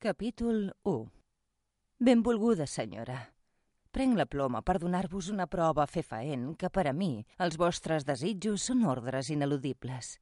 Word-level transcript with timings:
Capítol 0.00 0.70
1 0.84 1.10
Benvolguda 1.98 2.68
senyora. 2.70 3.16
Prenc 3.90 4.14
la 4.14 4.28
ploma 4.30 4.60
per 4.62 4.76
donar-vos 4.78 5.26
una 5.32 5.48
prova 5.50 5.88
fefaent 5.90 6.52
que 6.60 6.70
per 6.70 6.84
a 6.86 6.92
mi 6.94 7.24
els 7.42 7.58
vostres 7.58 8.06
desitjos 8.06 8.68
són 8.70 8.86
ordres 8.86 9.32
ineludibles. 9.34 10.12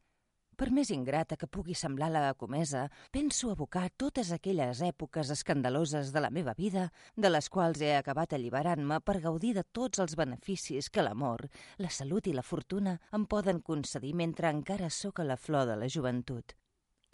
Per 0.57 0.71
més 0.73 0.95
ingrata 0.97 1.37
que 1.37 1.51
pugui 1.59 1.77
semblar 1.77 2.09
la 2.09 2.33
comesa, 2.41 2.87
penso 3.13 3.53
abocar 3.53 3.91
totes 4.01 4.33
aquelles 4.33 4.81
èpoques 4.81 5.37
escandaloses 5.37 6.09
de 6.09 6.25
la 6.25 6.33
meva 6.33 6.57
vida, 6.57 6.89
de 7.15 7.37
les 7.37 7.53
quals 7.53 7.85
he 7.85 7.93
acabat 8.01 8.33
alliberant-me 8.33 9.03
per 9.05 9.21
gaudir 9.21 9.53
de 9.61 9.69
tots 9.77 10.01
els 10.01 10.17
beneficis 10.17 10.89
que 10.89 11.05
l'amor, 11.05 11.51
la 11.77 11.93
salut 11.93 12.33
i 12.33 12.33
la 12.33 12.49
fortuna 12.55 12.97
em 13.13 13.29
poden 13.29 13.61
concedir 13.61 14.17
mentre 14.17 14.49
encara 14.49 14.89
sóc 14.89 15.21
a 15.21 15.33
la 15.35 15.37
flor 15.37 15.69
de 15.69 15.77
la 15.77 15.97
joventut. 15.99 16.57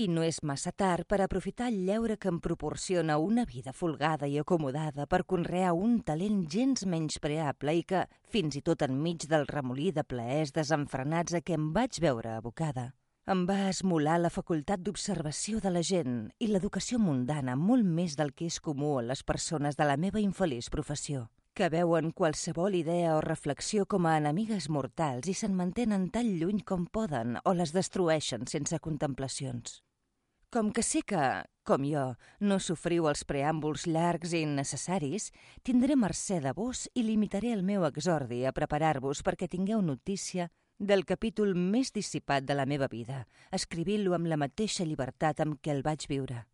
I 0.01 0.07
no 0.09 0.23
és 0.25 0.39
massa 0.41 0.71
tard 0.73 1.05
per 1.05 1.19
aprofitar 1.21 1.67
el 1.69 1.83
lleure 1.85 2.17
que 2.17 2.31
em 2.33 2.39
proporciona 2.41 3.19
una 3.21 3.45
vida 3.45 3.75
folgada 3.77 4.27
i 4.27 4.39
acomodada 4.41 5.05
per 5.07 5.21
conrear 5.29 5.75
un 5.77 5.99
talent 6.01 6.47
gens 6.55 6.87
menys 6.89 7.19
preable 7.21 7.75
i 7.77 7.83
que, 7.85 8.07
fins 8.33 8.57
i 8.57 8.63
tot 8.65 8.83
enmig 8.87 9.27
del 9.29 9.45
remolí 9.51 9.91
de 9.93 10.05
plaers 10.09 10.55
desenfrenats 10.57 11.37
a 11.37 11.43
què 11.45 11.59
em 11.59 11.69
vaig 11.77 12.01
veure 12.01 12.33
abocada, 12.39 12.87
em 13.29 13.45
va 13.47 13.69
esmolar 13.69 14.17
la 14.19 14.33
facultat 14.33 14.81
d'observació 14.81 15.61
de 15.61 15.71
la 15.77 15.85
gent 15.85 16.17
i 16.41 16.49
l'educació 16.49 16.99
mundana 16.99 17.55
molt 17.55 17.85
més 17.85 18.17
del 18.17 18.33
que 18.33 18.49
és 18.49 18.59
comú 18.65 18.97
a 18.99 19.05
les 19.13 19.23
persones 19.23 19.77
de 19.77 19.85
la 19.85 20.01
meva 20.01 20.25
infeliç 20.25 20.73
professió, 20.73 21.29
que 21.55 21.69
veuen 21.69 22.11
qualsevol 22.17 22.75
idea 22.75 23.17
o 23.17 23.21
reflexió 23.21 23.85
com 23.87 24.07
a 24.07 24.17
enemigues 24.17 24.71
mortals 24.73 25.29
i 25.29 25.35
se'n 25.37 25.55
mantenen 25.57 26.09
tan 26.11 26.31
lluny 26.41 26.63
com 26.65 26.87
poden 26.89 27.37
o 27.45 27.53
les 27.53 27.75
destrueixen 27.77 28.49
sense 28.49 28.79
contemplacions. 28.81 29.83
Com 30.53 30.73
que 30.73 30.83
sé 30.85 31.01
que, 31.09 31.21
com 31.65 31.85
jo, 31.89 32.05
no 32.41 32.59
sofriu 32.61 33.07
els 33.09 33.25
preàmbuls 33.29 33.87
llargs 33.89 34.35
i 34.37 34.43
innecessaris, 34.45 35.31
tindré 35.65 35.97
mercè 35.97 36.41
de 36.45 36.53
vos 36.57 36.89
i 36.95 37.05
limitaré 37.05 37.53
el 37.57 37.63
meu 37.65 37.87
exordi 37.89 38.43
a 38.45 38.53
preparar-vos 38.53 39.23
perquè 39.25 39.49
tingueu 39.49 39.81
notícia 39.81 40.51
del 40.79 41.05
capítol 41.09 41.55
més 41.55 41.93
dissipat 41.93 42.45
de 42.45 42.57
la 42.57 42.67
meva 42.67 42.89
vida, 42.89 43.27
escrivint-lo 43.53 44.17
amb 44.17 44.29
la 44.29 44.41
mateixa 44.41 44.85
llibertat 44.85 45.41
amb 45.41 45.61
què 45.61 45.73
el 45.73 45.85
vaig 45.85 46.09
viure. 46.09 46.45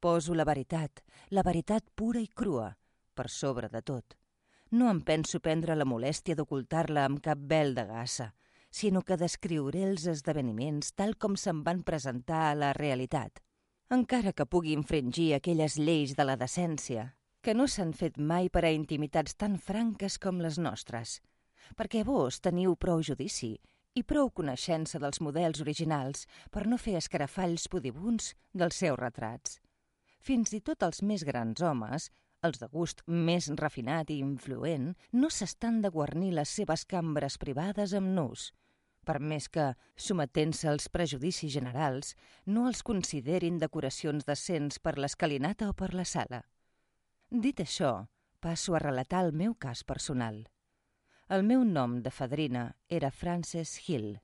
Poso 0.00 0.34
la 0.34 0.46
veritat, 0.46 1.02
la 1.30 1.42
veritat 1.42 1.86
pura 1.94 2.22
i 2.22 2.28
crua, 2.30 2.72
per 3.18 3.26
sobre 3.34 3.68
de 3.72 3.82
tot. 3.82 4.16
No 4.70 4.90
em 4.92 5.00
penso 5.02 5.40
prendre 5.44 5.76
la 5.76 5.88
molèstia 5.88 6.38
d'ocultar-la 6.38 7.06
amb 7.08 7.22
cap 7.24 7.42
vel 7.52 7.74
de 7.74 7.84
gassa, 7.90 8.30
sinó 8.70 9.02
que 9.02 9.20
descriuré 9.20 9.84
els 9.88 10.06
esdeveniments 10.06 10.92
tal 10.94 11.16
com 11.16 11.36
se'n 11.36 11.64
van 11.66 11.82
presentar 11.82 12.44
a 12.48 12.58
la 12.58 12.74
realitat, 12.76 13.42
encara 13.90 14.34
que 14.36 14.46
pugui 14.46 14.76
infringir 14.76 15.32
aquelles 15.34 15.78
lleis 15.80 16.14
de 16.14 16.28
la 16.28 16.36
decència, 16.36 17.14
que 17.42 17.54
no 17.56 17.66
s'han 17.66 17.96
fet 17.96 18.20
mai 18.20 18.52
per 18.52 18.66
a 18.68 18.76
intimitats 18.76 19.34
tan 19.40 19.56
franques 19.58 20.20
com 20.22 20.44
les 20.44 20.60
nostres– 20.60 21.18
perquè 21.76 22.04
vos 22.04 22.40
teniu 22.40 22.76
prou 22.76 23.02
judici 23.02 23.56
i 23.98 24.04
prou 24.06 24.30
coneixença 24.30 25.00
dels 25.02 25.20
models 25.24 25.60
originals 25.64 26.26
per 26.54 26.66
no 26.70 26.78
fer 26.78 26.96
escarafalls 27.00 27.66
podibuns 27.68 28.34
dels 28.54 28.78
seus 28.78 28.98
retrats. 29.00 29.58
Fins 30.20 30.52
i 30.54 30.60
tot 30.60 30.84
els 30.86 31.02
més 31.02 31.24
grans 31.26 31.62
homes, 31.62 32.10
els 32.46 32.60
de 32.62 32.68
gust 32.70 33.02
més 33.06 33.48
refinat 33.58 34.10
i 34.10 34.20
influent, 34.22 34.92
no 35.12 35.30
s'estan 35.30 35.80
de 35.82 35.90
guarnir 35.90 36.32
les 36.36 36.52
seves 36.60 36.84
cambres 36.86 37.38
privades 37.38 37.94
amb 37.98 38.14
nus, 38.14 38.52
per 39.08 39.18
més 39.24 39.48
que, 39.48 39.72
sometent-se 39.96 40.68
als 40.68 40.90
prejudicis 40.92 41.52
generals, 41.54 42.14
no 42.46 42.66
els 42.68 42.84
considerin 42.84 43.58
decoracions 43.58 44.28
decents 44.28 44.78
per 44.78 44.98
l'escalinata 44.98 45.70
o 45.72 45.74
per 45.74 45.94
la 45.96 46.04
sala. 46.04 46.42
Dit 47.30 47.62
això, 47.64 47.92
passo 48.40 48.76
a 48.76 48.82
relatar 48.84 49.24
el 49.24 49.32
meu 49.32 49.54
cas 49.54 49.82
personal. 49.84 50.44
El 51.28 51.44
meu 51.44 51.64
nom 51.64 51.98
de 52.04 52.12
fadrina 52.12 52.70
era 52.88 53.10
Frances 53.10 53.74
Hill. 53.86 54.18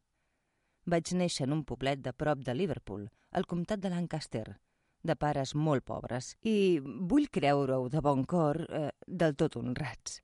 Vaig 0.85 1.15
néixer 1.17 1.49
en 1.49 1.57
un 1.57 1.65
poblet 1.65 2.05
de 2.05 2.13
prop 2.13 2.45
de 2.45 2.55
Liverpool, 2.55 3.09
al 3.33 3.49
comtat 3.49 3.81
de 3.81 3.91
Lancaster, 3.93 4.47
de 5.05 5.17
pares 5.17 5.55
molt 5.55 5.85
pobres 5.85 6.35
i, 6.43 6.81
vull 6.83 7.29
creure-ho 7.31 7.89
de 7.93 8.03
bon 8.05 8.25
cor, 8.25 8.65
eh, 8.69 8.91
del 9.07 9.37
tot 9.37 9.57
honrats. 9.61 10.21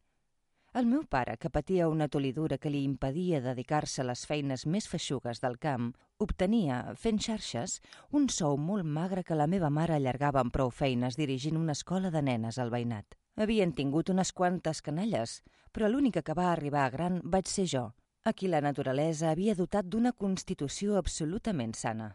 El 0.72 0.86
meu 0.86 1.02
pare, 1.10 1.34
que 1.36 1.50
patia 1.50 1.88
una 1.90 2.06
tolidura 2.06 2.56
que 2.62 2.70
li 2.70 2.84
impedia 2.86 3.40
dedicar-se 3.42 4.02
a 4.02 4.06
les 4.06 4.20
feines 4.30 4.62
més 4.70 4.86
feixugues 4.86 5.40
del 5.42 5.56
camp, 5.58 5.88
obtenia, 6.22 6.76
fent 6.94 7.18
xarxes, 7.18 7.80
un 8.14 8.28
sou 8.30 8.54
molt 8.54 8.86
magre 8.86 9.24
que 9.26 9.34
la 9.34 9.48
meva 9.50 9.70
mare 9.78 9.96
allargava 9.96 10.38
amb 10.44 10.54
prou 10.54 10.70
feines 10.70 11.18
dirigint 11.18 11.58
una 11.58 11.74
escola 11.74 12.12
de 12.14 12.22
nenes 12.22 12.60
al 12.62 12.70
veïnat. 12.70 13.18
Havien 13.34 13.74
tingut 13.74 14.14
unes 14.14 14.30
quantes 14.30 14.78
canalles, 14.80 15.40
però 15.72 15.90
l'única 15.90 16.22
que 16.22 16.38
va 16.38 16.52
arribar 16.52 16.86
a 16.86 16.94
gran 16.94 17.18
vaig 17.24 17.50
ser 17.50 17.66
jo, 17.66 17.84
a 18.22 18.32
qui 18.32 18.46
la 18.46 18.62
naturalesa 18.62 19.30
havia 19.34 19.58
dotat 19.58 19.90
d'una 19.90 20.12
constitució 20.12 20.98
absolutament 21.02 21.74
sana. 21.74 22.12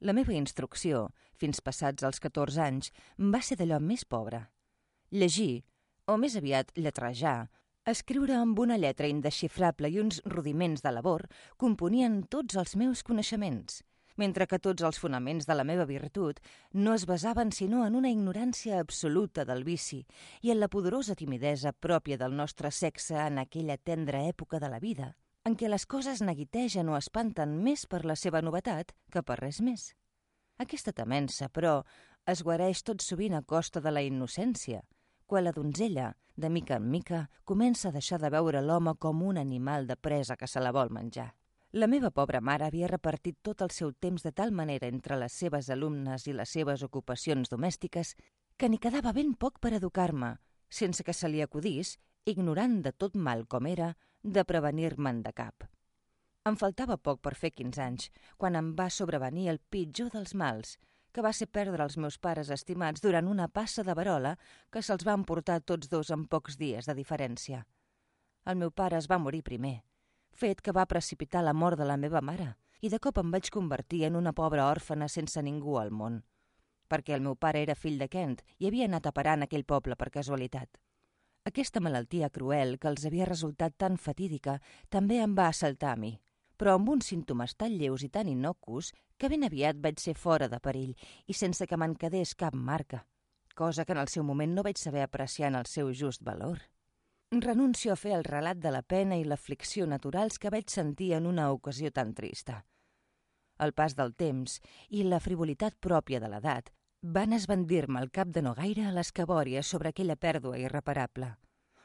La 0.00 0.12
meva 0.12 0.34
instrucció, 0.36 1.06
fins 1.40 1.60
passats 1.60 2.06
els 2.06 2.20
14 2.20 2.62
anys, 2.66 2.90
va 3.18 3.40
ser 3.42 3.58
d'allò 3.60 3.80
més 3.80 4.04
pobre. 4.04 4.44
Llegir, 5.10 5.64
o 6.06 6.16
més 6.18 6.36
aviat 6.36 6.72
lletrejar, 6.76 7.48
escriure 7.86 8.36
amb 8.40 8.58
una 8.58 8.78
lletra 8.80 9.08
indexifrable 9.08 9.90
i 9.92 10.00
uns 10.00 10.22
rudiments 10.24 10.84
de 10.84 10.92
labor 10.92 11.26
componien 11.56 12.22
tots 12.28 12.56
els 12.56 12.76
meus 12.76 13.02
coneixements– 13.02 13.82
mentre 14.16 14.46
que 14.46 14.60
tots 14.62 14.84
els 14.86 14.98
fonaments 15.00 15.46
de 15.46 15.56
la 15.56 15.64
meva 15.66 15.86
virtut 15.88 16.40
no 16.72 16.94
es 16.94 17.06
basaven 17.06 17.50
sinó 17.52 17.84
en 17.86 17.96
una 17.98 18.10
ignorància 18.10 18.78
absoluta 18.80 19.44
del 19.44 19.64
vici 19.64 20.04
i 20.42 20.52
en 20.54 20.60
la 20.60 20.68
poderosa 20.68 21.16
timidesa 21.18 21.72
pròpia 21.72 22.18
del 22.20 22.36
nostre 22.36 22.70
sexe 22.70 23.18
en 23.26 23.38
aquella 23.42 23.76
tendra 23.76 24.24
època 24.28 24.60
de 24.60 24.70
la 24.70 24.80
vida, 24.80 25.14
en 25.44 25.56
què 25.56 25.68
les 25.68 25.86
coses 25.86 26.22
neguitegen 26.22 26.88
o 26.88 26.98
espanten 26.98 27.58
més 27.62 27.86
per 27.86 28.04
la 28.04 28.16
seva 28.16 28.42
novetat 28.42 28.94
que 29.10 29.22
per 29.22 29.40
res 29.42 29.60
més. 29.60 29.92
Aquesta 30.58 30.92
temença, 30.92 31.48
però, 31.48 31.82
es 32.30 32.42
guareix 32.46 32.82
tot 32.86 33.02
sovint 33.02 33.34
a 33.34 33.42
costa 33.42 33.80
de 33.82 33.90
la 33.90 34.02
innocència, 34.06 34.82
quan 35.26 35.44
la 35.44 35.52
donzella, 35.52 36.12
de 36.36 36.50
mica 36.50 36.76
en 36.76 36.90
mica, 36.90 37.24
comença 37.44 37.88
a 37.88 37.94
deixar 37.94 38.20
de 38.22 38.30
veure 38.30 38.62
l'home 38.62 38.94
com 38.98 39.22
un 39.22 39.38
animal 39.38 39.86
de 39.86 39.96
presa 39.96 40.36
que 40.36 40.46
se 40.46 40.60
la 40.60 40.72
vol 40.72 40.92
menjar. 40.94 41.32
La 41.74 41.88
meva 41.90 42.12
pobra 42.14 42.40
mare 42.40 42.68
havia 42.68 42.86
repartit 42.86 43.40
tot 43.42 43.62
el 43.66 43.72
seu 43.74 43.90
temps 43.92 44.22
de 44.22 44.30
tal 44.30 44.52
manera 44.54 44.86
entre 44.86 45.18
les 45.18 45.34
seves 45.34 45.70
alumnes 45.74 46.28
i 46.30 46.32
les 46.32 46.50
seves 46.54 46.84
ocupacions 46.86 47.50
domèstiques 47.50 48.14
que 48.56 48.68
n'hi 48.70 48.78
quedava 48.78 49.12
ben 49.12 49.34
poc 49.34 49.58
per 49.58 49.72
educar-me, 49.74 50.36
sense 50.70 51.02
que 51.02 51.12
se 51.12 51.28
li 51.28 51.42
acudís, 51.42 51.96
ignorant 52.24 52.78
de 52.82 52.92
tot 52.92 53.16
mal 53.16 53.42
com 53.50 53.66
era, 53.66 53.96
de 54.22 54.44
prevenir-me'n 54.46 55.24
de 55.26 55.32
cap. 55.34 55.66
Em 56.48 56.56
faltava 56.60 56.98
poc 57.00 57.22
per 57.24 57.30
fer 57.40 57.48
15 57.56 57.80
anys, 57.80 58.10
quan 58.36 58.56
em 58.58 58.66
va 58.76 58.90
sobrevenir 58.92 59.46
el 59.48 59.58
pitjor 59.72 60.10
dels 60.12 60.34
mals, 60.36 60.74
que 61.08 61.22
va 61.24 61.30
ser 61.32 61.46
perdre 61.48 61.80
els 61.86 61.94
meus 61.96 62.18
pares 62.26 62.50
estimats 62.52 63.00
durant 63.00 63.30
una 63.32 63.46
passa 63.48 63.84
de 63.86 63.94
verola 63.96 64.34
que 64.68 64.82
se'ls 64.84 65.06
van 65.08 65.24
portar 65.24 65.62
tots 65.62 65.88
dos 65.88 66.10
en 66.12 66.26
pocs 66.28 66.58
dies 66.60 66.84
de 66.84 66.94
diferència. 66.98 67.62
El 68.44 68.60
meu 68.60 68.74
pare 68.80 68.98
es 69.00 69.08
va 69.08 69.16
morir 69.26 69.40
primer, 69.46 69.78
fet 70.36 70.60
que 70.60 70.74
va 70.76 70.84
precipitar 70.90 71.40
la 71.46 71.54
mort 71.56 71.80
de 71.80 71.86
la 71.88 71.96
meva 71.96 72.20
mare, 72.20 72.50
i 72.84 72.90
de 72.92 73.00
cop 73.00 73.22
em 73.22 73.30
vaig 73.32 73.48
convertir 73.54 74.02
en 74.10 74.20
una 74.20 74.34
pobra 74.36 74.66
òrfana 74.68 75.08
sense 75.08 75.40
ningú 75.40 75.78
al 75.80 75.94
món, 76.02 76.20
perquè 76.92 77.16
el 77.16 77.24
meu 77.24 77.38
pare 77.40 77.62
era 77.64 77.78
fill 77.78 77.96
de 77.96 78.10
Kent 78.12 78.42
i 78.58 78.68
havia 78.68 78.90
anat 78.90 79.08
a 79.08 79.14
parar 79.16 79.38
en 79.38 79.46
aquell 79.48 79.64
poble 79.64 79.96
per 79.96 80.10
casualitat. 80.18 80.76
Aquesta 81.48 81.80
malaltia 81.80 82.28
cruel 82.28 82.76
que 82.76 82.92
els 82.92 83.08
havia 83.08 83.30
resultat 83.32 83.80
tan 83.80 83.96
fatídica 83.96 84.58
també 84.90 85.22
em 85.24 85.32
va 85.40 85.48
assaltar 85.48 85.94
a 85.94 85.96
mi, 85.96 86.12
però 86.56 86.74
amb 86.74 86.88
uns 86.88 87.08
símptomes 87.12 87.56
tan 87.56 87.74
lleus 87.78 88.04
i 88.04 88.08
tan 88.08 88.28
innocus 88.28 88.92
que 89.16 89.28
ben 89.28 89.44
aviat 89.46 89.80
vaig 89.80 90.00
ser 90.02 90.14
fora 90.18 90.48
de 90.48 90.60
perill 90.60 90.94
i 91.26 91.34
sense 91.34 91.66
que 91.66 91.76
me'n 91.76 91.96
quedés 91.96 92.34
cap 92.34 92.54
marca, 92.54 93.06
cosa 93.54 93.84
que 93.84 93.92
en 93.92 94.02
el 94.02 94.08
seu 94.08 94.24
moment 94.24 94.54
no 94.54 94.62
vaig 94.62 94.78
saber 94.78 95.02
apreciar 95.02 95.48
en 95.48 95.58
el 95.62 95.66
seu 95.66 95.92
just 95.92 96.22
valor. 96.22 96.60
Renuncio 97.30 97.92
a 97.92 97.96
fer 97.96 98.12
el 98.14 98.24
relat 98.24 98.60
de 98.62 98.70
la 98.70 98.82
pena 98.82 99.16
i 99.18 99.24
l'aflicció 99.24 99.86
naturals 99.86 100.38
que 100.38 100.52
vaig 100.54 100.70
sentir 100.70 101.14
en 101.14 101.26
una 101.26 101.50
ocasió 101.52 101.90
tan 101.90 102.14
trista. 102.14 102.64
El 103.58 103.72
pas 103.72 103.94
del 103.94 104.14
temps 104.14 104.60
i 104.90 105.04
la 105.06 105.20
frivolitat 105.22 105.78
pròpia 105.80 106.20
de 106.20 106.30
l'edat 106.30 106.70
van 107.16 107.32
esbandir-me 107.36 108.00
el 108.00 108.10
cap 108.10 108.28
de 108.34 108.42
no 108.42 108.54
gaire 108.54 108.86
a 108.86 108.92
les 108.92 109.12
cabòries 109.12 109.66
sobre 109.66 109.90
aquella 109.90 110.16
pèrdua 110.16 110.58
irreparable. 110.58 111.34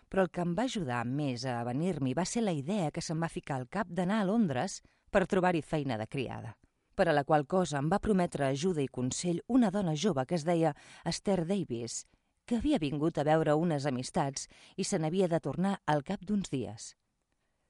Però 0.10 0.26
el 0.26 0.32
que 0.34 0.42
em 0.42 0.56
va 0.58 0.66
ajudar 0.66 1.04
més 1.06 1.46
a 1.46 1.60
avenir-m'hi 1.62 2.16
va 2.18 2.26
ser 2.26 2.44
la 2.44 2.56
idea 2.56 2.90
que 2.92 3.02
se'm 3.02 3.22
va 3.22 3.30
ficar 3.30 3.60
al 3.60 3.70
cap 3.70 3.88
d'anar 3.88 4.24
a 4.24 4.30
Londres 4.32 4.82
per 5.12 5.28
trobar-hi 5.28 5.62
feina 5.62 5.98
de 5.98 6.08
criada 6.08 6.56
per 7.00 7.08
a 7.08 7.14
la 7.16 7.24
qual 7.24 7.46
cosa 7.48 7.78
em 7.80 7.88
va 7.88 8.02
prometre 8.04 8.44
ajuda 8.44 8.82
i 8.84 8.90
consell 8.92 9.38
una 9.48 9.70
dona 9.72 9.94
jove 9.96 10.26
que 10.28 10.36
es 10.36 10.44
deia 10.44 10.74
Esther 11.08 11.46
Davis, 11.48 12.02
que 12.44 12.58
havia 12.58 12.80
vingut 12.82 13.22
a 13.22 13.24
veure 13.24 13.54
unes 13.56 13.86
amistats 13.88 14.50
i 14.76 14.84
se 14.84 15.00
n'havia 15.00 15.30
de 15.32 15.40
tornar 15.40 15.78
al 15.86 16.04
cap 16.04 16.26
d'uns 16.28 16.52
dies. 16.52 16.90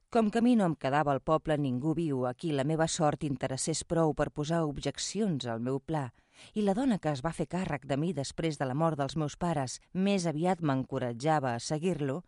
Com 0.10 0.32
que 0.34 0.42
a 0.42 0.42
mi 0.42 0.56
no 0.58 0.66
em 0.66 0.74
quedava 0.74 1.14
al 1.14 1.22
poble 1.22 1.60
ningú 1.62 1.94
viu 1.94 2.24
a 2.26 2.34
qui 2.34 2.50
la 2.58 2.66
meva 2.66 2.88
sort 2.90 3.28
interessés 3.28 3.84
prou 3.86 4.16
per 4.18 4.32
posar 4.34 4.64
objeccions 4.66 5.46
al 5.46 5.62
meu 5.62 5.78
pla, 5.78 6.08
i 6.54 6.64
la 6.64 6.76
dona 6.78 7.00
que 7.00 7.12
es 7.12 7.24
va 7.26 7.34
fer 7.36 7.48
càrrec 7.48 7.86
de 7.86 7.98
mi 7.98 8.14
després 8.14 8.58
de 8.60 8.68
la 8.70 8.78
mort 8.78 8.98
dels 9.00 9.16
meus 9.16 9.36
pares 9.38 9.80
més 9.94 10.26
aviat 10.30 10.62
m'encoratjava 10.62 11.54
a 11.56 11.60
seguir-lo, 11.60 12.24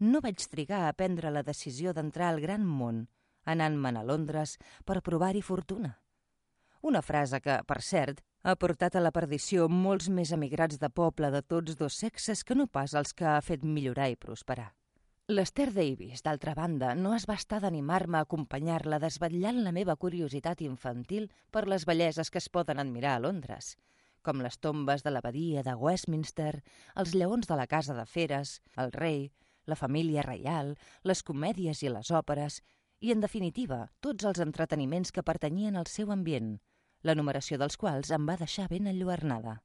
no 0.00 0.20
vaig 0.20 0.42
trigar 0.50 0.86
a 0.86 0.92
prendre 0.92 1.30
la 1.30 1.42
decisió 1.42 1.92
d'entrar 1.92 2.30
al 2.30 2.40
gran 2.40 2.64
món, 2.66 3.06
anant-me'n 3.44 3.96
a 3.96 4.04
Londres 4.04 4.56
per 4.84 5.02
provar-hi 5.02 5.42
fortuna. 5.42 5.96
Una 6.82 7.02
frase 7.02 7.40
que, 7.40 7.60
per 7.66 7.80
cert, 7.82 8.20
ha 8.46 8.54
portat 8.54 8.94
a 8.94 9.02
la 9.02 9.10
perdició 9.10 9.66
molts 9.68 10.08
més 10.08 10.30
emigrats 10.36 10.78
de 10.78 10.90
poble 10.90 11.32
de 11.34 11.42
tots 11.42 11.74
dos 11.76 11.96
sexes 11.98 12.44
que 12.44 12.54
no 12.54 12.68
pas 12.68 12.94
els 12.94 13.14
que 13.16 13.26
ha 13.26 13.40
fet 13.42 13.64
millorar 13.64 14.10
i 14.12 14.20
prosperar. 14.20 14.70
L'Esther 15.28 15.72
Davis, 15.74 16.20
d'altra 16.22 16.52
banda, 16.54 16.92
no 16.94 17.10
es 17.16 17.24
va 17.26 17.34
estar 17.34 17.58
d'animar-me 17.62 18.20
a 18.20 18.26
acompanyar-la 18.26 19.00
desvetllant 19.02 19.56
la 19.64 19.72
meva 19.74 19.96
curiositat 20.04 20.60
infantil 20.62 21.24
per 21.50 21.64
les 21.66 21.82
belleses 21.88 22.30
que 22.30 22.38
es 22.38 22.46
poden 22.56 22.78
admirar 22.78 23.16
a 23.16 23.22
Londres, 23.24 23.72
com 24.22 24.38
les 24.44 24.60
tombes 24.62 25.02
de 25.02 25.10
l'abadia 25.10 25.64
de 25.66 25.74
Westminster, 25.74 26.52
els 26.94 27.16
lleons 27.18 27.50
de 27.50 27.58
la 27.58 27.66
Casa 27.66 27.98
de 27.98 28.06
Feres, 28.06 28.60
el 28.76 28.94
rei, 28.94 29.32
la 29.66 29.74
família 29.74 30.22
reial, 30.22 30.76
les 31.02 31.24
comèdies 31.26 31.82
i 31.82 31.90
les 31.90 32.14
òperes, 32.14 32.62
i, 33.00 33.10
en 33.10 33.26
definitiva, 33.26 33.80
tots 33.98 34.30
els 34.30 34.38
entreteniments 34.38 35.10
que 35.10 35.26
pertanyien 35.26 35.74
al 35.74 35.90
seu 35.90 36.14
ambient– 36.14 36.54
la 37.06 37.18
numeració 37.18 37.58
dels 37.58 37.76
quals 37.76 38.14
em 38.14 38.30
va 38.30 38.38
deixar 38.38 38.70
ben 38.70 38.86
enlluernada. 38.86 39.58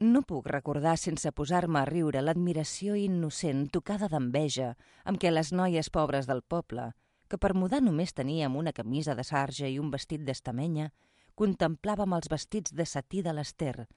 No 0.00 0.20
puc 0.22 0.46
recordar 0.46 0.92
sense 0.94 1.30
posar-me 1.34 1.80
a 1.80 1.86
riure 1.88 2.20
l'admiració 2.22 2.94
innocent 2.94 3.64
tocada 3.74 4.06
d'enveja 4.06 4.76
amb 5.10 5.18
què 5.18 5.32
les 5.32 5.50
noies 5.50 5.90
pobres 5.90 6.28
del 6.28 6.42
poble, 6.42 6.92
que 7.26 7.36
per 7.36 7.50
mudar 7.58 7.80
només 7.82 8.14
teníem 8.14 8.54
una 8.54 8.72
camisa 8.72 9.16
de 9.18 9.24
sarja 9.26 9.66
i 9.66 9.80
un 9.82 9.90
vestit 9.90 10.22
d'estamenya, 10.22 10.92
contemplàvem 11.34 12.14
els 12.14 12.30
vestits 12.30 12.76
de 12.78 12.86
satí 12.86 13.24
de 13.26 13.34
l'Ester, 13.34 13.88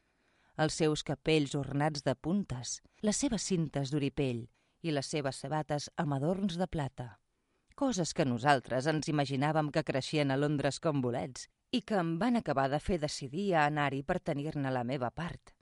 els 0.57 0.79
seus 0.81 1.05
capells 1.05 1.53
ornats 1.61 2.01
de 2.01 2.15
puntes, 2.15 2.81
les 3.05 3.21
seves 3.21 3.45
cintes 3.53 3.93
d'oripell 3.93 4.47
i 4.81 4.97
les 4.97 5.05
seves 5.05 5.37
sabates 5.45 5.91
amb 6.01 6.17
adorns 6.17 6.57
de 6.57 6.65
plata. 6.65 7.11
Coses 7.77 8.17
que 8.17 8.25
nosaltres 8.25 8.89
ens 8.89 9.07
imaginàvem 9.07 9.69
que 9.69 9.85
creixien 9.85 10.33
a 10.33 10.41
Londres 10.41 10.81
com 10.81 10.97
bolets 11.01 11.45
i 11.69 11.85
que 11.85 12.01
em 12.01 12.17
van 12.17 12.41
acabar 12.41 12.71
de 12.73 12.81
fer 12.81 12.97
decidir 12.97 13.51
a 13.53 13.67
anar-hi 13.69 14.01
per 14.01 14.19
tenir-ne 14.19 14.73
la 14.73 14.83
meva 14.83 15.13
part. 15.13 15.53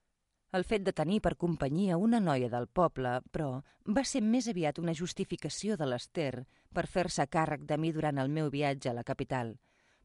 El 0.52 0.64
fet 0.66 0.82
de 0.82 0.92
tenir 0.98 1.20
per 1.22 1.36
companyia 1.38 1.98
una 2.02 2.20
noia 2.20 2.48
del 2.50 2.66
poble, 2.66 3.20
però, 3.30 3.50
va 3.86 4.04
ser 4.12 4.24
més 4.26 4.48
aviat 4.50 4.80
una 4.82 4.96
justificació 4.98 5.78
de 5.78 5.86
l'Ester 5.86 6.46
per 6.74 6.88
fer-se 6.90 7.28
càrrec 7.30 7.68
de 7.70 7.78
mi 7.78 7.92
durant 7.94 8.18
el 8.18 8.34
meu 8.34 8.50
viatge 8.50 8.90
a 8.90 8.96
la 8.98 9.06
capital, 9.06 9.54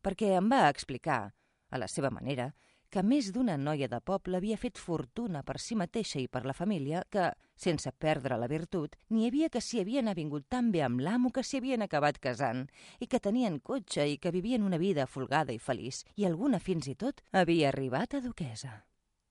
perquè 0.05 0.35
em 0.37 0.53
va 0.53 0.69
explicar, 0.69 1.33
a 1.71 1.81
la 1.81 1.89
seva 1.89 2.13
manera, 2.13 2.51
que 2.93 3.03
més 3.03 3.33
d'una 3.33 3.57
noia 3.57 3.89
de 3.89 4.03
poble 4.05 4.37
havia 4.37 4.61
fet 4.61 4.77
fortuna 4.79 5.43
per 5.43 5.57
si 5.59 5.81
mateixa 5.81 6.21
i 6.21 6.29
per 6.29 6.45
la 6.45 6.55
família 6.55 7.03
que, 7.11 7.33
sense 7.57 7.91
perdre 8.05 8.37
la 8.39 8.53
virtut, 8.53 9.01
n'hi 9.09 9.27
havia 9.27 9.49
que 9.49 9.65
s'hi 9.65 9.81
havien 9.81 10.13
avingut 10.13 10.45
tan 10.53 10.71
bé 10.71 10.85
amb 10.85 11.01
l'amo 11.01 11.33
que 11.33 11.43
s'hi 11.43 11.63
havien 11.63 11.89
acabat 11.89 12.21
casant 12.21 12.67
i 13.01 13.09
que 13.09 13.19
tenien 13.19 13.63
cotxe 13.65 14.07
i 14.13 14.19
que 14.19 14.31
vivien 14.31 14.63
una 14.63 14.79
vida 14.79 15.09
folgada 15.09 15.57
i 15.57 15.59
feliç 15.59 16.05
i 16.15 16.29
alguna 16.29 16.61
fins 16.61 16.87
i 16.93 16.95
tot 16.95 17.25
havia 17.33 17.73
arribat 17.73 18.21
a 18.21 18.21
duquesa. 18.21 18.83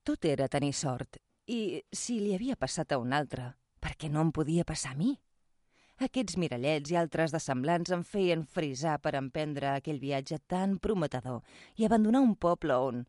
Tot 0.03 0.25
era 0.27 0.49
tenir 0.51 0.73
sort 0.75 1.15
i, 1.47 1.79
si 1.95 2.17
li 2.19 2.33
havia 2.35 2.57
passat 2.59 2.91
a 2.91 2.97
un 2.99 3.13
altre, 3.15 3.53
per 3.79 3.93
què 3.95 4.09
no 4.11 4.19
em 4.25 4.33
podia 4.35 4.65
passar 4.67 4.91
a 4.91 4.97
mi? 4.99 5.13
Aquests 6.03 6.35
mirallets 6.41 6.91
i 6.91 6.97
altres 6.99 7.31
de 7.31 7.39
semblants 7.39 7.93
em 7.95 8.03
feien 8.03 8.43
frisar 8.43 8.97
per 8.99 9.13
emprendre 9.15 9.69
aquell 9.71 10.01
viatge 10.01 10.41
tan 10.51 10.75
prometedor 10.83 11.39
i 11.79 11.87
abandonar 11.87 12.19
un 12.25 12.33
poble 12.35 12.75
on, 12.75 13.05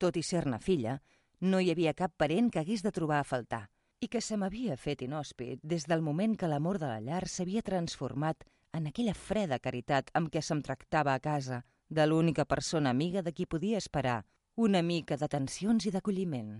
tot 0.00 0.16
i 0.16 0.22
ser-ne 0.24 0.60
filla, 0.62 0.96
no 1.40 1.60
hi 1.60 1.68
havia 1.74 1.92
cap 1.98 2.16
parent 2.16 2.48
que 2.48 2.62
hagués 2.62 2.86
de 2.86 2.94
trobar 2.96 3.20
a 3.20 3.28
faltar 3.28 3.66
i 4.00 4.08
que 4.08 4.24
se 4.24 4.40
m'havia 4.40 4.78
fet 4.80 5.04
inhòspit 5.04 5.60
des 5.74 5.84
del 5.90 6.00
moment 6.06 6.38
que 6.38 6.48
l'amor 6.48 6.80
de 6.80 6.88
la 6.88 7.02
llar 7.04 7.26
s'havia 7.28 7.66
transformat 7.66 8.48
en 8.72 8.88
aquella 8.88 9.12
freda 9.12 9.60
caritat 9.60 10.08
amb 10.14 10.32
què 10.32 10.40
se'm 10.40 10.64
tractava 10.64 11.12
a 11.12 11.20
casa 11.20 11.60
de 11.88 12.06
l'única 12.06 12.48
persona 12.48 12.88
amiga 12.96 13.20
de 13.20 13.36
qui 13.36 13.44
podia 13.44 13.84
esperar 13.84 14.22
una 14.58 14.80
mica 14.82 15.14
d'atencions 15.14 15.84
i 15.86 15.90
d'acolliment. 15.94 16.54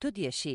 Tot 0.00 0.16
i 0.16 0.24
així, 0.24 0.54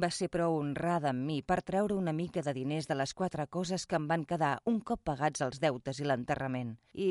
va 0.00 0.08
ser 0.08 0.30
prou 0.32 0.54
honrada 0.56 1.10
amb 1.12 1.26
mi 1.28 1.42
per 1.42 1.58
treure 1.60 1.98
una 2.00 2.14
mica 2.16 2.40
de 2.46 2.54
diners 2.56 2.88
de 2.88 2.94
les 2.96 3.12
quatre 3.12 3.44
coses 3.46 3.84
que 3.84 3.98
em 4.00 4.06
van 4.08 4.24
quedar 4.24 4.54
un 4.72 4.78
cop 4.80 5.02
pagats 5.04 5.44
els 5.44 5.60
deutes 5.60 6.00
i 6.00 6.06
l'enterrament 6.08 6.70
i, 6.94 7.10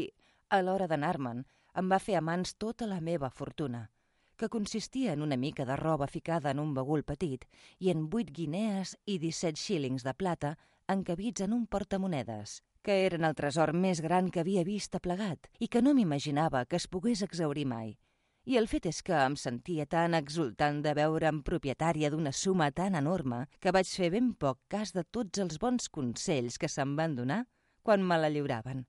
a 0.50 0.62
l'hora 0.64 0.88
d'anar-me'n, 0.90 1.44
em 1.78 1.92
va 1.92 2.00
fer 2.02 2.16
a 2.18 2.24
mans 2.26 2.56
tota 2.58 2.88
la 2.90 2.98
meva 3.00 3.30
fortuna– 3.30 3.84
que 4.38 4.50
consistia 4.50 5.14
en 5.14 5.22
una 5.22 5.38
mica 5.38 5.66
de 5.66 5.76
roba 5.78 6.08
ficada 6.08 6.52
en 6.52 6.60
un 6.60 6.74
bagul 6.74 7.04
petit 7.08 7.46
i 7.80 7.92
en 7.94 8.10
vuit 8.10 8.32
guinees 8.36 8.96
i 9.06 9.20
17 9.22 9.62
xílings 9.62 10.04
de 10.04 10.14
plata 10.14 10.56
encabits 10.92 11.46
en 11.46 11.54
un 11.54 11.68
portamonedes, 11.68 12.64
que 12.82 13.06
eren 13.06 13.24
el 13.24 13.38
tresor 13.38 13.72
més 13.74 14.02
gran 14.02 14.34
que 14.34 14.42
havia 14.42 14.66
vist 14.66 14.98
aplegat 14.98 15.48
i 15.60 15.70
que 15.70 15.82
no 15.86 15.94
m'imaginava 15.94 16.66
que 16.66 16.82
es 16.82 16.90
pogués 16.90 17.22
exaurir 17.22 17.70
mai. 17.70 17.96
I 18.46 18.58
el 18.62 18.68
fet 18.70 18.86
és 18.86 19.02
que 19.02 19.16
em 19.18 19.36
sentia 19.42 19.88
tan 19.90 20.14
exultant 20.14 20.82
de 20.86 20.94
veure'm 20.94 21.42
propietària 21.44 22.12
d'una 22.14 22.32
suma 22.32 22.70
tan 22.72 22.96
enorme 22.96 23.46
que 23.60 23.74
vaig 23.74 23.90
fer 23.90 24.12
ben 24.14 24.34
poc 24.34 24.60
cas 24.70 24.94
de 24.94 25.04
tots 25.04 25.42
els 25.42 25.58
bons 25.60 25.90
consells 25.90 26.60
que 26.62 26.70
se'm 26.70 26.96
van 27.00 27.16
donar 27.18 27.46
quan 27.82 28.06
me 28.06 28.18
la 28.22 28.30
lliuraven. 28.30 28.86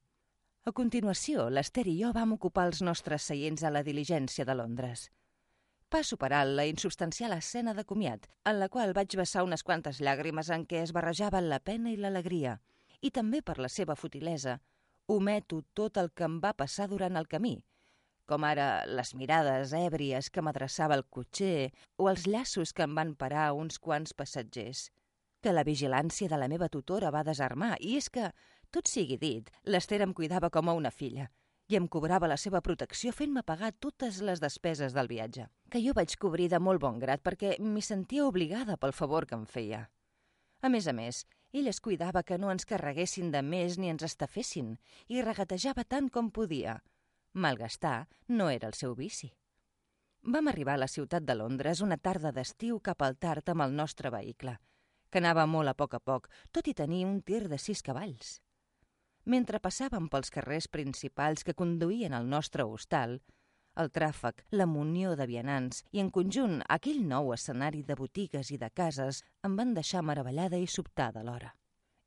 A 0.69 0.73
continuació, 0.73 1.51
l'Ester 1.51 1.87
i 1.89 2.01
jo 2.03 2.13
vam 2.13 2.37
ocupar 2.37 2.67
els 2.69 2.83
nostres 2.83 3.23
seients 3.33 3.63
a 3.65 3.73
la 3.73 3.85
diligència 3.87 4.45
de 4.45 4.57
Londres 4.61 5.11
va 5.97 6.03
superar 6.05 6.45
la 6.47 6.67
insubstancial 6.67 7.33
escena 7.33 7.73
de 7.75 7.85
comiat, 7.85 8.27
en 8.45 8.59
la 8.61 8.69
qual 8.69 8.93
vaig 8.93 9.15
vessar 9.17 9.45
unes 9.47 9.63
quantes 9.63 10.01
llàgrimes 10.01 10.51
en 10.53 10.67
què 10.69 10.83
es 10.83 10.93
barrejaven 10.93 11.49
la 11.49 11.61
pena 11.61 11.93
i 11.93 11.97
l'alegria, 11.97 12.59
i 13.01 13.11
també 13.11 13.41
per 13.43 13.57
la 13.59 13.71
seva 13.73 13.97
futilesa, 13.97 14.59
ometo 15.07 15.63
tot 15.81 15.97
el 16.03 16.11
que 16.13 16.27
em 16.27 16.41
va 16.43 16.53
passar 16.53 16.89
durant 16.91 17.17
el 17.17 17.29
camí, 17.31 17.55
com 18.27 18.45
ara 18.45 18.85
les 18.91 19.15
mirades 19.15 19.73
èbries 19.77 20.29
que 20.31 20.43
m'adreçava 20.43 20.99
el 20.99 21.07
cotxer 21.07 21.71
o 21.97 22.11
els 22.11 22.27
llaços 22.27 22.75
que 22.75 22.85
em 22.85 22.95
van 22.99 23.15
parar 23.15 23.53
uns 23.55 23.79
quants 23.79 24.13
passatgers. 24.13 24.91
Que 25.43 25.55
la 25.55 25.65
vigilància 25.65 26.29
de 26.29 26.39
la 26.43 26.51
meva 26.53 26.69
tutora 26.69 27.15
va 27.15 27.25
desarmar, 27.25 27.77
i 27.81 27.97
és 27.97 28.11
que, 28.11 28.31
tot 28.75 28.91
sigui 28.91 29.19
dit, 29.23 29.51
l'Ester 29.65 30.03
em 30.03 30.13
cuidava 30.13 30.51
com 30.51 30.69
a 30.69 30.77
una 30.77 30.95
filla– 30.95 31.31
i 31.69 31.75
em 31.75 31.87
cobrava 31.91 32.29
la 32.31 32.37
seva 32.39 32.61
protecció 32.63 33.11
fent-me 33.11 33.43
pagar 33.43 33.73
totes 33.85 34.21
les 34.23 34.39
despeses 34.43 34.95
del 34.95 35.09
viatge, 35.11 35.49
que 35.71 35.81
jo 35.83 35.95
vaig 35.99 36.15
cobrir 36.23 36.47
de 36.53 36.61
molt 36.63 36.79
bon 36.83 37.01
grat 37.03 37.25
perquè 37.27 37.57
m'hi 37.59 37.83
sentia 37.83 38.27
obligada 38.27 38.77
pel 38.79 38.95
favor 38.95 39.27
que 39.27 39.35
em 39.35 39.47
feia. 39.51 39.81
A 40.63 40.71
més 40.71 40.87
a 40.87 40.95
més, 40.95 41.25
ell 41.53 41.67
es 41.67 41.81
cuidava 41.83 42.23
que 42.23 42.39
no 42.39 42.53
ens 42.53 42.69
carreguessin 42.71 43.33
de 43.35 43.43
més 43.43 43.79
ni 43.83 43.91
ens 43.91 44.07
estafessin 44.07 44.77
i 45.09 45.25
regatejava 45.27 45.85
tant 45.85 46.09
com 46.09 46.31
podia. 46.31 46.79
Malgastar 47.37 48.09
no 48.29 48.49
era 48.49 48.69
el 48.69 48.73
seu 48.73 48.95
vici. 48.97 49.29
Vam 50.25 50.49
arribar 50.49 50.79
a 50.79 50.81
la 50.81 50.89
ciutat 50.89 51.27
de 51.29 51.35
Londres 51.37 51.83
una 51.85 51.99
tarda 52.01 52.31
d'estiu 52.33 52.79
cap 52.81 53.03
al 53.05 53.19
tard 53.21 53.51
amb 53.53 53.67
el 53.67 53.75
nostre 53.77 54.09
vehicle, 54.11 54.55
que 55.11 55.21
anava 55.21 55.45
molt 55.45 55.69
a 55.69 55.75
poc 55.77 55.99
a 55.99 56.01
poc, 56.01 56.31
tot 56.51 56.67
i 56.67 56.75
tenir 56.75 57.05
un 57.05 57.21
tir 57.21 57.43
de 57.53 57.59
sis 57.61 57.83
cavalls. 57.85 58.39
Mentre 59.27 59.61
passàvem 59.61 60.09
pels 60.09 60.33
carrers 60.33 60.69
principals 60.73 61.45
que 61.45 61.55
conduïen 61.55 62.17
al 62.17 62.25
nostre 62.25 62.65
hostal, 62.65 63.19
el 63.77 63.93
tràfic, 63.93 64.47
la 64.57 64.65
munió 64.65 65.13
de 65.21 65.27
vianants 65.29 65.83
i, 65.93 66.01
en 66.01 66.09
conjunt, 66.09 66.63
aquell 66.73 67.03
nou 67.05 67.35
escenari 67.37 67.83
de 67.85 67.99
botigues 68.01 68.49
i 68.49 68.57
de 68.57 68.71
cases 68.73 69.21
em 69.45 69.61
van 69.61 69.77
deixar 69.77 70.01
meravellada 70.01 70.57
i 70.57 70.65
sobtada 70.67 71.21
alhora. 71.21 71.53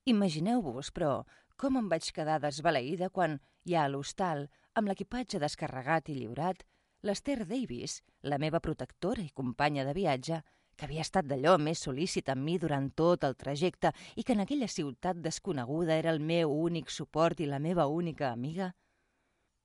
Imagineu-vos, 0.10 0.90
però, 0.90 1.22
com 1.60 1.78
em 1.78 1.90
vaig 1.92 2.10
quedar 2.16 2.40
desbaleïda 2.42 3.12
quan, 3.14 3.38
ja 3.70 3.86
a 3.86 3.92
l'hostal, 3.92 4.48
amb 4.76 4.92
l'equipatge 4.92 5.40
descarregat 5.40 6.10
i 6.10 6.18
lliurat, 6.20 6.64
l'Ester 7.04 7.46
Davis, 7.46 8.02
la 8.22 8.38
meva 8.38 8.60
protectora 8.60 9.24
i 9.24 9.32
companya 9.42 9.86
de 9.88 9.94
viatge, 9.94 10.42
que 10.76 10.88
havia 10.88 11.04
estat 11.04 11.28
d'allò 11.28 11.58
més 11.60 11.82
sol·lícit 11.86 12.30
amb 12.32 12.46
mi 12.48 12.58
durant 12.58 12.90
tot 12.96 13.26
el 13.28 13.36
trajecte 13.36 13.92
i 14.16 14.24
que 14.24 14.36
en 14.36 14.46
aquella 14.46 14.68
ciutat 14.72 15.20
desconeguda 15.24 15.98
era 16.00 16.12
el 16.16 16.20
meu 16.20 16.54
únic 16.56 16.90
suport 16.90 17.40
i 17.40 17.48
la 17.48 17.60
meva 17.60 17.88
única 17.88 18.32
amiga, 18.32 18.74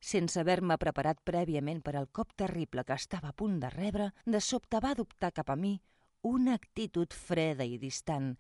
sense 0.05 0.37
haver-me 0.41 0.77
preparat 0.77 1.23
prèviament 1.25 1.81
per 1.85 1.95
al 1.97 2.11
cop 2.13 2.35
terrible 2.37 2.85
que 2.85 2.97
estava 2.99 3.31
a 3.31 3.37
punt 3.41 3.57
de 3.63 3.71
rebre, 3.73 4.11
de 4.27 4.41
sobte 4.41 4.81
va 4.85 4.93
adoptar 4.93 5.33
cap 5.33 5.51
a 5.51 5.57
mi 5.57 5.79
una 6.25 6.55
actitud 6.59 7.13
freda 7.13 7.65
i 7.65 7.79
distant, 7.81 8.35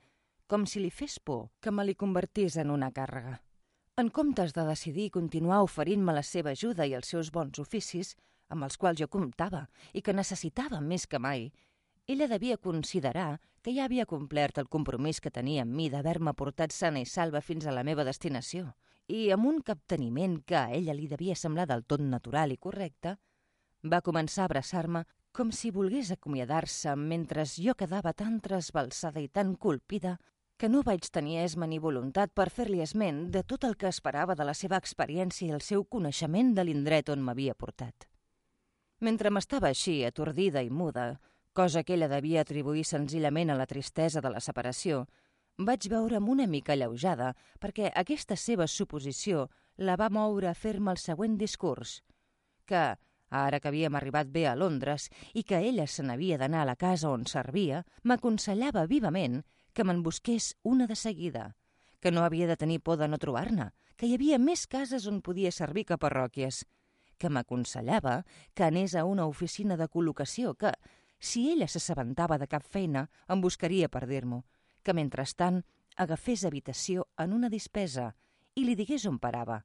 com 0.48 0.64
si 0.68 0.80
li 0.80 0.90
fes 0.90 1.18
por 1.20 1.50
que 1.60 1.72
me 1.72 1.84
li 1.84 1.96
convertís 1.96 2.56
en 2.60 2.70
una 2.72 2.90
càrrega. 2.92 3.38
En 3.96 4.08
comptes 4.10 4.50
de 4.54 4.62
decidir 4.66 5.12
continuar 5.14 5.60
oferint-me 5.62 6.12
la 6.16 6.22
seva 6.26 6.50
ajuda 6.56 6.82
i 6.90 6.96
els 6.98 7.12
seus 7.12 7.28
bons 7.34 7.60
oficis, 7.62 8.08
amb 8.50 8.66
els 8.66 8.76
quals 8.76 8.98
jo 8.98 9.06
comptava 9.06 9.60
i 9.94 10.02
que 10.02 10.14
necessitava 10.18 10.80
més 10.82 11.04
que 11.06 11.20
mai, 11.22 11.44
ella 12.10 12.26
devia 12.32 12.56
considerar 12.58 13.38
que 13.62 13.74
ja 13.76 13.84
havia 13.86 14.06
complert 14.10 14.58
el 14.58 14.66
compromís 14.76 15.22
que 15.22 15.30
tenia 15.30 15.62
amb 15.62 15.78
mi 15.78 15.86
d'haver-me 15.92 16.34
portat 16.34 16.74
sana 16.74 17.04
i 17.04 17.06
salva 17.06 17.40
fins 17.40 17.68
a 17.70 17.76
la 17.76 17.86
meva 17.86 18.02
destinació, 18.02 18.74
i 19.06 19.30
amb 19.30 19.46
un 19.46 19.62
capteniment 19.62 20.40
que 20.42 20.58
a 20.58 20.66
ella 20.74 20.98
li 20.98 21.06
devia 21.06 21.38
semblar 21.38 21.68
del 21.70 21.86
tot 21.86 22.02
natural 22.02 22.50
i 22.50 22.58
correcte, 22.58 23.14
va 23.86 24.02
començar 24.02 24.42
a 24.42 24.50
abraçar-me 24.50 25.04
com 25.30 25.54
si 25.54 25.70
volgués 25.70 26.10
acomiadar-se 26.10 26.96
mentre 26.98 27.46
jo 27.46 27.78
quedava 27.78 28.12
tan 28.12 28.40
trasbalsada 28.40 29.22
i 29.22 29.28
tan 29.28 29.54
colpida 29.54 30.18
que 30.56 30.68
no 30.68 30.82
vaig 30.86 31.08
tenir 31.10 31.40
esma 31.42 31.66
ni 31.66 31.80
voluntat 31.82 32.32
per 32.34 32.48
fer-li 32.50 32.80
esment 32.84 33.30
de 33.34 33.42
tot 33.42 33.64
el 33.66 33.76
que 33.76 33.90
esperava 33.90 34.36
de 34.38 34.46
la 34.46 34.54
seva 34.54 34.78
experiència 34.78 35.48
i 35.48 35.54
el 35.54 35.62
seu 35.62 35.84
coneixement 35.84 36.54
de 36.54 36.64
l'indret 36.64 37.10
on 37.10 37.24
m'havia 37.26 37.54
portat. 37.54 38.06
Mentre 39.00 39.30
m'estava 39.30 39.68
així, 39.72 40.04
atordida 40.06 40.62
i 40.62 40.70
muda, 40.70 41.18
cosa 41.52 41.82
que 41.82 41.94
ella 41.94 42.08
devia 42.08 42.42
atribuir 42.42 42.84
senzillament 42.86 43.50
a 43.50 43.58
la 43.58 43.66
tristesa 43.66 44.22
de 44.22 44.30
la 44.30 44.40
separació, 44.40 45.04
vaig 45.58 45.88
veure'm 45.90 46.28
una 46.30 46.46
mica 46.50 46.74
alleujada 46.74 47.34
perquè 47.60 47.90
aquesta 47.94 48.36
seva 48.36 48.66
suposició 48.66 49.48
la 49.76 49.96
va 49.96 50.08
moure 50.10 50.48
a 50.50 50.54
fer-me 50.54 50.94
el 50.94 50.98
següent 51.02 51.36
discurs, 51.38 52.00
que, 52.66 52.94
ara 53.30 53.60
que 53.60 53.68
havíem 53.68 53.94
arribat 53.98 54.30
bé 54.30 54.46
a 54.46 54.54
Londres 54.54 55.08
i 55.34 55.42
que 55.42 55.58
ella 55.58 55.86
se 55.86 56.02
n'havia 56.02 56.38
d'anar 56.38 56.62
a 56.62 56.70
la 56.70 56.76
casa 56.76 57.10
on 57.10 57.26
servia, 57.26 57.82
m'aconsellava 58.02 58.86
vivament 58.86 59.42
que 59.74 59.84
me'n 59.84 60.02
busqués 60.06 60.54
una 60.62 60.86
de 60.86 60.96
seguida, 60.96 61.56
que 62.00 62.12
no 62.12 62.24
havia 62.24 62.46
de 62.46 62.56
tenir 62.56 62.80
por 62.80 62.96
de 62.96 63.08
no 63.08 63.18
trobar-ne, 63.18 63.72
que 63.96 64.06
hi 64.06 64.14
havia 64.14 64.38
més 64.38 64.66
cases 64.70 65.06
on 65.10 65.20
podia 65.20 65.52
servir 65.52 65.84
que 65.88 66.00
parròquies, 66.00 66.64
que 67.18 67.30
m'aconsellava 67.30 68.22
que 68.54 68.64
anés 68.66 68.94
a 68.94 69.04
una 69.04 69.26
oficina 69.26 69.76
de 69.76 69.88
col·locació, 69.88 70.54
que, 70.58 70.72
si 71.18 71.48
ella 71.50 71.68
s'assabentava 71.68 72.38
de 72.38 72.48
cap 72.50 72.64
feina, 72.64 73.08
em 73.28 73.40
buscaria 73.40 73.88
per 73.88 74.04
dir-m'ho, 74.10 74.42
que 74.84 74.94
mentrestant 74.94 75.62
agafés 75.96 76.44
habitació 76.44 77.06
en 77.18 77.32
una 77.32 77.48
dispesa 77.48 78.12
i 78.54 78.64
li 78.66 78.74
digués 78.78 79.06
on 79.10 79.18
parava, 79.18 79.62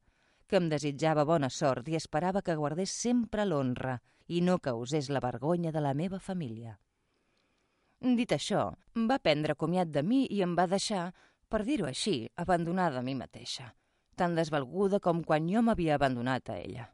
que 0.48 0.58
em 0.58 0.70
desitjava 0.70 1.26
bona 1.30 1.50
sort 1.54 1.90
i 1.90 1.98
esperava 2.00 2.42
que 2.42 2.56
guardés 2.58 2.94
sempre 2.94 3.46
l'honra 3.46 4.00
i 4.28 4.42
no 4.42 4.58
causés 4.60 5.10
la 5.10 5.22
vergonya 5.22 5.74
de 5.76 5.82
la 5.82 5.94
meva 5.94 6.20
família. 6.20 6.80
Dit 8.00 8.32
això, 8.32 8.62
va 9.10 9.20
prendre 9.20 9.58
comiat 9.60 9.90
de 9.92 10.04
mi 10.04 10.26
i 10.32 10.40
em 10.42 10.56
va 10.56 10.68
deixar, 10.72 11.10
per 11.50 11.66
dir-ho 11.68 11.90
així, 11.90 12.30
abandonada 12.36 13.02
a 13.02 13.04
mi 13.04 13.16
mateixa, 13.16 13.74
tan 14.16 14.36
desvalguda 14.36 15.02
com 15.04 15.20
quan 15.24 15.50
jo 15.52 15.62
m'havia 15.62 15.98
abandonat 16.00 16.50
a 16.50 16.58
ella. 16.62 16.88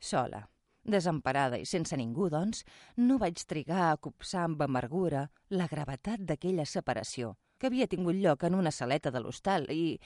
Sola, 0.00 0.46
Desemparada 0.82 1.60
i 1.62 1.66
sense 1.68 1.94
ningú, 1.96 2.26
doncs, 2.30 2.64
no 2.96 3.18
vaig 3.22 3.44
trigar 3.46 3.84
a 3.90 3.98
copsar 4.02 4.48
amb 4.48 4.64
amargura 4.64 5.28
la 5.50 5.68
gravetat 5.70 6.24
d'aquella 6.26 6.66
separació, 6.66 7.36
que 7.58 7.68
havia 7.68 7.86
tingut 7.86 8.18
lloc 8.18 8.42
en 8.42 8.56
una 8.58 8.72
saleta 8.74 9.12
de 9.14 9.20
l'hostal 9.22 9.68
i, 9.70 10.00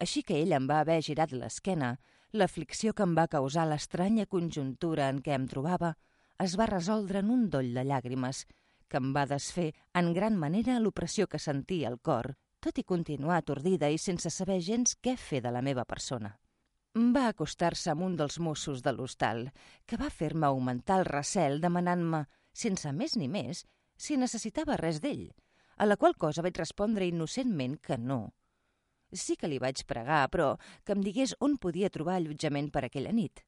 així 0.00 0.22
que 0.22 0.38
ell 0.40 0.56
em 0.56 0.68
va 0.70 0.80
haver 0.80 1.02
girat 1.04 1.34
l'esquena, 1.36 1.98
l'aflicció 2.32 2.94
que 2.94 3.04
em 3.04 3.12
va 3.18 3.28
causar 3.28 3.66
l'estranya 3.68 4.24
conjuntura 4.24 5.10
en 5.12 5.20
què 5.20 5.36
em 5.36 5.44
trobava 5.50 5.92
es 6.40 6.56
va 6.56 6.70
resoldre 6.70 7.20
en 7.20 7.28
un 7.30 7.48
doll 7.50 7.74
de 7.76 7.84
llàgrimes 7.84 8.46
que 8.92 9.00
em 9.00 9.12
va 9.16 9.24
desfer 9.24 9.70
en 9.96 10.12
gran 10.12 10.34
manera 10.36 10.76
l'opressió 10.78 11.24
que 11.24 11.38
sentia 11.40 11.88
al 11.88 11.96
cor, 12.04 12.34
tot 12.60 12.76
i 12.76 12.84
continuar 12.84 13.38
atordida 13.40 13.88
i 13.88 13.96
sense 13.98 14.28
saber 14.30 14.58
gens 14.60 14.92
què 15.00 15.14
fer 15.16 15.40
de 15.40 15.52
la 15.54 15.62
meva 15.64 15.86
persona. 15.88 16.34
Va 17.14 17.22
acostar-se 17.30 17.88
amb 17.88 18.04
un 18.04 18.18
dels 18.20 18.36
Mossos 18.38 18.82
de 18.84 18.92
l'hostal, 18.92 19.46
que 19.88 19.96
va 19.96 20.10
fer-me 20.12 20.46
augmentar 20.50 20.98
el 21.00 21.08
recel 21.08 21.56
demanant-me, 21.64 22.26
sense 22.52 22.92
més 22.92 23.16
ni 23.16 23.30
més, 23.32 23.64
si 23.96 24.20
necessitava 24.20 24.76
res 24.76 25.00
d'ell, 25.00 25.30
a 25.80 25.88
la 25.88 25.96
qual 25.96 26.18
cosa 26.20 26.44
vaig 26.44 26.60
respondre 26.60 27.08
innocentment 27.08 27.80
que 27.80 27.96
no. 27.96 28.20
Sí 29.12 29.38
que 29.40 29.48
li 29.48 29.56
vaig 29.62 29.86
pregar, 29.88 30.26
però 30.28 30.58
que 30.84 30.92
em 30.92 31.00
digués 31.00 31.32
on 31.40 31.56
podia 31.56 31.88
trobar 31.88 32.20
allotjament 32.20 32.68
per 32.68 32.84
aquella 32.84 33.16
nit. 33.16 33.40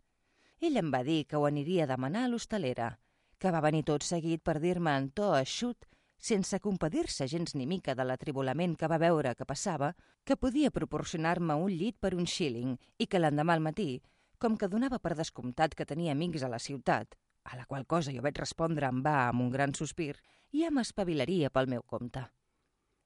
Ell 0.65 0.81
em 0.81 0.89
va 0.89 1.05
dir 1.05 1.27
que 1.29 1.37
ho 1.37 1.45
aniria 1.45 1.85
a 1.85 1.93
demanar 1.93 2.25
a 2.25 2.33
l'hostalera, 2.33 2.95
que 3.39 3.53
va 3.55 3.63
venir 3.65 3.85
tot 3.89 4.05
seguit 4.07 4.43
per 4.43 4.59
dir-me 4.61 4.95
en 4.97 5.11
to 5.11 5.33
eixut 5.39 5.89
sense 6.25 6.57
compadir-se 6.61 7.27
gens 7.29 7.53
ni 7.55 7.67
mica 7.69 7.95
de 7.95 8.05
l'atribolament 8.09 8.79
que 8.81 8.89
va 8.89 8.99
veure 9.03 9.35
que 9.37 9.45
passava, 9.45 9.91
que 10.25 10.39
podia 10.41 10.71
proporcionar-me 10.73 11.57
un 11.61 11.69
llit 11.69 11.99
per 12.01 12.15
un 12.17 12.25
shilling 12.25 12.79
i 12.99 13.07
que 13.07 13.21
l'endemà 13.21 13.59
al 13.59 13.65
matí, 13.67 14.01
com 14.41 14.57
que 14.57 14.71
donava 14.73 14.99
per 15.05 15.13
descomptat 15.19 15.75
que 15.77 15.85
tenia 15.85 16.15
amics 16.17 16.43
a 16.43 16.49
la 16.49 16.59
ciutat, 16.59 17.13
a 17.45 17.59
la 17.59 17.67
qual 17.69 17.85
cosa 17.87 18.15
jo 18.15 18.25
vaig 18.25 18.41
respondre 18.41 18.89
en 18.89 19.03
va 19.05 19.29
amb 19.29 19.45
un 19.45 19.53
gran 19.53 19.77
sospir, 19.77 20.15
ja 20.55 20.71
m'espavilaria 20.73 21.51
pel 21.51 21.69
meu 21.69 21.83
compte. 21.83 22.25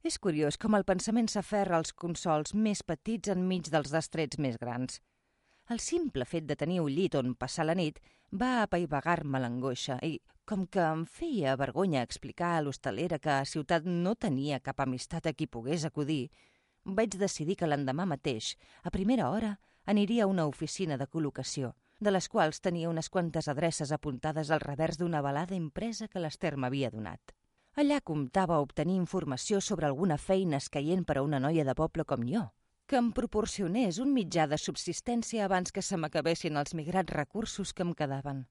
És 0.07 0.19
curiós 0.23 0.57
com 0.57 0.77
el 0.79 0.87
pensament 0.87 1.27
s'aferra 1.27 1.79
als 1.79 1.91
consols 1.93 2.55
més 2.55 2.85
petits 2.87 3.35
enmig 3.35 3.73
dels 3.73 3.91
destrets 3.91 4.39
més 4.39 4.59
grans. 4.63 5.01
El 5.75 5.81
simple 5.85 6.25
fet 6.25 6.47
de 6.49 6.57
tenir 6.57 6.79
un 6.81 6.89
llit 6.89 7.15
on 7.19 7.35
passar 7.37 7.67
la 7.69 7.75
nit 7.77 7.99
va 8.43 8.63
apaivagar-me 8.63 9.41
l'angoixa 9.43 9.99
i, 10.07 10.15
com 10.49 10.63
que 10.65 10.81
em 10.81 11.03
feia 11.05 11.57
vergonya 11.61 12.05
explicar 12.07 12.55
a 12.57 12.63
l'hostalera 12.65 13.19
que 13.21 13.35
a 13.35 13.45
Ciutat 13.51 13.85
no 13.85 14.15
tenia 14.17 14.63
cap 14.65 14.81
amistat 14.81 15.29
a 15.29 15.35
qui 15.37 15.47
pogués 15.47 15.85
acudir, 15.85 16.31
vaig 16.85 17.19
decidir 17.21 17.59
que 17.61 17.69
l'endemà 17.69 18.07
mateix, 18.09 18.55
a 18.83 18.93
primera 18.95 19.29
hora, 19.29 19.59
aniria 19.85 20.25
a 20.25 20.31
una 20.33 20.47
oficina 20.49 20.97
de 20.97 21.07
col·locació, 21.07 21.75
de 22.01 22.17
les 22.17 22.29
quals 22.33 22.65
tenia 22.65 22.89
unes 22.89 23.13
quantes 23.13 23.49
adreces 23.53 23.93
apuntades 23.93 24.51
al 24.51 24.65
revers 24.65 24.97
d'una 24.97 25.21
balada 25.21 25.59
impresa 25.59 26.09
que 26.09 26.23
l'Ester 26.25 26.57
m'havia 26.57 26.89
donat. 26.95 27.35
Allà 27.77 28.01
comptava 28.01 28.63
obtenir 28.65 28.97
informació 28.97 29.61
sobre 29.61 29.87
alguna 29.87 30.17
feina 30.17 30.63
escaient 30.65 31.05
per 31.05 31.19
a 31.19 31.27
una 31.29 31.45
noia 31.45 31.69
de 31.69 31.77
poble 31.77 32.09
com 32.09 32.25
jo, 32.25 32.49
que 32.89 32.97
em 32.97 33.11
proporcionés 33.13 33.99
un 34.01 34.15
mitjà 34.17 34.47
de 34.49 34.57
subsistència 34.57 35.43
abans 35.45 35.75
que 35.77 35.83
se 35.85 35.97
m'acabessin 36.01 36.57
els 36.57 36.73
migrats 36.79 37.13
recursos 37.13 37.75
que 37.77 37.85
em 37.85 37.91
quedaven. 37.93 38.47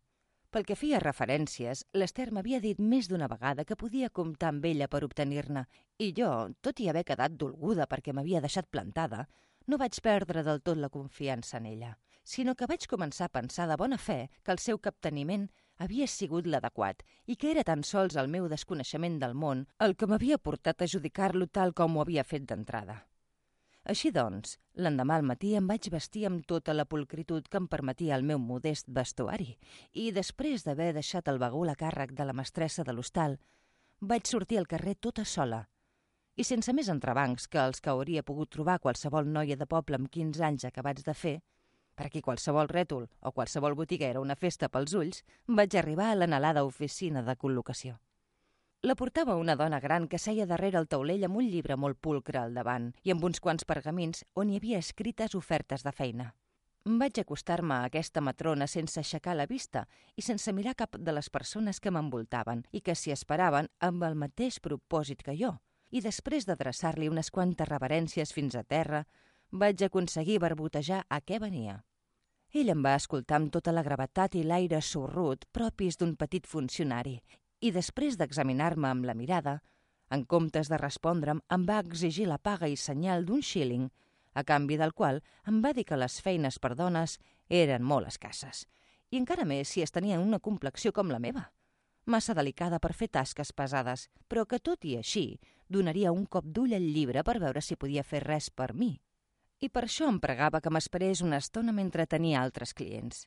Pel 0.53 0.67
que 0.67 0.77
feia 0.77 0.99
referències, 1.01 1.81
l'Ester 1.97 2.27
m'havia 2.31 2.59
dit 2.61 2.77
més 2.77 3.09
d'una 3.09 3.27
vegada 3.31 3.65
que 3.65 3.79
podia 3.81 4.11
comptar 4.19 4.51
amb 4.53 4.67
ella 4.69 4.87
per 4.93 5.01
obtenir-ne, 5.07 5.65
i 5.97 6.11
jo, 6.19 6.29
tot 6.61 6.79
i 6.79 6.87
haver 6.87 7.03
quedat 7.09 7.33
dolguda 7.33 7.89
perquè 7.89 8.13
m'havia 8.13 8.43
deixat 8.45 8.69
plantada, 8.69 9.25
no 9.65 9.81
vaig 9.81 9.97
perdre 10.05 10.45
del 10.45 10.61
tot 10.61 10.77
la 10.77 10.93
confiança 10.93 11.57
en 11.57 11.65
ella, 11.73 11.91
sinó 12.23 12.53
que 12.53 12.69
vaig 12.69 12.85
començar 12.85 13.31
a 13.31 13.35
pensar 13.41 13.67
de 13.67 13.81
bona 13.81 13.97
fe 13.97 14.29
que 14.43 14.53
el 14.53 14.61
seu 14.61 14.77
capteniment 14.77 15.49
havia 15.81 16.05
sigut 16.05 16.45
l'adequat 16.45 17.01
i 17.25 17.41
que 17.41 17.49
era 17.57 17.65
tan 17.65 17.81
sols 17.81 18.15
el 18.21 18.29
meu 18.29 18.47
desconeixement 18.53 19.17
del 19.17 19.33
món 19.33 19.65
el 19.81 19.97
que 19.97 20.05
m'havia 20.05 20.37
portat 20.37 20.85
a 20.85 20.93
judicar-lo 20.95 21.49
tal 21.49 21.73
com 21.73 21.97
ho 21.97 22.05
havia 22.05 22.23
fet 22.23 22.45
d'entrada. 22.45 23.01
Així 23.91 24.09
doncs, 24.11 24.57
l'endemà 24.83 25.15
al 25.15 25.23
matí 25.23 25.53
em 25.55 25.67
vaig 25.69 25.85
vestir 25.93 26.25
amb 26.27 26.43
tota 26.51 26.73
la 26.75 26.85
pulcritud 26.85 27.45
que 27.47 27.59
em 27.61 27.67
permetia 27.71 28.17
el 28.17 28.25
meu 28.27 28.39
modest 28.39 28.89
vestuari 28.97 29.53
i, 29.93 30.11
després 30.11 30.65
d'haver 30.65 30.89
deixat 30.97 31.29
el 31.31 31.39
bagul 31.39 31.71
a 31.71 31.75
càrrec 31.79 32.11
de 32.17 32.25
la 32.27 32.35
mestressa 32.35 32.83
de 32.83 32.95
l'hostal, 32.97 33.37
vaig 34.01 34.27
sortir 34.27 34.59
al 34.59 34.67
carrer 34.67 34.97
tota 35.07 35.23
sola 35.23 35.61
i 36.35 36.45
sense 36.45 36.73
més 36.75 36.89
entrebancs 36.93 37.47
que 37.53 37.61
els 37.63 37.79
que 37.81 37.93
hauria 37.93 38.25
pogut 38.27 38.51
trobar 38.57 38.77
qualsevol 38.83 39.31
noia 39.37 39.55
de 39.57 39.65
poble 39.65 39.97
amb 39.97 40.11
15 40.11 40.43
anys 40.49 40.67
acabats 40.69 41.07
de 41.07 41.15
fer, 41.17 41.37
per 41.95 42.09
aquí 42.09 42.21
qualsevol 42.21 42.67
rètol 42.69 43.07
o 43.21 43.31
qualsevol 43.31 43.79
botiga 43.79 44.11
era 44.11 44.21
una 44.21 44.35
festa 44.35 44.69
pels 44.69 44.93
ulls, 44.99 45.23
vaig 45.47 45.79
arribar 45.79 46.11
a 46.11 46.19
l'analada 46.19 46.67
oficina 46.67 47.23
de 47.23 47.39
col·locació. 47.39 47.95
La 48.87 48.95
portava 48.95 49.35
una 49.35 49.57
dona 49.59 49.81
gran 49.83 50.05
que 50.07 50.17
seia 50.17 50.45
darrere 50.47 50.77
el 50.79 50.85
taulell 50.87 51.25
amb 51.27 51.37
un 51.41 51.47
llibre 51.51 51.75
molt 51.75 51.97
pulcre 51.99 52.39
al 52.39 52.53
davant 52.55 52.85
i 53.03 53.11
amb 53.11 53.25
uns 53.27 53.41
quants 53.43 53.65
pergamins 53.67 54.21
on 54.41 54.47
hi 54.47 54.59
havia 54.61 54.77
escrites 54.79 55.33
ofertes 55.35 55.81
de 55.83 55.91
feina. 55.97 56.27
Vaig 57.01 57.17
acostar-me 57.19 57.73
a 57.75 57.89
aquesta 57.89 58.21
matrona 58.23 58.67
sense 58.71 59.01
aixecar 59.01 59.33
la 59.35 59.47
vista 59.49 59.81
i 60.15 60.23
sense 60.23 60.53
mirar 60.55 60.77
cap 60.81 60.95
de 60.95 61.15
les 61.17 61.27
persones 61.29 61.81
que 61.83 61.91
m'envoltaven 61.91 62.61
i 62.71 62.79
que 62.79 62.95
s'hi 62.95 63.11
esperaven 63.11 63.67
amb 63.87 64.05
el 64.07 64.15
mateix 64.21 64.61
propòsit 64.67 65.25
que 65.25 65.35
jo. 65.35 65.49
I 65.91 65.99
després 66.05 66.47
d'adreçar-li 66.47 67.09
unes 67.11 67.31
quantes 67.31 67.67
reverències 67.67 68.31
fins 68.37 68.55
a 68.55 68.63
terra, 68.63 69.01
vaig 69.51 69.83
aconseguir 69.83 70.37
barbotejar 70.45 71.01
a 71.09 71.19
què 71.19 71.41
venia. 71.43 71.81
Ell 72.55 72.71
em 72.71 72.87
va 72.87 72.95
escoltar 72.95 73.41
amb 73.41 73.51
tota 73.51 73.75
la 73.75 73.83
gravetat 73.83 74.39
i 74.39 74.45
l'aire 74.47 74.79
sorrut 74.79 75.43
propis 75.51 75.99
d'un 75.99 76.15
petit 76.15 76.47
funcionari 76.47 77.17
i 77.59 77.71
després 77.71 78.17
d'examinar-me 78.17 78.89
amb 78.89 79.05
la 79.09 79.15
mirada, 79.17 79.59
en 80.09 80.23
comptes 80.25 80.69
de 80.71 80.77
respondre'm, 80.79 81.41
em 81.51 81.65
va 81.67 81.81
exigir 81.83 82.27
la 82.27 82.37
paga 82.37 82.67
i 82.67 82.77
senyal 82.77 83.25
d'un 83.25 83.41
shilling, 83.41 83.89
a 84.33 84.43
canvi 84.43 84.77
del 84.77 84.93
qual 84.93 85.23
em 85.49 85.61
va 85.63 85.73
dir 85.73 85.85
que 85.89 85.97
les 85.97 86.21
feines 86.21 86.59
per 86.59 86.75
dones 86.75 87.17
eren 87.49 87.83
molt 87.83 88.07
escasses, 88.07 88.65
i 89.09 89.17
encara 89.17 89.45
més 89.45 89.69
si 89.73 89.81
es 89.81 89.91
tenia 89.91 90.19
una 90.19 90.39
complexió 90.39 90.93
com 90.93 91.09
la 91.11 91.19
meva, 91.19 91.47
massa 92.07 92.33
delicada 92.33 92.79
per 92.79 92.93
fer 92.95 93.09
tasques 93.11 93.51
pesades, 93.53 94.07
però 94.27 94.45
que 94.45 94.59
tot 94.59 94.85
i 94.85 94.95
així 94.97 95.39
donaria 95.67 96.13
un 96.15 96.25
cop 96.25 96.45
d'ull 96.45 96.75
al 96.77 96.85
llibre 96.93 97.23
per 97.23 97.39
veure 97.43 97.61
si 97.61 97.75
podia 97.75 98.03
fer 98.03 98.23
res 98.23 98.49
per 98.49 98.73
mi. 98.73 98.95
I 99.59 99.69
per 99.69 99.83
això 99.87 100.07
em 100.07 100.19
pregava 100.21 100.61
que 100.61 100.71
m'esperés 100.71 101.23
una 101.25 101.41
estona 101.41 101.73
mentre 101.73 102.05
tenia 102.07 102.41
altres 102.41 102.73
clients. 102.77 103.25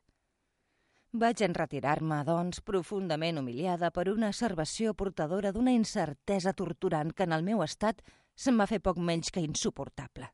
Vaig 1.12 1.40
enretirar-me, 1.42 2.20
doncs, 2.22 2.60
profundament 2.62 3.40
humiliada 3.40 3.88
per 3.90 4.04
una 4.12 4.28
observació 4.30 4.92
portadora 4.94 5.50
d'una 5.50 5.72
incertesa 5.74 6.52
torturant 6.54 7.10
que 7.10 7.24
en 7.26 7.32
el 7.34 7.42
meu 7.42 7.64
estat 7.64 8.04
se'm 8.38 8.60
va 8.62 8.68
fer 8.70 8.78
poc 8.78 9.00
menys 9.08 9.32
que 9.34 9.42
insuportable. 9.42 10.28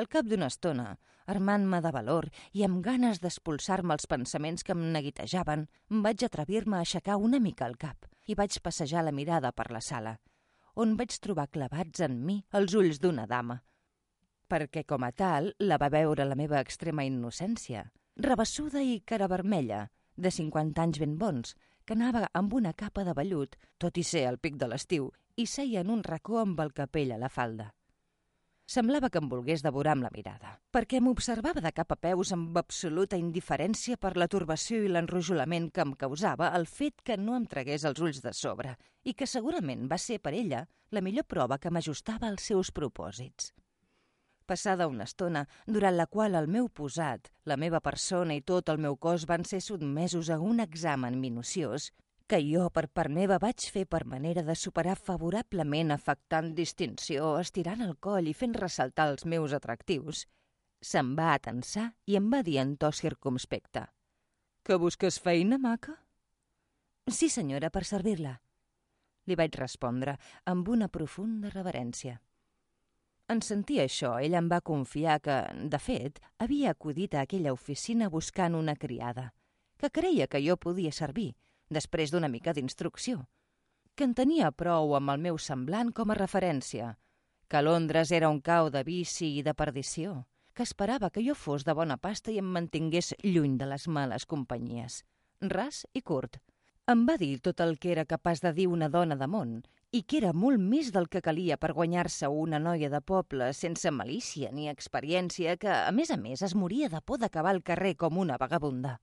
Al 0.00 0.08
cap 0.08 0.24
d'una 0.24 0.48
estona, 0.48 0.94
armant-me 1.26 1.82
de 1.84 1.92
valor 1.92 2.30
i 2.56 2.64
amb 2.64 2.80
ganes 2.80 3.20
d'expulsar-me 3.20 3.92
els 3.92 4.08
pensaments 4.08 4.64
que 4.64 4.72
em 4.72 4.88
neguitejaven, 4.94 5.68
vaig 5.90 6.24
atrevir-me 6.24 6.78
a 6.78 6.80
aixecar 6.86 7.18
una 7.20 7.38
mica 7.38 7.68
el 7.68 7.76
cap 7.76 8.08
i 8.24 8.38
vaig 8.40 8.56
passejar 8.64 9.04
la 9.04 9.12
mirada 9.12 9.52
per 9.52 9.68
la 9.70 9.84
sala, 9.84 10.16
on 10.76 10.96
vaig 10.96 11.12
trobar 11.20 11.50
clavats 11.52 12.00
en 12.08 12.22
mi 12.24 12.40
els 12.56 12.72
ulls 12.72 13.04
d'una 13.04 13.28
dama. 13.28 13.60
Perquè, 14.48 14.86
com 14.88 15.04
a 15.04 15.12
tal, 15.12 15.52
la 15.60 15.76
va 15.76 15.92
veure 15.92 16.24
la 16.24 16.40
meva 16.40 16.64
extrema 16.64 17.04
innocència, 17.04 17.84
rebessuda 18.18 18.82
i 18.82 19.00
cara 19.06 19.28
vermella, 19.30 19.86
de 20.16 20.30
50 20.34 20.82
anys 20.82 20.98
ben 20.98 21.16
bons, 21.18 21.54
que 21.86 21.94
anava 21.94 22.26
amb 22.34 22.52
una 22.58 22.74
capa 22.74 23.04
de 23.06 23.14
vellut, 23.14 23.54
tot 23.78 23.96
i 23.96 24.02
ser 24.02 24.26
al 24.26 24.40
pic 24.42 24.58
de 24.58 24.66
l'estiu, 24.68 25.12
i 25.38 25.46
seia 25.46 25.84
en 25.84 25.92
un 25.94 26.02
racó 26.02 26.40
amb 26.42 26.58
el 26.60 26.74
capell 26.74 27.14
a 27.14 27.18
la 27.22 27.30
falda. 27.30 27.70
Semblava 28.68 29.08
que 29.08 29.20
em 29.22 29.28
volgués 29.30 29.62
devorar 29.64 29.94
amb 29.94 30.04
la 30.04 30.10
mirada, 30.12 30.50
perquè 30.74 30.98
m'observava 31.00 31.62
de 31.64 31.72
cap 31.72 31.94
a 31.94 31.96
peus 31.96 32.34
amb 32.34 32.58
absoluta 32.60 33.16
indiferència 33.16 33.96
per 33.96 34.12
la 34.20 34.28
turbació 34.28 34.82
i 34.82 34.90
l'enrojolament 34.90 35.70
que 35.70 35.86
em 35.86 35.94
causava 36.02 36.50
el 36.58 36.66
fet 36.66 37.00
que 37.00 37.16
no 37.16 37.38
em 37.38 37.46
tragués 37.46 37.86
els 37.88 38.02
ulls 38.02 38.20
de 38.26 38.34
sobre 38.36 38.74
i 39.04 39.14
que 39.14 39.30
segurament 39.30 39.86
va 39.88 39.96
ser 39.96 40.18
per 40.20 40.34
ella 40.34 40.66
la 40.90 41.00
millor 41.00 41.24
prova 41.24 41.56
que 41.62 41.70
m'ajustava 41.70 42.28
als 42.28 42.50
seus 42.50 42.74
propòsits. 42.74 43.54
Passada 44.48 44.86
una 44.88 45.04
estona, 45.04 45.42
durant 45.66 45.92
la 45.98 46.06
qual 46.08 46.32
el 46.38 46.46
meu 46.48 46.70
posat, 46.72 47.26
la 47.44 47.58
meva 47.60 47.82
persona 47.84 48.32
i 48.32 48.40
tot 48.40 48.70
el 48.72 48.78
meu 48.80 48.94
cos 48.96 49.26
van 49.28 49.42
ser 49.44 49.58
sotmesos 49.60 50.30
a 50.32 50.38
un 50.40 50.62
examen 50.64 51.18
minuciós, 51.20 51.90
que 52.28 52.38
jo, 52.44 52.70
per 52.72 52.86
part 52.88 53.12
meva, 53.12 53.36
vaig 53.42 53.66
fer 53.74 53.84
per 53.84 54.06
manera 54.08 54.40
de 54.46 54.54
superar 54.56 54.94
favorablement 54.96 55.92
afectant 55.92 56.54
distinció, 56.56 57.34
estirant 57.42 57.84
el 57.84 57.92
coll 58.00 58.30
i 58.30 58.34
fent 58.36 58.56
ressaltar 58.56 59.10
els 59.12 59.26
meus 59.28 59.52
atractius, 59.56 60.22
se'n 60.80 61.12
va 61.18 61.34
atensar 61.34 61.90
i 62.06 62.16
em 62.16 62.30
va 62.32 62.40
dir 62.46 62.56
en 62.62 62.76
to 62.80 62.88
circumspecte. 62.92 63.82
Que 64.64 64.80
busques 64.80 65.20
feina, 65.20 65.58
maca? 65.58 65.98
Sí, 67.08 67.28
senyora, 67.28 67.68
per 67.68 67.84
servir-la. 67.84 68.38
Li 69.28 69.36
vaig 69.36 69.60
respondre 69.60 70.16
amb 70.48 70.72
una 70.72 70.88
profunda 70.88 71.52
reverència. 71.52 72.16
En 73.28 73.42
sentir 73.44 73.82
això, 73.82 74.14
ell 74.24 74.34
em 74.38 74.46
va 74.48 74.62
confiar 74.64 75.18
que, 75.20 75.34
de 75.72 75.78
fet, 75.78 76.20
havia 76.40 76.70
acudit 76.72 77.14
a 77.14 77.26
aquella 77.26 77.52
oficina 77.52 78.08
buscant 78.08 78.56
una 78.56 78.74
criada, 78.76 79.32
que 79.76 79.90
creia 79.90 80.26
que 80.26 80.40
jo 80.40 80.56
podia 80.56 80.92
servir, 80.92 81.34
després 81.68 82.10
d'una 82.10 82.30
mica 82.32 82.54
d'instrucció, 82.56 83.26
que 83.94 84.08
en 84.08 84.14
tenia 84.16 84.48
prou 84.50 84.96
amb 84.96 85.12
el 85.12 85.20
meu 85.20 85.36
semblant 85.36 85.92
com 85.92 86.10
a 86.10 86.16
referència, 86.16 86.94
que 87.48 87.62
Londres 87.62 88.12
era 88.16 88.32
un 88.32 88.40
cau 88.40 88.70
de 88.72 88.82
vici 88.84 89.34
i 89.36 89.44
de 89.44 89.52
perdició, 89.52 90.24
que 90.54 90.64
esperava 90.64 91.10
que 91.10 91.22
jo 91.22 91.36
fos 91.36 91.68
de 91.68 91.76
bona 91.76 91.98
pasta 92.00 92.32
i 92.32 92.40
em 92.40 92.48
mantingués 92.56 93.12
lluny 93.22 93.58
de 93.60 93.68
les 93.68 93.88
males 93.88 94.24
companyies. 94.26 95.02
Ras 95.40 95.84
i 95.94 96.00
curt. 96.02 96.40
Em 96.88 97.02
va 97.08 97.18
dir 97.20 97.34
tot 97.44 97.58
el 97.60 97.74
que 97.76 97.90
era 97.92 98.06
capaç 98.08 98.40
de 98.40 98.50
dir 98.56 98.64
una 98.72 98.86
dona 98.88 99.16
de 99.20 99.26
món 99.28 99.50
i 99.92 100.00
que 100.08 100.16
era 100.22 100.30
molt 100.42 100.62
més 100.68 100.86
del 100.92 101.08
que 101.12 101.20
calia 101.26 101.58
per 101.60 101.74
guanyar-se 101.76 102.30
una 102.42 102.60
noia 102.66 102.88
de 102.88 103.00
poble 103.10 103.48
sense 103.58 103.90
malícia 103.92 104.48
ni 104.56 104.70
experiència 104.72 105.58
que, 105.60 105.68
a 105.68 105.92
més 105.92 106.08
a 106.14 106.16
més, 106.16 106.40
es 106.48 106.54
moria 106.56 106.88
de 106.88 107.02
por 107.04 107.20
d'acabar 107.20 107.52
al 107.52 107.60
carrer 107.70 107.92
com 108.04 108.16
una 108.22 108.38
vagabunda. 108.40 108.94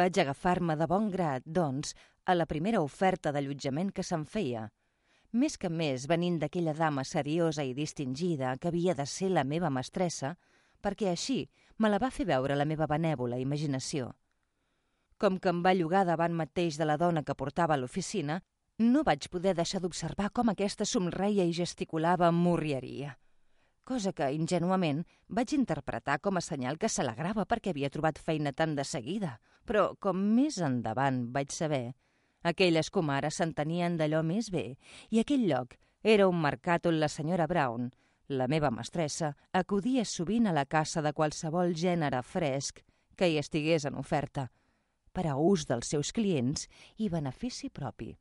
Vaig 0.00 0.22
agafar-me 0.22 0.78
de 0.80 0.88
bon 0.88 1.10
grat, 1.12 1.44
doncs, 1.44 1.92
a 2.24 2.38
la 2.38 2.48
primera 2.48 2.80
oferta 2.80 3.34
d'allotjament 3.36 3.92
que 3.92 4.06
se'n 4.08 4.24
feia. 4.24 4.64
Més 5.32 5.60
que 5.60 5.68
més 5.68 6.08
venint 6.08 6.40
d'aquella 6.40 6.72
dama 6.72 7.04
seriosa 7.04 7.68
i 7.68 7.76
distingida 7.76 8.56
que 8.56 8.72
havia 8.72 8.96
de 8.96 9.04
ser 9.04 9.28
la 9.28 9.44
meva 9.44 9.68
mestressa, 9.68 10.38
perquè 10.80 11.12
així 11.12 11.42
me 11.76 11.92
la 11.92 12.00
va 12.00 12.08
fer 12.08 12.30
veure 12.32 12.56
la 12.56 12.64
meva 12.64 12.88
benèvola 12.88 13.44
imaginació. 13.44 14.14
Com 15.22 15.38
que 15.38 15.52
em 15.54 15.62
va 15.62 15.76
llogar 15.78 16.02
davant 16.08 16.34
mateix 16.34 16.76
de 16.80 16.88
la 16.88 16.98
dona 16.98 17.22
que 17.22 17.38
portava 17.38 17.78
a 17.78 17.80
l'oficina, 17.80 18.40
no 18.82 19.04
vaig 19.06 19.30
poder 19.30 19.54
deixar 19.54 19.78
d'observar 19.80 20.32
com 20.34 20.50
aquesta 20.50 20.84
somreia 20.84 21.46
i 21.46 21.54
gesticulava 21.54 22.26
amb 22.26 22.42
morrieria 22.42 23.16
cosa 23.92 24.12
que, 24.16 24.28
ingenuament, 24.32 25.02
vaig 25.28 25.52
interpretar 25.56 26.18
com 26.24 26.38
a 26.38 26.42
senyal 26.44 26.78
que 26.80 26.88
s'alegrava 26.88 27.44
perquè 27.50 27.72
havia 27.72 27.90
trobat 27.92 28.18
feina 28.18 28.52
tan 28.52 28.76
de 28.78 28.84
seguida. 28.88 29.38
Però, 29.68 29.92
com 30.00 30.18
més 30.36 30.58
endavant 30.62 31.26
vaig 31.34 31.52
saber, 31.54 31.94
aquelles 32.42 32.90
comares 32.90 33.38
s'entenien 33.38 33.98
d'allò 33.98 34.22
més 34.26 34.50
bé, 34.50 34.78
i 35.10 35.20
aquell 35.20 35.44
lloc 35.50 35.76
era 36.02 36.28
un 36.28 36.40
mercat 36.42 36.88
on 36.90 36.98
la 37.02 37.10
senyora 37.12 37.46
Brown, 37.46 37.90
la 38.28 38.48
meva 38.48 38.70
mestressa, 38.72 39.34
acudia 39.52 40.06
sovint 40.08 40.48
a 40.48 40.56
la 40.56 40.64
caça 40.64 41.02
de 41.02 41.12
qualsevol 41.12 41.76
gènere 41.76 42.22
fresc 42.22 42.80
que 43.16 43.28
hi 43.28 43.38
estigués 43.38 43.84
en 43.86 43.98
oferta, 44.00 44.48
per 45.12 45.28
a 45.28 45.36
ús 45.36 45.66
dels 45.68 45.92
seus 45.94 46.12
clients 46.12 46.68
i 46.98 47.08
benefici 47.12 47.70
propi. 47.70 48.12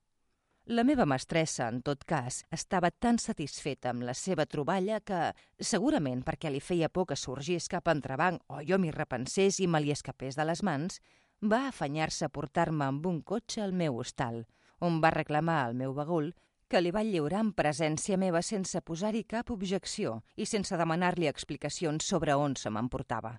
La 0.71 0.83
meva 0.85 1.07
mestressa, 1.09 1.65
en 1.67 1.81
tot 1.81 2.03
cas, 2.05 2.43
estava 2.53 2.91
tan 2.91 3.17
satisfeta 3.19 3.89
amb 3.89 4.05
la 4.05 4.13
seva 4.13 4.45
troballa 4.45 4.99
que, 5.01 5.31
segurament 5.57 6.21
perquè 6.23 6.51
li 6.51 6.61
feia 6.61 6.89
por 6.89 7.07
que 7.09 7.17
sorgís 7.17 7.67
cap 7.67 7.89
entrebanc 7.89 8.43
o 8.47 8.61
jo 8.61 8.77
m'hi 8.77 8.93
repensés 8.93 9.57
i 9.59 9.67
me 9.67 9.81
li 9.81 9.91
escapés 9.91 10.37
de 10.37 10.45
les 10.45 10.61
mans, 10.61 11.01
va 11.41 11.65
afanyar-se 11.67 12.27
a 12.27 12.29
portar-me 12.29 12.85
amb 12.85 13.09
un 13.09 13.19
cotxe 13.25 13.63
al 13.65 13.73
meu 13.73 13.97
hostal, 13.97 14.45
on 14.79 15.01
va 15.01 15.11
reclamar 15.15 15.63
al 15.65 15.73
meu 15.73 15.95
bagul 15.97 16.31
que 16.71 16.79
li 16.79 16.91
va 16.95 17.03
lliurar 17.03 17.41
en 17.43 17.51
presència 17.57 18.15
meva 18.17 18.39
sense 18.45 18.79
posar-hi 18.85 19.25
cap 19.27 19.49
objecció 19.51 20.21
i 20.37 20.45
sense 20.45 20.77
demanar-li 20.77 21.27
explicacions 21.27 22.05
sobre 22.07 22.37
on 22.37 22.55
se 22.55 22.71
m'emportava. 22.71 23.33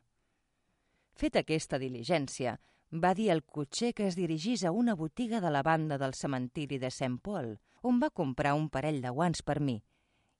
Feta 1.16 1.40
aquesta 1.40 1.78
diligència, 1.78 2.58
va 2.92 3.14
dir 3.16 3.30
al 3.32 3.42
cotxer 3.42 3.94
que 3.96 4.06
es 4.06 4.16
dirigís 4.16 4.64
a 4.64 4.70
una 4.70 4.94
botiga 4.94 5.40
de 5.40 5.50
la 5.50 5.62
banda 5.62 5.96
del 5.98 6.12
cementiri 6.14 6.78
de 6.78 6.90
St. 6.90 7.18
Paul, 7.22 7.56
on 7.80 7.98
va 8.02 8.10
comprar 8.10 8.52
un 8.54 8.68
parell 8.68 9.00
de 9.00 9.10
guants 9.10 9.42
per 9.42 9.60
mi, 9.60 9.78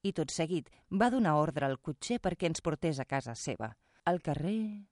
i 0.03 0.13
tot 0.13 0.31
seguit 0.35 0.69
va 0.91 1.11
donar 1.11 1.39
ordre 1.41 1.67
al 1.67 1.79
cotxer 1.81 2.21
perquè 2.21 2.51
ens 2.51 2.61
portés 2.61 3.01
a 3.01 3.09
casa 3.09 3.35
seva. 3.35 3.73
Al 4.05 4.21
carrer... 4.21 4.85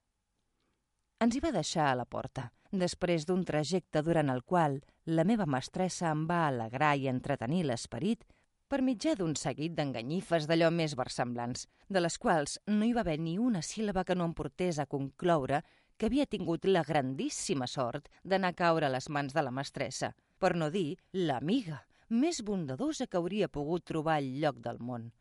Ens 1.21 1.35
hi 1.37 1.41
va 1.43 1.51
deixar 1.53 1.91
a 1.91 1.97
la 1.99 2.07
porta, 2.09 2.47
després 2.71 3.27
d'un 3.29 3.43
trajecte 3.45 4.01
durant 4.01 4.31
el 4.33 4.41
qual 4.41 4.79
la 5.05 5.25
meva 5.27 5.45
mestressa 5.45 6.09
em 6.09 6.25
va 6.25 6.47
alegrar 6.47 6.95
i 6.97 7.09
entretenir 7.11 7.61
l'esperit 7.67 8.25
per 8.71 8.79
mitjà 8.81 9.13
d'un 9.19 9.35
seguit 9.35 9.75
d'enganyifes 9.75 10.47
d'allò 10.47 10.71
més 10.73 10.95
versemblants, 10.97 11.67
de 11.91 12.01
les 12.01 12.17
quals 12.17 12.57
no 12.71 12.87
hi 12.87 12.93
va 12.95 13.03
haver 13.03 13.19
ni 13.19 13.35
una 13.37 13.61
síl·laba 13.61 14.05
que 14.07 14.15
no 14.15 14.25
em 14.25 14.33
portés 14.33 14.79
a 14.79 14.87
concloure 14.87 15.59
que 16.01 16.07
havia 16.09 16.25
tingut 16.25 16.63
la 16.65 16.81
grandíssima 16.81 17.67
sort 17.69 18.07
d'anar 18.25 18.49
a 18.55 18.57
caure 18.57 18.87
a 18.87 18.89
les 18.89 19.05
mans 19.13 19.35
de 19.37 19.41
la 19.45 19.51
mestressa, 19.53 20.07
per 20.41 20.55
no 20.57 20.71
dir 20.73 20.95
l'amiga 21.13 21.83
més 22.09 22.39
bondadosa 22.41 23.05
que 23.05 23.19
hauria 23.19 23.47
pogut 23.47 23.85
trobar 23.85 24.15
al 24.17 24.31
lloc 24.41 24.57
del 24.65 24.79
món. 24.81 25.11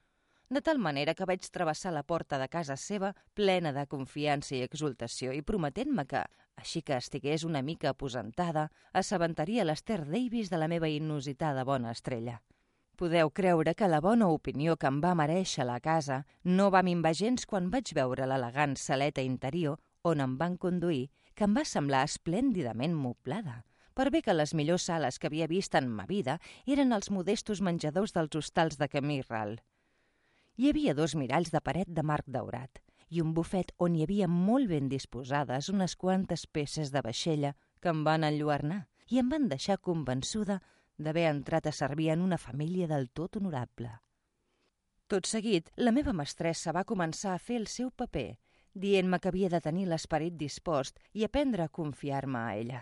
De 0.48 0.62
tal 0.64 0.80
manera 0.80 1.12
que 1.14 1.26
vaig 1.28 1.44
travessar 1.52 1.92
la 1.92 2.02
porta 2.02 2.38
de 2.40 2.48
casa 2.48 2.78
seva 2.80 3.10
plena 3.34 3.74
de 3.76 3.84
confiança 3.92 4.56
i 4.56 4.62
exultació 4.64 5.34
i 5.36 5.42
prometent-me 5.44 6.06
que, 6.08 6.24
així 6.56 6.80
que 6.80 6.96
estigués 6.96 7.44
una 7.44 7.60
mica 7.60 7.92
aposentada, 7.92 8.70
assabentaria 8.94 9.68
l'Ester 9.68 10.00
Davis 10.08 10.48
de 10.48 10.62
la 10.64 10.70
meva 10.72 10.88
inusitada 10.88 11.66
bona 11.68 11.92
estrella. 11.92 12.40
Podeu 12.96 13.28
creure 13.28 13.76
que 13.76 13.88
la 13.88 14.00
bona 14.00 14.32
opinió 14.32 14.80
que 14.80 14.88
em 14.88 15.04
va 15.04 15.12
mereixer 15.14 15.68
la 15.68 15.78
casa 15.84 16.24
no 16.42 16.72
va 16.72 16.82
minvar 16.82 17.12
gens 17.20 17.44
quan 17.44 17.68
vaig 17.68 17.92
veure 17.92 18.24
l'elegant 18.26 18.80
saleta 18.80 19.20
interior 19.20 19.76
on 20.02 20.20
em 20.20 20.36
van 20.38 20.56
conduir, 20.56 21.10
que 21.34 21.44
em 21.44 21.54
va 21.56 21.64
semblar 21.64 22.04
esplèndidament 22.06 22.94
moblada, 22.96 23.64
per 23.94 24.08
bé 24.14 24.22
que 24.24 24.34
les 24.34 24.54
millors 24.54 24.86
sales 24.88 25.18
que 25.18 25.28
havia 25.28 25.48
vist 25.50 25.74
en 25.76 25.88
ma 25.92 26.06
vida 26.08 26.38
eren 26.66 26.94
els 26.96 27.10
modestos 27.10 27.60
menjadors 27.60 28.14
dels 28.16 28.36
hostals 28.36 28.78
de 28.80 28.88
Camí 28.88 29.20
Ral. 29.28 29.58
Hi 30.56 30.70
havia 30.70 30.94
dos 30.94 31.14
miralls 31.16 31.50
de 31.52 31.60
paret 31.60 31.88
de 31.88 32.04
marc 32.04 32.28
daurat 32.28 32.80
i 33.10 33.20
un 33.20 33.34
bufet 33.34 33.72
on 33.78 33.96
hi 33.96 34.04
havia 34.04 34.28
molt 34.30 34.70
ben 34.70 34.88
disposades 34.88 35.68
unes 35.68 35.96
quantes 35.96 36.46
peces 36.46 36.92
de 36.94 37.02
vaixella 37.02 37.54
que 37.80 37.90
em 37.90 38.04
van 38.06 38.24
enlluernar 38.24 38.84
i 39.10 39.18
em 39.18 39.28
van 39.28 39.48
deixar 39.50 39.80
convençuda 39.82 40.60
d'haver 40.96 41.26
entrat 41.30 41.66
a 41.66 41.72
servir 41.72 42.10
en 42.14 42.22
una 42.22 42.38
família 42.38 42.86
del 42.86 43.08
tot 43.10 43.36
honorable. 43.36 43.90
Tot 45.08 45.26
seguit, 45.26 45.72
la 45.76 45.90
meva 45.90 46.12
mestressa 46.14 46.72
va 46.72 46.86
començar 46.86 47.34
a 47.34 47.42
fer 47.42 47.58
el 47.58 47.66
seu 47.66 47.90
paper– 47.90 48.30
dient-me 48.80 49.20
que 49.20 49.30
havia 49.30 49.50
de 49.52 49.60
tenir 49.60 49.86
l'esperit 49.88 50.36
dispost 50.40 50.98
i 51.12 51.26
aprendre 51.26 51.66
a 51.66 51.72
confiar-me 51.80 52.40
a 52.40 52.56
ella. 52.56 52.80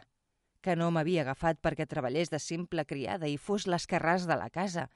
Que 0.63 0.77
no 0.77 0.91
m'havia 0.91 1.23
agafat 1.27 1.61
perquè 1.63 1.87
treballés 1.87 2.31
de 2.31 2.41
simple 2.43 2.85
criada 2.87 3.29
i 3.29 3.37
fos 3.39 3.67
l'escarràs 3.67 4.27
de 4.31 4.39
la 4.39 4.49
casa, 4.51 4.89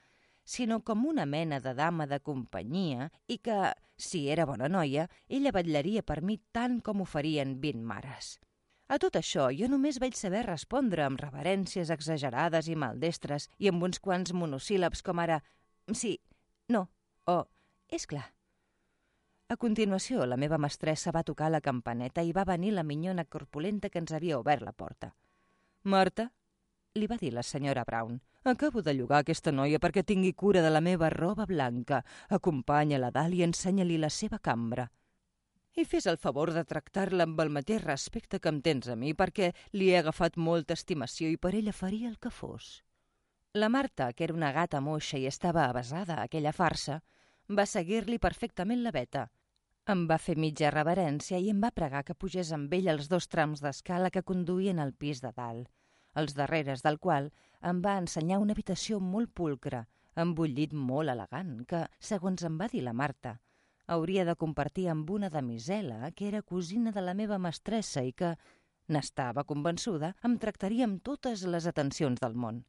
sinó 0.43 0.81
com 0.83 1.05
una 1.07 1.25
mena 1.25 1.59
de 1.63 1.73
dama 1.73 2.07
de 2.07 2.19
companyia 2.19 3.09
i 3.27 3.37
que, 3.39 3.71
si 3.97 4.27
era 4.29 4.45
bona 4.45 4.67
noia, 4.67 5.07
ella 5.29 5.53
vetllaria 5.55 6.03
per 6.03 6.21
mi 6.21 6.37
tant 6.51 6.81
com 6.81 7.01
ho 7.01 7.07
farien 7.07 7.59
vint 7.61 7.83
mares. 7.83 8.39
A 8.91 8.99
tot 8.99 9.15
això, 9.15 9.47
jo 9.55 9.69
només 9.71 9.97
vaig 10.03 10.17
saber 10.19 10.43
respondre 10.45 11.05
amb 11.05 11.21
reverències 11.23 11.89
exagerades 11.95 12.67
i 12.67 12.75
maldestres 12.75 13.47
i 13.57 13.71
amb 13.71 13.87
uns 13.87 14.03
quants 14.03 14.35
monosíl·labs 14.35 15.01
com 15.01 15.23
ara 15.23 15.39
«sí», 15.91 16.17
«no» 16.69 16.89
o 17.25 17.39
«és 17.89 18.05
clar». 18.05 18.27
A 19.53 19.57
continuació, 19.61 20.23
la 20.25 20.37
meva 20.41 20.57
mestressa 20.57 21.11
va 21.13 21.21
tocar 21.21 21.51
la 21.53 21.59
campaneta 21.61 22.23
i 22.25 22.31
va 22.33 22.41
venir 22.49 22.71
la 22.73 22.81
minyona 22.81 23.23
corpulenta 23.35 23.89
que 23.93 23.99
ens 24.01 24.13
havia 24.17 24.39
obert 24.39 24.63
la 24.65 24.71
porta. 24.73 25.11
«Marta», 25.83 26.23
li 26.97 27.05
va 27.11 27.19
dir 27.21 27.29
la 27.35 27.43
senyora 27.43 27.83
Brown, 27.85 28.15
acabo 28.49 28.81
de 28.81 28.95
llogar 28.97 29.19
aquesta 29.21 29.53
noia 29.53 29.77
perquè 29.83 30.01
tingui 30.01 30.31
cura 30.33 30.63
de 30.65 30.71
la 30.73 30.81
meva 30.81 31.11
roba 31.13 31.45
blanca. 31.45 31.99
Acompanya-la 32.29 33.11
dalt 33.13 33.37
i 33.37 33.43
ensenya-li 33.45 33.99
la 34.01 34.09
seva 34.09 34.39
cambra. 34.39 34.87
I 35.77 35.85
fes 35.85 36.09
el 36.09 36.17
favor 36.17 36.53
de 36.55 36.65
tractar-la 36.65 37.29
amb 37.29 37.45
el 37.45 37.53
mateix 37.53 37.85
respecte 37.85 38.39
que 38.39 38.49
em 38.49 38.59
tens 38.65 38.89
a 38.89 38.97
mi, 38.97 39.13
perquè 39.13 39.51
li 39.77 39.91
he 39.91 40.01
agafat 40.01 40.41
molta 40.49 40.73
estimació 40.73 41.29
i 41.29 41.37
per 41.37 41.53
ella 41.53 41.77
faria 41.83 42.09
el 42.09 42.17
que 42.17 42.33
fos. 42.33 42.79
La 43.53 43.69
Marta, 43.69 44.09
que 44.13 44.25
era 44.25 44.33
una 44.33 44.51
gata 44.51 44.81
moixa 44.81 45.21
i 45.21 45.29
estava 45.29 45.69
avasada 45.69 46.17
a 46.17 46.25
aquella 46.25 46.57
farsa, 46.57 47.03
va 47.53 47.69
seguir-li 47.69 48.17
perfectament 48.17 48.81
la 48.81 48.97
veta. 48.97 49.29
Em 49.91 50.01
va 50.09 50.15
fer 50.23 50.33
mitja 50.39 50.69
reverència 50.71 51.39
i 51.43 51.49
em 51.51 51.57
va 51.63 51.69
pregar 51.77 52.01
que 52.07 52.13
pugés 52.15 52.51
amb 52.55 52.71
ell 52.75 52.85
els 52.91 53.09
dos 53.13 53.25
trams 53.33 53.59
d'escala 53.63 54.11
que 54.15 54.23
conduïen 54.29 54.79
al 54.79 54.93
pis 55.03 55.19
de 55.25 55.31
dalt, 55.39 55.67
els 56.21 56.35
darreres 56.37 56.83
del 56.85 56.99
qual 57.05 57.27
em 57.71 57.81
va 57.83 57.97
ensenyar 58.03 58.37
una 58.39 58.55
habitació 58.55 59.01
molt 59.03 59.33
pulcra, 59.41 59.81
amb 60.15 60.39
un 60.39 60.55
llit 60.55 60.71
molt 60.91 61.11
elegant, 61.11 61.51
que, 61.67 61.83
segons 61.99 62.47
em 62.47 62.55
va 62.61 62.69
dir 62.71 62.85
la 62.87 62.95
Marta, 63.01 63.35
hauria 63.97 64.23
de 64.23 64.37
compartir 64.45 64.87
amb 64.93 65.11
una 65.17 65.29
damisela 65.33 66.13
que 66.15 66.29
era 66.29 66.45
cosina 66.53 66.95
de 66.95 67.03
la 67.03 67.17
meva 67.21 67.41
mestressa 67.47 68.07
i 68.07 68.13
que, 68.13 68.37
n'estava 68.87 69.43
convençuda, 69.43 70.15
em 70.23 70.39
tractaria 70.39 70.87
amb 70.87 71.03
totes 71.03 71.43
les 71.43 71.67
atencions 71.67 72.23
del 72.23 72.39
món. 72.45 72.63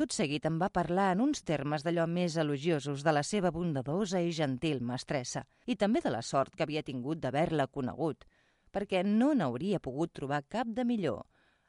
Tot 0.00 0.14
seguit 0.16 0.46
em 0.48 0.54
va 0.56 0.70
parlar 0.72 1.10
en 1.12 1.20
uns 1.20 1.42
termes 1.44 1.82
d'allò 1.84 2.06
més 2.08 2.38
elogiosos 2.40 3.02
de 3.04 3.12
la 3.12 3.20
seva 3.30 3.50
bondadosa 3.52 4.22
i 4.24 4.30
gentil 4.32 4.78
mestressa, 4.90 5.42
i 5.68 5.74
també 5.82 6.00
de 6.00 6.12
la 6.14 6.22
sort 6.24 6.54
que 6.56 6.64
havia 6.64 6.82
tingut 6.86 7.20
d'haver-la 7.20 7.66
conegut, 7.68 8.24
perquè 8.72 9.02
no 9.04 9.34
n'hauria 9.34 9.82
pogut 9.86 10.14
trobar 10.16 10.38
cap 10.54 10.70
de 10.78 10.86
millor, 10.88 11.26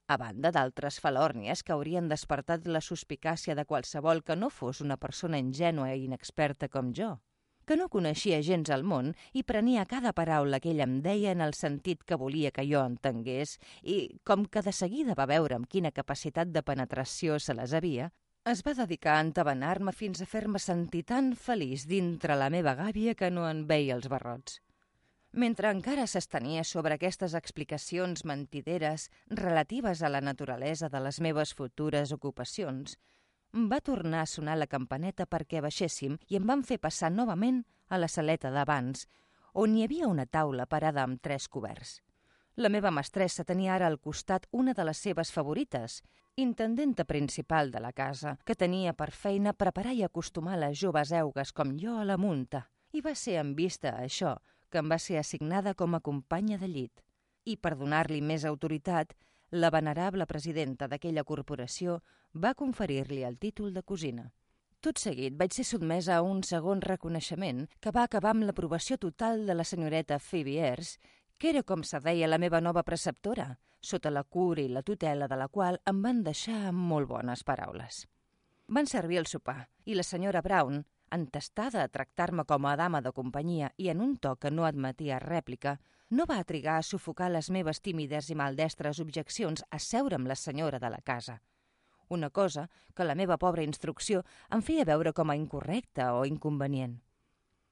a 0.07 0.15
banda 0.21 0.53
d'altres 0.55 1.01
falòrnies 1.03 1.59
que 1.59 1.75
haurien 1.75 2.07
despertat 2.07 2.71
la 2.71 2.79
suspicàcia 2.79 3.57
de 3.59 3.67
qualsevol 3.67 4.23
que 4.23 4.39
no 4.39 4.49
fos 4.49 4.79
una 4.79 4.95
persona 4.95 5.43
ingènua 5.43 5.91
i 5.91 6.05
inexperta 6.07 6.71
com 6.71 6.95
jo, 6.95 7.17
que 7.67 7.75
no 7.75 7.89
coneixia 7.91 8.39
gens 8.47 8.71
el 8.71 8.87
món 8.87 9.11
i 9.35 9.43
prenia 9.43 9.83
cada 9.91 10.15
paraula 10.15 10.59
que 10.63 10.71
ell 10.71 10.81
em 10.87 10.97
deia 11.03 11.35
en 11.35 11.43
el 11.43 11.51
sentit 11.59 12.07
que 12.07 12.17
volia 12.23 12.55
que 12.55 12.63
jo 12.71 12.79
entengués 12.87 13.57
i, 13.83 14.07
com 14.23 14.47
que 14.47 14.63
de 14.63 14.71
seguida 14.71 15.19
va 15.19 15.27
veure 15.27 15.59
amb 15.59 15.67
quina 15.67 15.91
capacitat 15.91 16.55
de 16.55 16.63
penetració 16.63 17.37
se 17.39 17.59
les 17.59 17.75
havia, 17.75 18.09
es 18.49 18.63
va 18.65 18.73
dedicar 18.73 19.19
a 19.19 19.23
entabanar-me 19.23 19.91
fins 19.93 20.21
a 20.21 20.25
fer-me 20.25 20.59
sentir 20.59 21.03
tan 21.05 21.35
feliç 21.37 21.85
dintre 21.85 22.35
la 22.35 22.49
meva 22.49 22.73
gàbia 22.73 23.13
que 23.13 23.29
no 23.29 23.45
en 23.47 23.67
veia 23.69 23.93
els 23.93 24.07
barrots. 24.09 24.57
Mentre 25.31 25.69
encara 25.69 26.07
s'estenia 26.09 26.63
sobre 26.65 26.97
aquestes 26.97 27.35
explicacions 27.37 28.25
mentideres 28.25 29.09
relatives 29.29 30.01
a 30.01 30.09
la 30.09 30.21
naturalesa 30.21 30.89
de 30.89 30.99
les 31.05 31.21
meves 31.21 31.53
futures 31.53 32.11
ocupacions, 32.11 32.97
va 33.53 33.79
tornar 33.79 34.25
a 34.25 34.31
sonar 34.33 34.57
la 34.57 34.67
campaneta 34.67 35.29
perquè 35.29 35.61
baixéssim 35.61 36.17
i 36.27 36.41
em 36.41 36.47
van 36.47 36.63
fer 36.63 36.81
passar 36.81 37.11
novament 37.13 37.63
a 37.87 38.01
la 38.01 38.09
saleta 38.09 38.49
d'abans, 38.49 39.05
on 39.53 39.77
hi 39.77 39.85
havia 39.85 40.07
una 40.07 40.25
taula 40.25 40.65
parada 40.65 41.03
amb 41.03 41.21
tres 41.21 41.47
coberts. 41.47 41.99
La 42.55 42.69
meva 42.69 42.91
mestressa 42.91 43.45
tenia 43.47 43.75
ara 43.75 43.87
al 43.87 43.99
costat 43.99 44.47
una 44.51 44.73
de 44.75 44.83
les 44.83 44.97
seves 44.97 45.31
favorites, 45.31 46.01
intendenta 46.35 47.05
principal 47.05 47.71
de 47.71 47.79
la 47.79 47.93
casa, 47.93 48.37
que 48.45 48.55
tenia 48.55 48.93
per 48.93 49.11
feina 49.11 49.53
preparar 49.53 49.93
i 49.95 50.03
acostumar 50.03 50.57
les 50.59 50.77
joves 50.79 51.11
eugues 51.11 51.53
com 51.53 51.77
jo 51.79 51.95
a 51.99 52.05
la 52.05 52.17
munta. 52.17 52.67
I 52.91 53.01
va 53.01 53.15
ser 53.15 53.37
en 53.39 53.55
vista 53.55 53.95
a 53.95 54.03
això 54.03 54.35
que 54.69 54.79
em 54.79 54.91
va 54.91 54.99
ser 54.99 55.17
assignada 55.19 55.73
com 55.75 55.95
a 55.95 56.01
companya 56.01 56.57
de 56.57 56.67
llit. 56.67 57.03
I 57.45 57.55
per 57.57 57.75
donar-li 57.77 58.21
més 58.21 58.45
autoritat, 58.45 59.15
la 59.51 59.71
venerable 59.71 60.27
presidenta 60.27 60.87
d'aquella 60.87 61.23
corporació 61.23 62.01
va 62.33 62.53
conferir-li 62.55 63.23
el 63.27 63.37
títol 63.39 63.73
de 63.73 63.83
cosina. 63.83 64.29
Tot 64.81 64.97
seguit 64.97 65.35
vaig 65.37 65.53
ser 65.53 65.65
sotmesa 65.67 66.15
a 66.17 66.21
un 66.25 66.39
segon 66.43 66.79
reconeixement 66.81 67.67
que 67.79 67.91
va 67.91 68.03
acabar 68.07 68.31
amb 68.33 68.47
l'aprovació 68.47 68.97
total 68.97 69.45
de 69.45 69.53
la 69.53 69.67
senyoreta 69.67 70.19
Phoebe 70.19 70.55
Ayres 70.63 70.95
que 71.41 71.49
era 71.49 71.63
com 71.65 71.81
se 71.81 71.97
deia 72.05 72.27
la 72.29 72.37
meva 72.37 72.59
nova 72.61 72.83
preceptora, 72.85 73.47
sota 73.81 74.11
la 74.13 74.21
cura 74.21 74.61
i 74.61 74.67
la 74.69 74.83
tutela 74.85 75.25
de 75.27 75.39
la 75.39 75.47
qual 75.49 75.79
em 75.89 76.03
van 76.03 76.19
deixar 76.21 76.67
amb 76.69 76.83
molt 76.91 77.09
bones 77.09 77.41
paraules. 77.41 78.03
Van 78.69 78.85
servir 78.85 79.17
el 79.17 79.25
sopar 79.25 79.63
i 79.89 79.97
la 79.97 80.05
senyora 80.05 80.43
Brown, 80.45 80.83
entestada 81.09 81.81
a 81.81 81.89
tractar-me 81.89 82.45
com 82.45 82.69
a 82.69 82.75
dama 82.77 83.01
de 83.01 83.09
companyia 83.17 83.71
i 83.81 83.89
en 83.89 84.05
un 84.05 84.13
to 84.21 84.35
que 84.37 84.53
no 84.53 84.69
admetia 84.69 85.17
rèplica, 85.17 85.79
no 86.11 86.29
va 86.29 86.43
trigar 86.45 86.77
a 86.77 86.85
sufocar 86.85 87.33
les 87.33 87.49
meves 87.49 87.81
tímides 87.81 88.29
i 88.29 88.37
maldestres 88.37 89.01
objeccions 89.01 89.65
a 89.71 89.81
seure 89.81 90.21
amb 90.21 90.29
la 90.29 90.37
senyora 90.37 90.77
de 90.77 90.93
la 90.93 91.01
casa. 91.01 91.41
Una 92.07 92.29
cosa 92.29 92.69
que 92.93 93.03
la 93.03 93.15
meva 93.15 93.41
pobra 93.41 93.65
instrucció 93.65 94.27
em 94.51 94.61
feia 94.61 94.85
veure 94.85 95.09
com 95.11 95.33
a 95.33 95.41
incorrecta 95.41 96.13
o 96.13 96.27
inconvenient. 96.29 96.99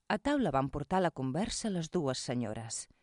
A 0.09 0.17
taula 0.17 0.49
van 0.49 0.73
portar 0.73 1.05
la 1.05 1.11
conversa 1.11 1.69
les 1.69 1.93
dues 1.93 2.17
senyores– 2.17 2.87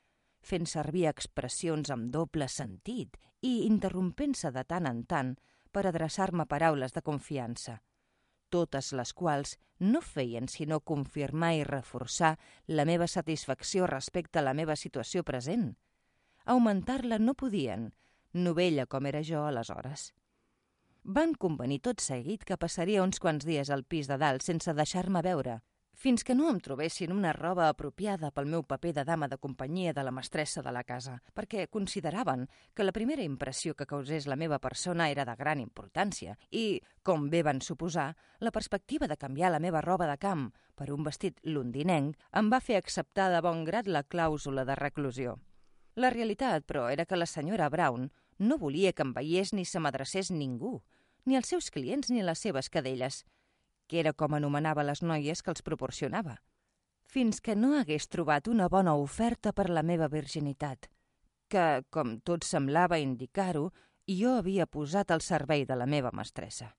fent 0.46 0.68
servir 0.70 1.08
expressions 1.10 1.90
amb 1.90 2.12
doble 2.14 2.48
sentit 2.48 3.18
i 3.42 3.66
interrompent-se 3.66 4.52
de 4.54 4.64
tant 4.64 4.86
en 4.86 5.02
tant 5.04 5.34
per 5.74 5.84
adreçar-me 5.86 6.46
paraules 6.48 6.94
de 6.94 7.02
confiança, 7.04 7.80
totes 8.48 8.92
les 8.96 9.12
quals 9.12 9.56
no 9.78 10.00
feien 10.00 10.48
sinó 10.48 10.80
confirmar 10.80 11.52
i 11.56 11.64
reforçar 11.64 12.36
la 12.66 12.86
meva 12.88 13.08
satisfacció 13.10 13.86
respecte 13.90 14.40
a 14.40 14.46
la 14.46 14.54
meva 14.54 14.76
situació 14.76 15.24
present. 15.24 15.74
Augmentar-la 16.46 17.18
no 17.18 17.34
podien, 17.34 17.90
novella 18.32 18.86
com 18.86 19.06
era 19.06 19.22
jo 19.22 19.44
aleshores. 19.44 20.12
Van 21.04 21.34
convenir 21.34 21.80
tot 21.86 22.00
seguit 22.02 22.44
que 22.44 22.58
passaria 22.58 23.02
uns 23.02 23.20
quants 23.22 23.46
dies 23.46 23.70
al 23.70 23.84
pis 23.84 24.08
de 24.10 24.18
dalt 24.18 24.46
sense 24.46 24.72
deixar-me 24.74 25.22
veure, 25.22 25.60
fins 25.96 26.22
que 26.28 26.34
no 26.36 26.50
em 26.52 26.58
trobessin 26.60 27.12
una 27.14 27.32
roba 27.32 27.70
apropiada 27.72 28.28
pel 28.36 28.50
meu 28.52 28.62
paper 28.68 28.92
de 28.98 29.04
dama 29.08 29.30
de 29.32 29.38
companyia 29.40 29.94
de 29.96 30.02
la 30.04 30.12
mestressa 30.12 30.60
de 30.62 30.72
la 30.76 30.84
casa, 30.84 31.16
perquè 31.32 31.64
consideraven 31.72 32.44
que 32.76 32.84
la 32.84 32.92
primera 32.92 33.24
impressió 33.24 33.72
que 33.74 33.88
causés 33.88 34.28
la 34.28 34.36
meva 34.36 34.58
persona 34.60 35.08
era 35.08 35.24
de 35.24 35.34
gran 35.40 35.62
importància 35.64 36.36
i, 36.50 36.82
com 37.02 37.30
bé 37.32 37.40
van 37.42 37.62
suposar, 37.64 38.10
la 38.40 38.52
perspectiva 38.52 39.08
de 39.08 39.16
canviar 39.16 39.50
la 39.54 39.62
meva 39.64 39.80
roba 39.80 40.06
de 40.10 40.18
camp 40.20 40.50
per 40.76 40.92
un 40.92 41.02
vestit 41.02 41.40
londinenc 41.48 42.20
em 42.36 42.52
va 42.52 42.60
fer 42.60 42.76
acceptar 42.76 43.30
de 43.32 43.40
bon 43.40 43.64
grat 43.64 43.88
la 43.88 44.04
clàusula 44.04 44.66
de 44.68 44.76
reclusió. 44.76 45.38
La 45.96 46.12
realitat, 46.12 46.66
però, 46.68 46.90
era 46.92 47.06
que 47.08 47.16
la 47.16 47.24
senyora 47.24 47.70
Brown 47.72 48.10
no 48.38 48.58
volia 48.60 48.92
que 48.92 49.00
em 49.00 49.14
veiés 49.16 49.54
ni 49.56 49.64
se 49.64 49.80
m'adrecés 49.80 50.28
ningú, 50.30 50.82
ni 51.24 51.40
els 51.40 51.48
seus 51.48 51.70
clients 51.72 52.12
ni 52.12 52.20
les 52.22 52.38
seves 52.44 52.68
cadelles, 52.68 53.24
que 53.86 54.00
era 54.00 54.12
com 54.12 54.34
anomenava 54.34 54.84
les 54.84 55.02
noies 55.02 55.42
que 55.42 55.52
els 55.52 55.62
proporcionava, 55.62 56.36
fins 57.06 57.40
que 57.40 57.56
no 57.56 57.74
hagués 57.78 58.08
trobat 58.08 58.48
una 58.48 58.68
bona 58.68 58.94
oferta 58.94 59.52
per 59.52 59.68
la 59.70 59.82
meva 59.82 60.08
virginitat, 60.08 60.90
que, 61.48 61.82
com 61.90 62.18
tot 62.20 62.44
semblava 62.44 62.98
indicar-ho, 62.98 63.70
jo 64.10 64.34
havia 64.38 64.66
posat 64.66 65.10
al 65.10 65.22
servei 65.22 65.64
de 65.64 65.78
la 65.78 65.86
meva 65.86 66.12
mestressa. 66.12 66.74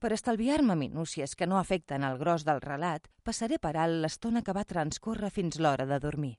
Per 0.00 0.12
estalviar-me 0.12 0.76
minúcies 0.76 1.34
que 1.34 1.46
no 1.46 1.58
afecten 1.58 2.04
el 2.04 2.18
gros 2.18 2.44
del 2.44 2.60
relat, 2.60 3.08
passaré 3.22 3.58
per 3.58 3.76
alt 3.76 4.02
l'estona 4.02 4.42
que 4.42 4.54
va 4.54 4.68
transcórrer 4.68 5.30
fins 5.30 5.58
l'hora 5.58 5.86
de 5.86 5.98
dormir 5.98 6.36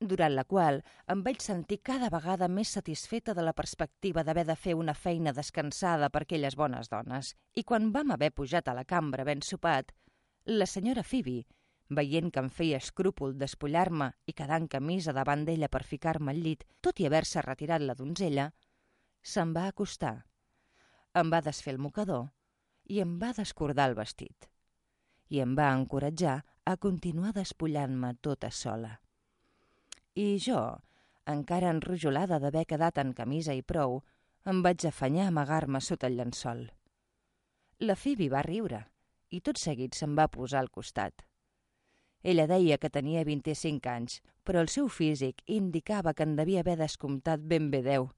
durant 0.00 0.32
la 0.34 0.46
qual 0.48 0.80
em 1.12 1.22
vaig 1.22 1.42
sentir 1.44 1.82
cada 1.84 2.08
vegada 2.12 2.48
més 2.48 2.72
satisfeta 2.76 3.34
de 3.36 3.44
la 3.44 3.52
perspectiva 3.52 4.24
d'haver 4.24 4.46
de 4.48 4.56
fer 4.56 4.74
una 4.74 4.94
feina 4.94 5.32
descansada 5.36 6.08
per 6.08 6.22
aquelles 6.24 6.56
bones 6.56 6.88
dones. 6.88 7.34
I 7.54 7.64
quan 7.68 7.92
vam 7.92 8.10
haver 8.16 8.32
pujat 8.32 8.68
a 8.68 8.74
la 8.74 8.86
cambra 8.88 9.24
ben 9.28 9.42
sopat, 9.42 9.92
la 10.46 10.66
senyora 10.66 11.04
Phoebe, 11.04 11.44
veient 11.90 12.30
que 12.32 12.40
em 12.40 12.48
feia 12.48 12.78
escrúpol 12.80 13.36
despullar-me 13.36 14.12
i 14.26 14.32
quedar 14.32 14.60
en 14.62 14.68
camisa 14.72 15.12
davant 15.12 15.44
d'ella 15.44 15.68
per 15.68 15.84
ficar-me 15.84 16.32
al 16.32 16.40
llit, 16.40 16.64
tot 16.80 17.00
i 17.00 17.06
haver-se 17.06 17.42
retirat 17.44 17.84
la 17.84 17.98
donzella, 17.98 18.48
se'n 19.20 19.52
va 19.52 19.66
acostar. 19.68 20.14
Em 21.12 21.28
va 21.28 21.42
desfer 21.44 21.74
el 21.74 21.82
mocador 21.82 22.30
i 22.88 23.02
em 23.04 23.18
va 23.20 23.34
descordar 23.36 23.90
el 23.90 23.98
vestit. 23.98 24.48
I 25.28 25.44
em 25.44 25.52
va 25.58 25.68
encoratjar 25.74 26.40
a 26.64 26.76
continuar 26.76 27.34
despullant-me 27.36 28.14
tota 28.22 28.50
sola. 28.50 28.96
I 30.14 30.38
jo, 30.42 30.60
encara 31.26 31.70
enrojolada 31.70 32.40
d'haver 32.42 32.66
quedat 32.66 32.98
en 32.98 33.12
camisa 33.14 33.54
i 33.54 33.62
prou, 33.62 34.00
em 34.50 34.62
vaig 34.62 34.86
afanyar 34.88 35.28
a 35.28 35.32
amagar-me 35.34 35.80
sota 35.80 36.08
el 36.08 36.16
llençol. 36.18 36.64
La 37.80 37.96
Phoebe 37.96 38.28
va 38.32 38.42
riure 38.42 38.86
i 39.30 39.40
tot 39.40 39.60
seguit 39.62 39.94
se'n 39.94 40.16
va 40.18 40.26
posar 40.28 40.58
al 40.60 40.70
costat. 40.74 41.22
Ella 42.22 42.46
deia 42.50 42.78
que 42.78 42.90
tenia 42.90 43.22
25 43.24 43.88
anys, 43.88 44.18
però 44.44 44.60
el 44.60 44.68
seu 44.68 44.88
físic 44.88 45.44
indicava 45.46 46.12
que 46.14 46.26
en 46.26 46.34
devia 46.36 46.64
haver 46.64 46.76
descomptat 46.80 47.40
ben 47.52 47.70
bé 47.70 47.80
deu. 47.86 48.10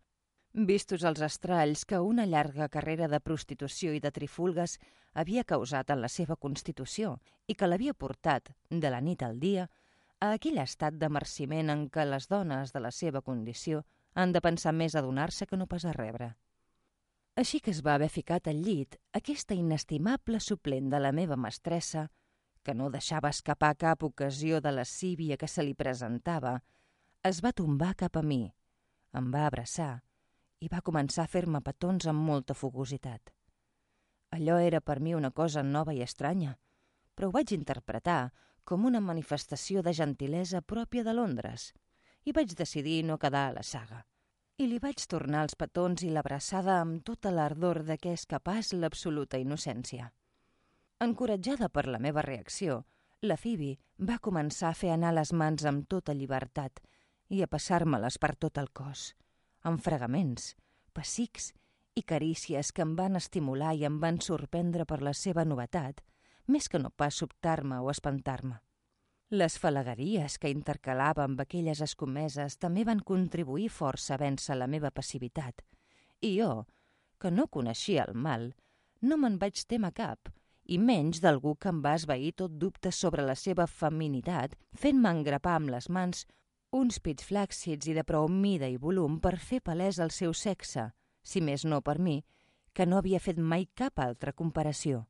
Vistos 0.52 1.04
els 1.08 1.20
estralls 1.24 1.84
que 1.88 2.00
una 2.00 2.26
llarga 2.26 2.68
carrera 2.68 3.08
de 3.08 3.20
prostitució 3.20 3.92
i 3.92 4.00
de 4.00 4.10
trifulgues 4.10 4.78
havia 5.12 5.44
causat 5.44 5.92
en 5.92 6.00
la 6.00 6.08
seva 6.08 6.36
constitució 6.36 7.18
i 7.46 7.54
que 7.54 7.68
l'havia 7.68 7.94
portat, 7.94 8.50
de 8.68 8.90
la 8.90 9.00
nit 9.00 9.22
al 9.22 9.38
dia, 9.38 9.68
a 10.22 10.30
aquell 10.36 10.60
estat 10.62 10.94
de 11.02 11.08
merciment 11.10 11.72
en 11.72 11.88
què 11.90 12.04
les 12.06 12.28
dones 12.30 12.70
de 12.70 12.80
la 12.84 12.92
seva 12.94 13.24
condició 13.26 13.80
han 14.14 14.30
de 14.34 14.42
pensar 14.44 14.72
més 14.72 14.94
a 14.94 15.02
donar-se 15.02 15.48
que 15.50 15.58
no 15.58 15.66
pas 15.66 15.84
a 15.84 15.94
rebre. 15.96 16.28
Així 17.34 17.58
que 17.64 17.72
es 17.72 17.80
va 17.82 17.96
haver 17.96 18.10
ficat 18.12 18.46
al 18.52 18.60
llit 18.62 18.98
aquesta 19.18 19.56
inestimable 19.58 20.38
suplent 20.44 20.92
de 20.92 21.00
la 21.02 21.10
meva 21.16 21.38
mestressa 21.46 22.04
que 22.62 22.74
no 22.78 22.90
deixava 22.94 23.32
escapar 23.34 23.72
cap 23.74 24.04
ocasió 24.06 24.60
de 24.60 24.70
la 24.70 24.84
síbia 24.84 25.36
que 25.40 25.48
se 25.48 25.64
li 25.66 25.74
presentava, 25.74 26.60
es 27.26 27.42
va 27.42 27.54
tombar 27.56 27.96
cap 27.98 28.20
a 28.20 28.22
mi, 28.22 28.44
em 29.18 29.30
va 29.34 29.46
abraçar 29.48 30.04
i 30.62 30.68
va 30.70 30.84
començar 30.86 31.24
a 31.24 31.32
fer-me 31.32 31.64
petons 31.66 32.06
amb 32.06 32.22
molta 32.22 32.54
fogositat. 32.54 33.32
Allò 34.38 34.60
era 34.62 34.80
per 34.80 35.00
mi 35.00 35.16
una 35.18 35.32
cosa 35.32 35.66
nova 35.66 35.96
i 35.96 36.02
estranya, 36.06 36.54
però 37.16 37.28
ho 37.28 37.34
vaig 37.34 37.56
interpretar 37.58 38.30
com 38.64 38.86
una 38.86 39.00
manifestació 39.00 39.82
de 39.82 39.92
gentilesa 39.96 40.62
pròpia 40.62 41.04
de 41.04 41.14
Londres 41.14 41.72
i 42.24 42.32
vaig 42.32 42.54
decidir 42.58 43.02
no 43.04 43.18
quedar 43.18 43.48
a 43.48 43.54
la 43.58 43.62
saga. 43.66 44.02
I 44.58 44.68
li 44.70 44.78
vaig 44.78 45.06
tornar 45.10 45.42
els 45.46 45.56
petons 45.58 46.04
i 46.06 46.10
l'abraçada 46.12 46.78
amb 46.80 47.02
tota 47.02 47.32
l'ardor 47.34 47.82
de 47.88 47.96
què 47.98 48.12
és 48.14 48.26
capaç 48.30 48.72
l'absoluta 48.76 49.40
innocència. 49.42 50.12
Encoratjada 51.02 51.68
per 51.68 51.88
la 51.90 51.98
meva 51.98 52.22
reacció, 52.22 52.84
la 53.22 53.36
Phoebe 53.36 53.78
va 54.10 54.20
començar 54.22 54.68
a 54.70 54.78
fer 54.78 54.92
anar 54.94 55.12
les 55.16 55.32
mans 55.32 55.64
amb 55.66 55.88
tota 55.90 56.14
llibertat 56.14 56.78
i 57.30 57.42
a 57.42 57.48
passar-me-les 57.50 58.18
per 58.22 58.34
tot 58.36 58.58
el 58.62 58.70
cos, 58.70 59.12
amb 59.62 59.82
fregaments, 59.82 60.52
pessics 60.92 61.52
i 61.94 62.02
carícies 62.02 62.72
que 62.72 62.84
em 62.86 62.94
van 62.98 63.18
estimular 63.18 63.74
i 63.74 63.86
em 63.88 63.98
van 64.02 64.20
sorprendre 64.20 64.86
per 64.86 65.00
la 65.02 65.14
seva 65.16 65.44
novetat, 65.48 66.02
més 66.46 66.68
que 66.68 66.78
no 66.78 66.90
pas 66.90 67.14
sobtar-me 67.14 67.78
o 67.80 67.90
espantar-me. 67.90 68.58
Les 69.30 69.56
falagueries 69.58 70.36
que 70.38 70.50
intercalava 70.52 71.24
amb 71.24 71.40
aquelles 71.40 71.80
escomeses 71.80 72.58
també 72.60 72.84
van 72.84 73.00
contribuir 73.00 73.70
força 73.70 74.14
a 74.14 74.20
vèncer 74.20 74.58
la 74.58 74.68
meva 74.68 74.90
passivitat, 74.90 75.62
i 76.20 76.36
jo, 76.36 76.66
que 77.18 77.30
no 77.30 77.48
coneixia 77.48 78.04
el 78.08 78.14
mal, 78.14 78.50
no 79.00 79.16
me'n 79.16 79.38
vaig 79.40 79.64
témer 79.66 79.92
cap, 79.96 80.28
i 80.64 80.78
menys 80.78 81.22
d'algú 81.22 81.54
que 81.56 81.70
em 81.72 81.80
va 81.82 81.94
esvair 81.98 82.34
tot 82.42 82.52
dubte 82.58 82.92
sobre 82.92 83.24
la 83.26 83.34
seva 83.34 83.66
feminitat, 83.66 84.54
fent-me 84.78 85.10
engrapar 85.10 85.56
amb 85.58 85.72
les 85.74 85.88
mans 85.88 86.26
uns 86.72 86.98
pits 87.04 87.26
flàccids 87.28 87.88
i 87.90 87.94
de 87.96 88.04
prou 88.08 88.28
mida 88.32 88.68
i 88.68 88.78
volum 88.80 89.18
per 89.20 89.36
fer 89.36 89.60
palès 89.60 89.98
el 90.00 90.10
seu 90.10 90.32
sexe, 90.32 90.88
si 91.22 91.42
més 91.44 91.66
no 91.68 91.82
per 91.84 91.98
mi, 92.00 92.22
que 92.72 92.86
no 92.86 92.96
havia 92.96 93.20
fet 93.20 93.38
mai 93.38 93.66
cap 93.76 94.00
altra 94.00 94.32
comparació. 94.32 95.04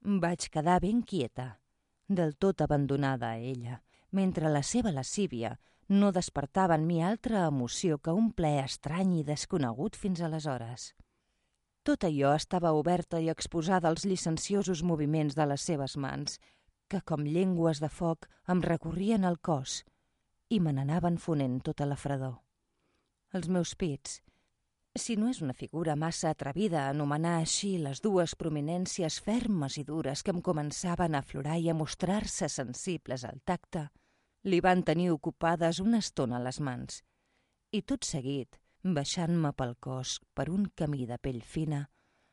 Vaig 0.00 0.48
quedar 0.48 0.80
ben 0.80 1.02
quieta, 1.02 1.60
del 2.08 2.32
tot 2.36 2.62
abandonada 2.64 3.30
a 3.30 3.38
ella, 3.38 3.82
mentre 4.10 4.48
la 4.48 4.62
seva 4.62 4.92
lascívia 4.92 5.58
no 5.88 6.12
despertava 6.12 6.74
en 6.74 6.86
mi 6.86 7.02
altra 7.04 7.44
emoció 7.48 7.98
que 7.98 8.14
un 8.16 8.30
plaer 8.32 8.64
estrany 8.64 9.18
i 9.18 9.24
desconegut 9.28 9.98
fins 10.00 10.22
aleshores. 10.24 10.94
Tot 11.84 12.04
allò 12.08 12.32
estava 12.36 12.72
oberta 12.72 13.20
i 13.20 13.28
exposada 13.28 13.88
als 13.88 14.06
llicenciosos 14.06 14.82
moviments 14.82 15.36
de 15.36 15.46
les 15.46 15.68
seves 15.68 15.96
mans, 15.96 16.40
que 16.88 17.00
com 17.04 17.26
llengües 17.26 17.80
de 17.80 17.88
foc 17.88 18.28
em 18.48 18.62
recorrien 18.64 19.24
el 19.24 19.38
cos 19.38 19.82
i 20.48 20.58
me 20.60 20.72
n'anaven 20.72 21.18
fonent 21.18 21.60
tota 21.60 21.86
la 21.86 21.96
fredor. 21.96 22.40
Els 23.36 23.48
meus 23.48 23.76
pits, 23.76 24.22
si 24.98 25.14
no 25.16 25.28
és 25.30 25.38
una 25.40 25.54
figura 25.54 25.94
massa 25.94 26.32
atrevida 26.34 26.80
a 26.82 26.90
anomenar 26.90 27.36
així 27.38 27.76
les 27.78 28.00
dues 28.02 28.34
prominències 28.34 29.20
fermes 29.22 29.76
i 29.78 29.84
dures 29.86 30.24
que 30.26 30.34
em 30.34 30.40
començaven 30.42 31.14
a 31.14 31.20
aflorar 31.22 31.58
i 31.62 31.70
a 31.70 31.76
mostrar-se 31.78 32.48
sensibles 32.50 33.24
al 33.24 33.38
tacte, 33.44 33.86
li 34.44 34.58
van 34.60 34.82
tenir 34.82 35.10
ocupades 35.14 35.78
una 35.78 36.00
estona 36.02 36.40
les 36.42 36.58
mans, 36.60 37.04
i 37.70 37.82
tot 37.82 38.04
seguit 38.04 38.58
baixant-me 38.82 39.52
pel 39.52 39.76
cos 39.78 40.18
per 40.34 40.48
un 40.50 40.66
camí 40.74 41.06
de 41.06 41.18
pell 41.18 41.42
fina, 41.44 41.84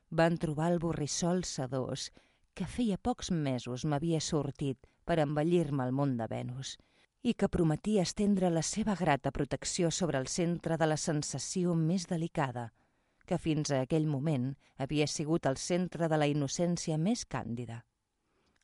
van 0.10 0.38
trobar 0.42 0.72
el 0.72 0.80
borrissol 0.80 1.44
sedós 1.44 2.10
que 2.56 2.66
feia 2.66 2.98
pocs 2.98 3.30
mesos 3.30 3.86
m'havia 3.86 4.22
sortit 4.24 4.88
per 5.06 5.20
embellir-me 5.22 5.84
al 5.84 5.92
món 5.94 6.18
de 6.18 6.26
Venus 6.32 6.78
i 7.24 7.34
que 7.34 7.50
prometia 7.50 8.04
estendre 8.06 8.50
la 8.50 8.62
seva 8.62 8.96
grata 8.96 9.32
protecció 9.32 9.92
sobre 9.92 10.18
el 10.18 10.28
centre 10.28 10.78
de 10.78 10.88
la 10.88 10.98
sensació 10.98 11.76
més 11.76 12.08
delicada, 12.08 12.72
que 13.26 13.38
fins 13.38 13.72
a 13.72 13.82
aquell 13.84 14.08
moment 14.08 14.54
havia 14.78 15.08
sigut 15.08 15.46
el 15.46 15.58
centre 15.58 16.08
de 16.08 16.18
la 16.18 16.28
innocència 16.32 16.98
més 16.98 17.26
càndida. 17.26 17.82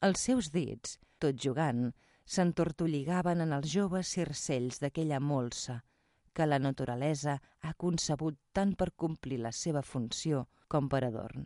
Els 0.01 0.19
seus 0.29 0.51
dits, 0.51 0.97
tot 1.19 1.39
jugant, 1.39 1.91
s'entortolligaven 2.25 3.43
en 3.43 3.53
els 3.57 3.71
joves 3.71 4.13
circells 4.15 4.79
d'aquella 4.79 5.19
molsa, 5.19 5.81
que 6.33 6.47
la 6.47 6.59
naturalesa 6.59 7.37
ha 7.61 7.73
concebut 7.73 8.39
tant 8.53 8.73
per 8.75 8.93
complir 8.95 9.39
la 9.43 9.51
seva 9.51 9.83
funció 9.83 10.47
com 10.67 10.87
per 10.89 11.03
adorn. 11.05 11.45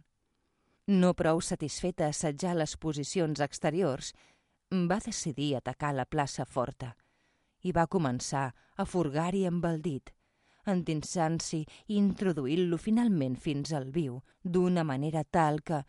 No 0.88 1.12
prou 1.20 1.42
satisfeta 1.44 2.08
assetjar 2.08 2.54
les 2.56 2.78
posicions 2.78 3.42
exteriors, 3.44 4.14
va 4.72 5.00
decidir 5.04 5.56
atacar 5.56 5.94
la 5.96 6.06
plaça 6.06 6.46
forta 6.46 6.94
i 7.64 7.72
va 7.72 7.88
començar 7.88 8.52
a 8.78 8.86
furgar-hi 8.86 9.46
amb 9.48 9.66
el 9.66 9.82
dit, 9.82 10.12
endinsant-s'hi 10.68 11.62
i 11.88 11.98
introduint-lo 11.98 12.78
finalment 12.78 13.36
fins 13.36 13.74
al 13.74 13.90
viu 13.92 14.20
d'una 14.44 14.84
manera 14.84 15.24
tal 15.24 15.62
que, 15.64 15.82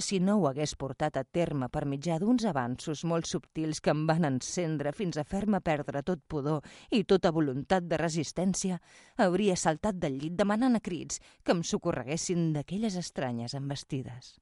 si 0.00 0.20
no 0.20 0.38
ho 0.38 0.46
hagués 0.48 0.74
portat 0.80 1.18
a 1.20 1.24
terme 1.24 1.68
per 1.68 1.84
mitjà 1.84 2.18
d'uns 2.18 2.46
avanços 2.48 3.04
molt 3.04 3.28
subtils 3.28 3.82
que 3.84 3.92
em 3.92 4.06
van 4.08 4.24
encendre 4.24 4.94
fins 4.96 5.18
a 5.18 5.24
fer-me 5.24 5.60
perdre 5.60 6.02
tot 6.02 6.22
pudor 6.26 6.64
i 6.90 7.02
tota 7.04 7.32
voluntat 7.36 7.84
de 7.90 7.98
resistència, 8.00 8.80
hauria 9.18 9.56
saltat 9.56 9.98
del 10.00 10.16
llit 10.22 10.38
demanant 10.38 10.78
a 10.78 10.80
crits 10.80 11.20
que 11.44 11.52
em 11.52 11.62
socorreguessin 11.62 12.52
d'aquelles 12.54 12.96
estranyes 12.96 13.54
embestides. 13.58 14.38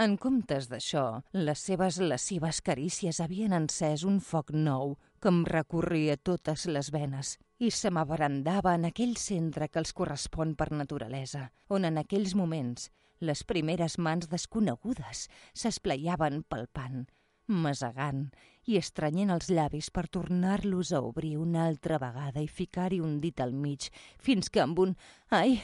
En 0.00 0.14
comptes 0.16 0.66
d'això, 0.70 1.20
les 1.36 1.60
seves 1.68 1.98
lascives 2.00 2.60
carícies 2.64 3.20
havien 3.20 3.52
encès 3.52 4.04
un 4.08 4.20
foc 4.24 4.50
nou 4.50 4.96
que 5.20 5.28
em 5.28 5.42
recorria 5.44 6.16
totes 6.16 6.64
les 6.66 6.88
venes 6.90 7.36
i 7.60 7.70
se 7.70 7.92
m'abrandava 7.92 8.72
en 8.74 8.88
aquell 8.88 9.12
centre 9.20 9.68
que 9.68 9.78
els 9.82 9.92
correspon 9.92 10.56
per 10.56 10.70
naturalesa, 10.72 11.50
on 11.68 11.84
en 11.84 12.00
aquells 12.00 12.34
moments 12.34 12.88
les 13.20 13.44
primeres 13.44 13.98
mans 13.98 14.26
desconegudes 14.32 15.28
s'esplaiaven 15.52 16.42
palpant, 16.48 17.04
masegant 17.46 18.26
i 18.66 18.80
estranyent 18.80 19.30
els 19.36 19.52
llavis 19.52 19.92
per 19.94 20.08
tornar-los 20.08 20.92
a 20.96 21.04
obrir 21.04 21.36
una 21.36 21.66
altra 21.68 22.00
vegada 22.02 22.40
i 22.40 22.48
ficar-hi 22.48 23.04
un 23.04 23.20
dit 23.20 23.44
al 23.44 23.52
mig, 23.52 23.92
fins 24.18 24.48
que 24.48 24.64
amb 24.64 24.78
un 24.88 24.96
«ai!» 25.30 25.60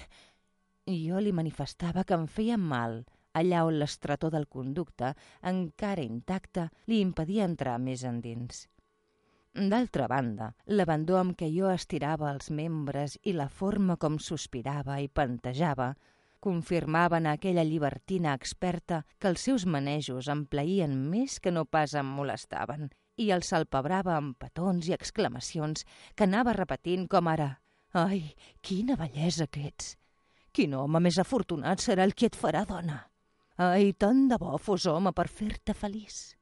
jo 0.88 1.19
li 1.21 1.33
manifestava 1.33 2.05
que 2.05 2.17
em 2.17 2.29
feia 2.29 2.57
mal, 2.57 3.03
allà 3.38 3.64
on 3.66 3.79
l'estretor 3.81 4.35
del 4.35 4.48
conducte, 4.48 5.14
encara 5.53 6.05
intacte, 6.05 6.68
li 6.87 7.01
impedia 7.05 7.46
entrar 7.48 7.79
més 7.79 8.05
endins. 8.05 8.66
D'altra 9.55 10.07
banda, 10.11 10.53
l'abandó 10.66 11.16
amb 11.18 11.35
què 11.38 11.48
jo 11.55 11.70
estirava 11.72 12.31
els 12.31 12.51
membres 12.51 13.16
i 13.24 13.33
la 13.35 13.48
forma 13.48 13.96
com 13.96 14.20
sospirava 14.22 15.01
i 15.03 15.09
pantejava 15.09 15.94
confirmaven 16.40 17.27
a 17.27 17.33
aquella 17.33 17.64
llibertina 17.64 18.35
experta 18.35 19.03
que 19.18 19.29
els 19.33 19.42
seus 19.48 19.66
manejos 19.66 20.29
em 20.31 20.44
plaïen 20.46 20.94
més 21.11 21.38
que 21.42 21.53
no 21.55 21.64
pas 21.66 21.94
em 21.98 22.07
molestaven, 22.18 22.88
i 23.18 23.31
el 23.35 23.42
salpebrava 23.42 24.14
amb 24.16 24.37
petons 24.38 24.88
i 24.88 24.94
exclamacions 24.94 25.85
que 26.14 26.29
anava 26.29 26.55
repetint 26.55 27.09
com 27.11 27.31
ara 27.35 27.57
«Ai, 27.98 28.22
quina 28.62 28.98
bellesa 29.01 29.48
que 29.48 29.66
ets! 29.72 29.96
Quin 30.53 30.74
home 30.74 31.01
més 31.01 31.18
afortunat 31.18 31.83
serà 31.83 32.05
el 32.07 32.14
que 32.14 32.29
et 32.31 32.37
farà 32.37 32.64
dona! 32.68 33.01
Ai, 33.59 33.92
tant 33.92 34.29
de 34.31 34.38
bo 34.38 34.55
fos 34.62 34.87
home 34.87 35.11
per 35.12 35.27
fer-te 35.27 35.75
feliç!» 35.75 36.37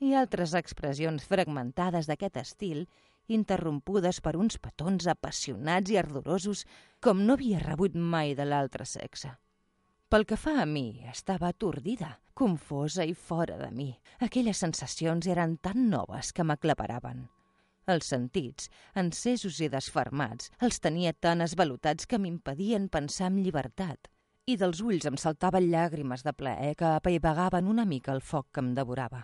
I 0.00 0.14
altres 0.18 0.54
expressions 0.58 1.26
fragmentades 1.28 2.08
d'aquest 2.08 2.38
estil 2.40 2.86
interrompudes 3.28 4.20
per 4.24 4.32
uns 4.40 4.56
petons 4.58 5.06
apassionats 5.12 5.92
i 5.92 5.98
ardorosos 6.00 6.64
com 7.04 7.20
no 7.26 7.36
havia 7.36 7.60
rebut 7.62 7.94
mai 7.94 8.34
de 8.38 8.46
l'altre 8.48 8.86
sexe. 8.88 9.30
Pel 10.08 10.26
que 10.28 10.36
fa 10.36 10.58
a 10.62 10.66
mi, 10.68 11.04
estava 11.08 11.48
atordida, 11.48 12.10
confosa 12.36 13.04
i 13.08 13.14
fora 13.14 13.56
de 13.60 13.70
mi. 13.72 13.90
Aquelles 14.20 14.58
sensacions 14.60 15.28
eren 15.34 15.54
tan 15.56 15.86
noves 15.92 16.32
que 16.36 16.44
m'aclaparaven. 16.44 17.22
Els 17.92 18.10
sentits, 18.12 18.68
encesos 18.94 19.60
i 19.64 19.70
desfermats, 19.72 20.50
els 20.60 20.80
tenia 20.84 21.12
tan 21.12 21.40
esvalutats 21.40 22.06
que 22.06 22.20
m'impedien 22.20 22.90
pensar 22.92 23.30
amb 23.30 23.40
llibertat. 23.44 24.11
I 24.42 24.56
dels 24.58 24.80
ulls 24.82 25.04
em 25.06 25.14
saltaven 25.22 25.68
llàgrimes 25.70 26.24
de 26.26 26.32
plaer 26.34 26.72
que 26.74 26.88
apaivagaven 26.96 27.68
una 27.70 27.84
mica 27.86 28.10
el 28.10 28.20
foc 28.26 28.48
que 28.50 28.58
em 28.64 28.72
devorava. 28.74 29.20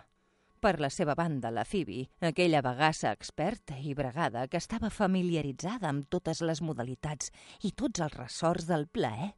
Per 0.63 0.79
la 0.79 0.89
seva 0.89 1.15
banda, 1.15 1.51
la 1.51 1.65
Phoebe, 1.67 2.05
aquella 2.29 2.61
bagassa 2.63 3.11
experta 3.11 3.75
i 3.83 3.93
bregada 3.99 4.45
que 4.47 4.61
estava 4.63 4.89
familiaritzada 4.89 5.91
amb 5.91 6.07
totes 6.07 6.39
les 6.39 6.63
modalitats 6.63 7.33
i 7.67 7.73
tots 7.75 7.99
els 7.99 8.15
ressorts 8.15 8.71
del 8.71 8.87
plaer, 8.87 9.33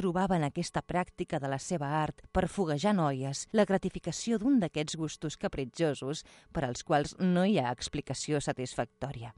trobava 0.00 0.40
en 0.40 0.48
aquesta 0.48 0.80
pràctica 0.80 1.36
de 1.42 1.52
la 1.52 1.60
seva 1.60 1.92
art 2.00 2.24
per 2.32 2.48
foguejar 2.48 2.94
noies 2.96 3.44
la 3.52 3.68
gratificació 3.68 4.38
d'un 4.40 4.60
d'aquests 4.64 4.96
gustos 4.96 5.36
capritjosos 5.36 6.24
per 6.52 6.64
als 6.64 6.84
quals 6.84 7.18
no 7.20 7.44
hi 7.44 7.58
ha 7.60 7.72
explicació 7.72 8.40
satisfactòria. 8.40 9.34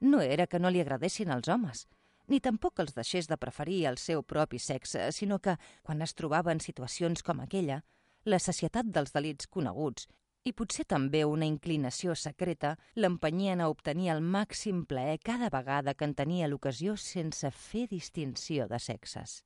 No 0.00 0.20
era 0.20 0.46
que 0.46 0.60
no 0.60 0.68
li 0.68 0.84
agradessin 0.84 1.32
els 1.32 1.48
homes, 1.48 1.86
ni 2.28 2.40
tampoc 2.44 2.80
els 2.84 2.94
deixés 2.94 3.28
de 3.28 3.36
preferir 3.40 3.86
el 3.90 3.98
seu 3.98 4.22
propi 4.22 4.58
sexe, 4.60 5.10
sinó 5.12 5.38
que, 5.40 5.56
quan 5.82 6.02
es 6.04 6.14
trobava 6.14 6.52
en 6.52 6.60
situacions 6.60 7.24
com 7.24 7.40
aquella, 7.40 7.82
la 8.24 8.38
societat 8.38 8.88
dels 8.92 9.14
delits 9.14 9.48
coneguts 9.48 10.08
i 10.48 10.52
potser 10.56 10.84
també 10.88 11.24
una 11.28 11.46
inclinació 11.48 12.14
secreta 12.16 12.74
l'empenyien 12.96 13.60
a 13.60 13.68
obtenir 13.72 14.10
el 14.14 14.22
màxim 14.22 14.84
plaer 14.88 15.18
cada 15.24 15.50
vegada 15.52 15.94
que 15.94 16.06
en 16.08 16.14
tenia 16.14 16.48
l'ocasió 16.48 16.96
sense 16.96 17.50
fer 17.50 17.86
distinció 17.90 18.68
de 18.68 18.78
sexes. 18.78 19.42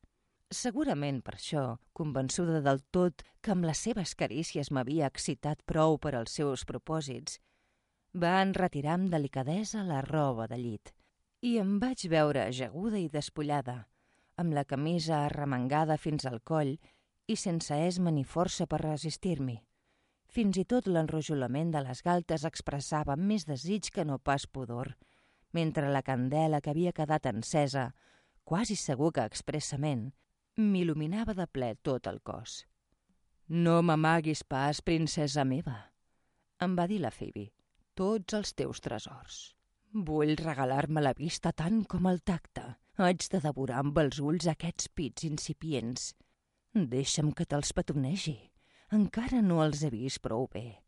Segurament 0.52 1.22
per 1.24 1.34
això, 1.38 1.64
convençuda 1.96 2.60
del 2.60 2.82
tot 2.92 3.24
que 3.40 3.54
amb 3.54 3.64
les 3.64 3.82
seves 3.88 4.14
carícies 4.14 4.70
m'havia 4.70 5.08
excitat 5.08 5.62
prou 5.66 5.98
per 5.98 6.14
als 6.14 6.36
seus 6.38 6.66
propòsits, 6.68 7.38
va 8.12 8.42
enretirar 8.42 8.98
amb 8.98 9.08
delicadesa 9.10 9.86
la 9.88 10.02
roba 10.04 10.46
de 10.46 10.60
llit 10.60 10.92
i 11.42 11.56
em 11.58 11.78
vaig 11.82 12.04
veure 12.06 12.44
ajaguda 12.46 13.00
i 13.02 13.08
despullada, 13.10 13.82
amb 14.38 14.54
la 14.54 14.62
camisa 14.64 15.24
arremangada 15.26 15.96
fins 15.98 16.24
al 16.28 16.38
coll 16.40 16.76
i 17.26 17.36
sense 17.36 17.74
esma 17.86 18.12
ni 18.14 18.22
força 18.22 18.68
per 18.70 18.78
resistir-m'hi. 18.84 19.56
Fins 20.32 20.56
i 20.56 20.64
tot 20.64 20.86
l'enrojolament 20.86 21.72
de 21.74 21.82
les 21.84 22.00
galtes 22.06 22.46
expressava 22.48 23.16
més 23.18 23.44
desig 23.48 23.90
que 23.92 24.04
no 24.06 24.18
pas 24.18 24.46
pudor, 24.46 24.94
mentre 25.52 25.90
la 25.90 26.02
candela 26.06 26.60
que 26.60 26.70
havia 26.70 26.92
quedat 26.96 27.26
encesa, 27.26 27.90
quasi 28.44 28.76
segur 28.78 29.10
que 29.12 29.26
expressament, 29.26 30.12
m'il·luminava 30.56 31.34
de 31.34 31.46
ple 31.46 31.74
tot 31.82 32.06
el 32.06 32.20
cos. 32.22 32.62
No 33.48 33.80
m'amaguis 33.82 34.44
pas, 34.46 34.80
princesa 34.80 35.44
meva, 35.44 35.74
em 36.62 36.78
va 36.78 36.86
dir 36.86 37.02
la 37.02 37.10
Phoebe, 37.10 37.50
tots 37.98 38.38
els 38.38 38.54
teus 38.54 38.80
tresors. 38.80 39.42
Vull 39.92 40.38
regalar-me 40.40 41.02
la 41.02 41.12
vista 41.12 41.50
tant 41.52 41.82
com 41.84 42.06
el 42.08 42.22
tacte. 42.24 42.62
Haig 42.96 43.26
de 43.32 43.40
devorar 43.44 43.82
amb 43.82 43.98
els 44.00 44.20
ulls 44.24 44.46
aquests 44.48 44.88
pits 44.88 45.26
incipients. 45.28 46.14
Deixa'm 46.72 47.32
que 47.36 47.44
te'ls 47.44 47.74
petonegi. 47.76 48.38
Encara 48.96 49.42
no 49.44 49.58
els 49.64 49.82
he 49.84 49.90
vist 49.92 50.22
prou 50.24 50.48
bé. 50.54 50.80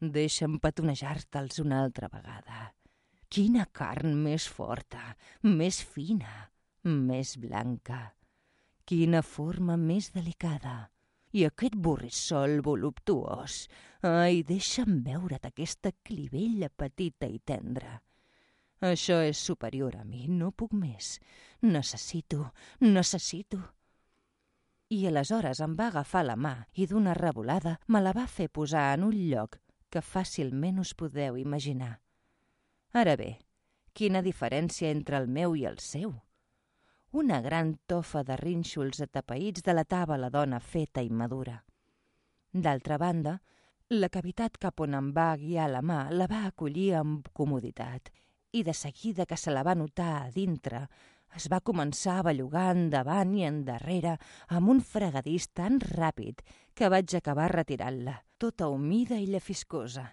Deixa'm 0.00 0.58
petonejar-te'ls 0.60 1.62
una 1.64 1.78
altra 1.86 2.10
vegada. 2.12 2.74
Quina 3.32 3.64
carn 3.72 4.12
més 4.26 4.44
forta, 4.48 5.16
més 5.40 5.80
fina, 5.80 6.50
més 6.84 7.38
blanca. 7.40 8.02
Quina 8.84 9.22
forma 9.22 9.78
més 9.80 10.10
delicada. 10.12 10.90
I 11.32 11.46
aquest 11.48 11.80
borrissol 11.80 12.60
voluptuós. 12.60 13.64
Ai, 14.04 14.44
deixa'm 14.44 15.00
veure't 15.08 15.48
aquesta 15.48 15.96
clivella 16.04 16.68
petita 16.68 17.24
i 17.30 17.40
tendra. 17.40 17.96
Això 18.80 19.20
és 19.22 19.38
superior 19.38 19.96
a 19.96 20.04
mi, 20.04 20.26
no 20.28 20.50
puc 20.52 20.72
més. 20.72 21.18
Necessito, 21.60 22.52
necessito 22.80 23.60
i 24.90 25.04
aleshores 25.06 25.60
em 25.62 25.76
va 25.78 25.86
agafar 25.90 26.24
la 26.26 26.34
mà 26.36 26.54
i 26.74 26.86
d'una 26.90 27.12
revolada 27.14 27.76
me 27.86 28.00
la 28.02 28.12
va 28.16 28.26
fer 28.26 28.48
posar 28.50 28.88
en 28.94 29.04
un 29.06 29.14
lloc 29.14 29.60
que 29.90 30.02
fàcilment 30.02 30.80
us 30.82 30.92
podeu 30.98 31.38
imaginar. 31.38 31.92
Ara 32.98 33.14
bé, 33.16 33.30
quina 33.94 34.22
diferència 34.22 34.90
entre 34.90 35.20
el 35.22 35.28
meu 35.30 35.54
i 35.54 35.64
el 35.70 35.78
seu? 35.78 36.12
Una 37.22 37.40
gran 37.42 37.76
tofa 37.86 38.24
de 38.26 38.36
rínxols 38.38 39.02
atapeïts 39.06 39.62
delatava 39.66 40.18
la 40.18 40.30
dona 40.30 40.58
feta 40.58 41.02
i 41.02 41.10
madura. 41.10 41.56
D'altra 42.50 42.98
banda, 42.98 43.36
la 43.90 44.10
cavitat 44.10 44.58
cap 44.58 44.82
on 44.82 44.94
em 44.98 45.12
va 45.14 45.36
guiar 45.38 45.70
la 45.70 45.82
mà 45.82 46.08
la 46.10 46.26
va 46.30 46.44
acollir 46.48 46.94
amb 46.98 47.30
comoditat 47.34 48.10
i 48.52 48.62
de 48.66 48.74
seguida 48.74 49.26
que 49.26 49.36
se 49.36 49.52
la 49.54 49.62
va 49.62 49.76
notar 49.78 50.12
a 50.18 50.30
dintre 50.34 50.86
es 51.38 51.46
va 51.50 51.60
començar 51.62 52.18
a 52.18 52.24
bellugar 52.26 52.70
endavant 52.74 53.34
i 53.38 53.44
endarrere 53.46 54.16
amb 54.48 54.72
un 54.72 54.80
fregadís 54.82 55.48
tan 55.54 55.78
ràpid 55.82 56.42
que 56.74 56.88
vaig 56.90 57.14
acabar 57.14 57.50
retirant-la, 57.54 58.16
tota 58.38 58.68
humida 58.68 59.18
i 59.20 59.28
llefiscosa. 59.30 60.08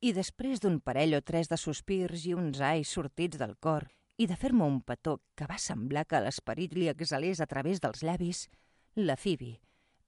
I 0.00 0.12
després 0.16 0.62
d'un 0.62 0.80
parell 0.80 1.18
o 1.18 1.20
tres 1.20 1.50
de 1.52 1.58
sospirs 1.60 2.24
i 2.26 2.32
uns 2.34 2.60
ais 2.60 2.88
sortits 2.88 3.38
del 3.38 3.54
cor 3.60 3.86
i 4.16 4.26
de 4.26 4.36
fer-me 4.36 4.64
un 4.64 4.80
petó 4.80 5.18
que 5.36 5.46
va 5.50 5.60
semblar 5.60 6.06
que 6.08 6.20
l'esperit 6.24 6.74
li 6.74 6.88
exhalés 6.88 7.40
a 7.40 7.46
través 7.46 7.80
dels 7.80 8.02
llavis, 8.02 8.48
la 8.96 9.16
Phoebe, 9.16 9.58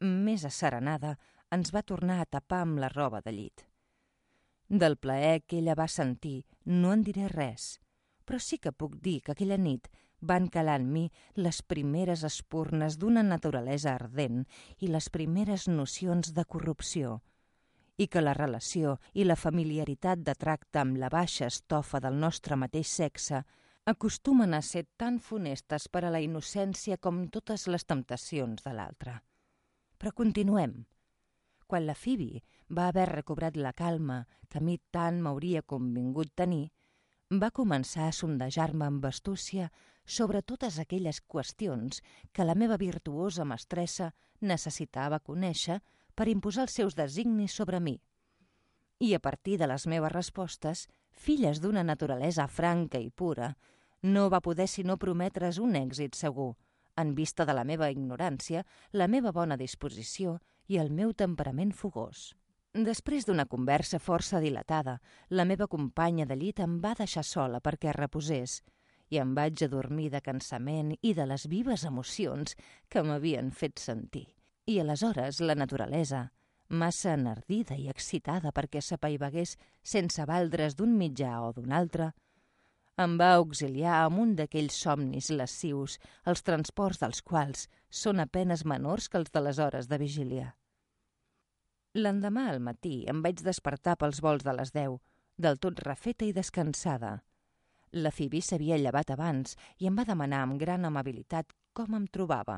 més 0.01 0.45
asserenada, 0.45 1.15
ens 1.53 1.71
va 1.75 1.85
tornar 1.87 2.21
a 2.21 2.27
tapar 2.27 2.65
amb 2.65 2.81
la 2.83 2.91
roba 2.93 3.21
de 3.25 3.33
llit. 3.33 3.69
Del 4.69 4.97
plaer 4.97 5.43
que 5.45 5.59
ella 5.59 5.75
va 5.77 5.89
sentir 5.89 6.47
no 6.65 6.93
en 6.93 7.03
diré 7.05 7.29
res, 7.29 7.79
però 8.25 8.41
sí 8.41 8.59
que 8.59 8.73
puc 8.73 8.97
dir 9.05 9.21
que 9.23 9.35
aquella 9.35 9.59
nit 9.61 9.91
van 10.25 10.49
calar 10.49 10.79
en 10.81 10.89
mi 10.93 11.05
les 11.37 11.61
primeres 11.63 12.25
espurnes 12.25 12.97
d'una 12.99 13.23
naturalesa 13.23 13.93
ardent 13.95 14.45
i 14.81 14.89
les 14.89 15.11
primeres 15.13 15.69
nocions 15.69 16.33
de 16.33 16.45
corrupció, 16.45 17.19
i 17.97 18.09
que 18.09 18.23
la 18.25 18.35
relació 18.35 18.97
i 19.13 19.27
la 19.29 19.37
familiaritat 19.37 20.25
de 20.25 20.35
tracte 20.35 20.81
amb 20.81 20.97
la 20.99 21.13
baixa 21.13 21.47
estofa 21.53 22.01
del 22.01 22.17
nostre 22.19 22.57
mateix 22.57 22.89
sexe 22.89 23.45
acostumen 23.85 24.55
a 24.55 24.63
ser 24.63 24.87
tan 24.97 25.21
funestes 25.21 25.87
per 25.93 26.07
a 26.07 26.11
la 26.11 26.23
innocència 26.25 26.97
com 26.97 27.27
totes 27.29 27.69
les 27.69 27.85
temptacions 27.85 28.65
de 28.65 28.73
l'altre. 28.73 29.21
Però 29.99 30.13
continuem. 30.17 30.87
Quan 31.69 31.87
la 31.87 31.95
Phoebe 31.95 32.41
va 32.69 32.89
haver 32.89 33.09
recobrat 33.11 33.57
la 33.57 33.73
calma 33.73 34.27
que 34.49 34.59
a 34.59 34.65
mi 34.65 34.79
tant 34.91 35.21
m'hauria 35.21 35.63
convingut 35.63 36.33
tenir, 36.35 36.71
va 37.31 37.51
començar 37.51 38.09
a 38.09 38.13
sondejar-me 38.13 38.87
amb 38.87 39.05
astúcia 39.07 39.71
sobre 40.05 40.43
totes 40.43 40.79
aquelles 40.79 41.21
qüestions 41.21 42.03
que 42.33 42.45
la 42.45 42.55
meva 42.55 42.77
virtuosa 42.77 43.45
mestressa 43.45 44.13
necessitava 44.41 45.21
conèixer 45.21 45.81
per 46.15 46.29
imposar 46.29 46.67
els 46.69 46.77
seus 46.77 46.95
designis 46.95 47.53
sobre 47.53 47.81
mi. 47.81 48.01
I 49.01 49.15
a 49.15 49.21
partir 49.21 49.59
de 49.59 49.67
les 49.67 49.87
meves 49.87 50.13
respostes, 50.13 50.87
filles 51.11 51.61
d'una 51.61 51.83
naturalesa 51.83 52.47
franca 52.47 53.01
i 53.01 53.11
pura, 53.11 53.57
no 54.03 54.29
va 54.31 54.41
poder 54.45 54.69
sinó 54.69 54.97
prometre's 54.99 55.59
un 55.59 55.75
èxit 55.75 56.15
segur, 56.15 56.55
en 56.97 57.15
vista 57.15 57.45
de 57.45 57.55
la 57.55 57.65
meva 57.65 57.91
ignorància, 57.91 58.65
la 58.93 59.09
meva 59.09 59.33
bona 59.33 59.57
disposició 59.57 60.39
i 60.69 60.79
el 60.79 60.93
meu 60.93 61.13
temperament 61.13 61.73
fogós. 61.73 62.35
Després 62.75 63.23
d'una 63.23 63.47
conversa 63.47 64.01
força 64.03 64.41
dilatada, 64.43 64.97
la 65.31 65.45
meva 65.47 65.69
companya 65.71 66.25
de 66.27 66.35
llit 66.35 66.59
em 66.59 66.81
va 66.83 66.97
deixar 66.99 67.23
sola 67.23 67.61
perquè 67.63 67.93
reposés 67.95 68.65
i 69.15 69.21
em 69.23 69.35
vaig 69.37 69.63
adormir 69.63 70.09
de 70.11 70.21
cansament 70.21 70.91
i 71.01 71.13
de 71.15 71.27
les 71.31 71.45
vives 71.47 71.85
emocions 71.87 72.57
que 72.91 73.05
m'havien 73.07 73.53
fet 73.55 73.79
sentir. 73.79 74.27
I 74.67 74.81
aleshores 74.81 75.39
la 75.41 75.55
naturalesa, 75.55 76.33
massa 76.69 77.13
enardida 77.15 77.79
i 77.79 77.87
excitada 77.93 78.51
perquè 78.51 78.83
s'apaivagués 78.83 79.55
sense 79.83 80.27
valdre's 80.27 80.75
d'un 80.75 80.99
mitjà 80.99 81.37
o 81.47 81.53
d'un 81.53 81.71
altre, 81.71 82.11
em 82.99 83.15
va 83.19 83.31
auxiliar 83.37 84.01
amb 84.01 84.19
un 84.25 84.35
d'aquells 84.35 84.75
somnis 84.83 85.31
lascius, 85.31 86.01
els 86.27 86.43
transports 86.43 86.99
dels 87.07 87.23
quals 87.23 87.69
són 88.03 88.19
apenes 88.23 88.67
menors 88.67 89.09
que 89.09 89.19
els 89.23 89.31
de 89.31 89.47
les 89.47 89.63
hores 89.63 89.87
de 89.91 89.99
vigília. 89.99 90.53
L'endemà 91.95 92.49
al 92.51 92.59
matí 92.61 93.05
em 93.11 93.21
vaig 93.23 93.43
despertar 93.47 93.95
pels 93.97 94.21
vols 94.25 94.43
de 94.43 94.57
les 94.59 94.75
deu, 94.75 94.99
del 95.39 95.61
tot 95.63 95.79
refeta 95.87 96.27
i 96.27 96.33
descansada, 96.35 97.21
la 97.95 98.11
Phoebe 98.11 98.41
s'havia 98.43 98.77
llevat 98.83 99.13
abans 99.15 99.55
i 99.79 99.87
em 99.87 99.95
va 99.95 100.05
demanar 100.09 100.41
amb 100.43 100.59
gran 100.59 100.85
amabilitat 100.89 101.53
com 101.79 101.95
em 101.95 102.09
trobava, 102.11 102.57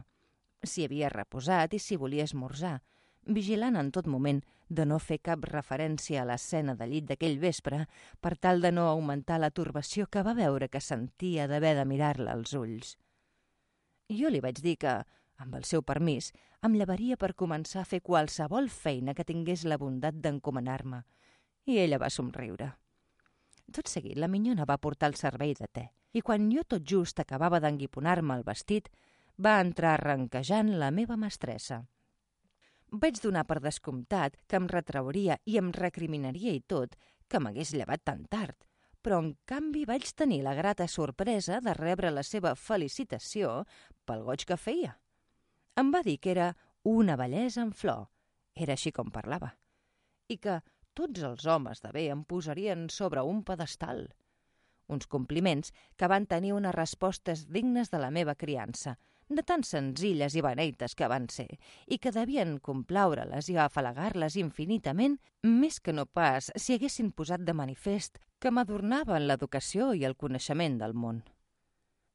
si 0.65 0.87
havia 0.87 1.11
reposat 1.13 1.75
i 1.77 1.81
si 1.83 1.99
volia 2.01 2.25
esmorzar, 2.25 2.79
vigilant 3.39 3.77
en 3.77 3.91
tot 3.93 4.09
moment 4.09 4.41
de 4.69 4.87
no 4.89 4.99
fer 4.99 5.19
cap 5.29 5.45
referència 5.45 6.23
a 6.23 6.25
l'escena 6.31 6.75
de 6.75 6.89
llit 6.89 7.11
d'aquell 7.11 7.37
vespre 7.43 7.83
per 8.25 8.33
tal 8.41 8.65
de 8.65 8.73
no 8.73 8.87
augmentar 8.89 9.39
la 9.43 9.53
turbació 9.53 10.07
que 10.09 10.25
va 10.25 10.35
veure 10.39 10.71
que 10.73 10.81
sentia 10.81 11.47
d'haver 11.47 11.75
de 11.77 11.85
mirar-la 11.85 12.33
als 12.33 12.57
ulls. 12.57 12.97
Jo 14.09 14.33
li 14.33 14.41
vaig 14.41 14.63
dir 14.65 14.79
que, 14.81 15.03
amb 15.43 15.55
el 15.59 15.65
seu 15.65 15.83
permís, 15.83 16.33
em 16.65 16.75
llevaria 16.75 17.17
per 17.21 17.35
començar 17.35 17.83
a 17.83 17.89
fer 17.89 18.01
qualsevol 18.03 18.69
feina 18.73 19.15
que 19.15 19.27
tingués 19.29 19.65
la 19.65 19.79
bondat 19.79 20.17
d'encomanar-me, 20.23 21.03
i 21.67 21.79
ella 21.83 22.01
va 22.03 22.11
somriure. 22.11 22.73
Tot 23.73 23.91
seguit, 23.91 24.17
la 24.17 24.31
minyona 24.31 24.65
va 24.69 24.79
portar 24.79 25.11
el 25.11 25.19
servei 25.19 25.55
de 25.59 25.67
te, 25.67 25.89
i 26.13 26.23
quan 26.23 26.49
jo 26.53 26.63
tot 26.65 26.87
just 26.87 27.21
acabava 27.21 27.61
d'enguiponar-me 27.61 28.39
el 28.39 28.47
vestit, 28.47 28.89
va 29.37 29.59
entrar 29.61 29.97
arrenquejant 29.97 30.73
la 30.81 30.91
meva 30.91 31.17
mestressa. 31.21 31.83
Vaig 32.91 33.19
donar 33.21 33.43
per 33.45 33.59
descomptat 33.61 34.39
que 34.47 34.57
em 34.61 34.69
retrauria 34.71 35.37
i 35.45 35.59
em 35.59 35.73
recriminaria 35.75 36.55
i 36.55 36.63
tot 36.63 36.95
que 37.29 37.41
m'hagués 37.43 37.75
llevat 37.75 38.05
tan 38.07 38.25
tard, 38.31 38.57
però 39.03 39.19
en 39.23 39.35
canvi 39.47 39.85
vaig 39.87 40.07
tenir 40.15 40.41
la 40.47 40.55
grata 40.55 40.87
sorpresa 40.89 41.61
de 41.61 41.75
rebre 41.75 42.11
la 42.15 42.23
seva 42.27 42.55
felicitació 42.55 43.65
pel 44.07 44.23
goig 44.27 44.47
que 44.47 44.57
feia. 44.57 44.97
Em 45.77 45.93
va 45.93 46.01
dir 46.03 46.17
que 46.25 46.31
era 46.33 46.53
una 46.89 47.17
bellesa 47.21 47.61
en 47.63 47.73
flor, 47.77 48.07
era 48.55 48.77
així 48.77 48.93
com 48.97 49.11
parlava, 49.13 49.51
i 50.33 50.39
que 50.41 50.61
tots 50.97 51.25
els 51.29 51.45
homes 51.45 51.83
de 51.85 51.91
bé 51.93 52.07
em 52.13 52.23
posarien 52.25 52.87
sobre 52.89 53.21
un 53.21 53.43
pedestal. 53.45 54.07
Uns 54.89 55.09
compliments 55.13 55.75
que 56.01 56.09
van 56.09 56.25
tenir 56.31 56.55
unes 56.57 56.75
respostes 56.75 57.45
dignes 57.53 57.93
de 57.93 58.01
la 58.01 58.11
meva 58.11 58.37
criança, 58.41 58.97
de 59.29 59.43
tan 59.43 59.65
senzilles 59.67 60.37
i 60.39 60.43
beneites 60.47 60.95
que 60.95 61.11
van 61.11 61.27
ser, 61.29 61.59
i 61.87 61.99
que 61.99 62.15
devien 62.15 62.57
complaure-les 62.63 63.51
i 63.51 63.59
afalagar-les 63.61 64.39
infinitament, 64.41 65.19
més 65.43 65.81
que 65.81 65.93
no 65.93 66.07
pas 66.07 66.53
si 66.57 66.79
haguessin 66.79 67.11
posat 67.13 67.45
de 67.45 67.53
manifest 67.53 68.21
que 68.41 68.55
m'adornaven 68.55 69.27
l'educació 69.27 69.93
i 69.93 70.07
el 70.09 70.17
coneixement 70.17 70.79
del 70.81 70.95
món. 70.95 71.25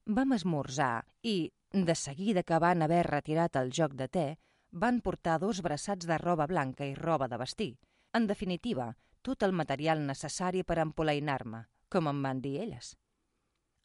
Vam 0.08 0.32
esmorzar 0.34 1.04
i, 1.22 1.52
de 1.72 1.94
seguida 1.94 2.42
que 2.42 2.58
van 2.58 2.82
haver 2.82 3.06
retirat 3.06 3.56
el 3.56 3.70
joc 3.72 3.94
de 3.96 4.08
te, 4.08 4.26
van 4.70 5.00
portar 5.00 5.38
dos 5.40 5.62
braçats 5.64 6.06
de 6.06 6.18
roba 6.18 6.46
blanca 6.46 6.84
i 6.84 6.94
roba 6.94 7.28
de 7.28 7.38
vestir. 7.40 7.72
En 8.12 8.26
definitiva, 8.26 8.92
tot 9.22 9.42
el 9.42 9.52
material 9.52 10.02
necessari 10.06 10.64
per 10.64 10.78
empolainar-me, 10.82 11.64
com 11.88 12.08
em 12.08 12.20
van 12.22 12.42
dir 12.44 12.58
elles. 12.60 12.92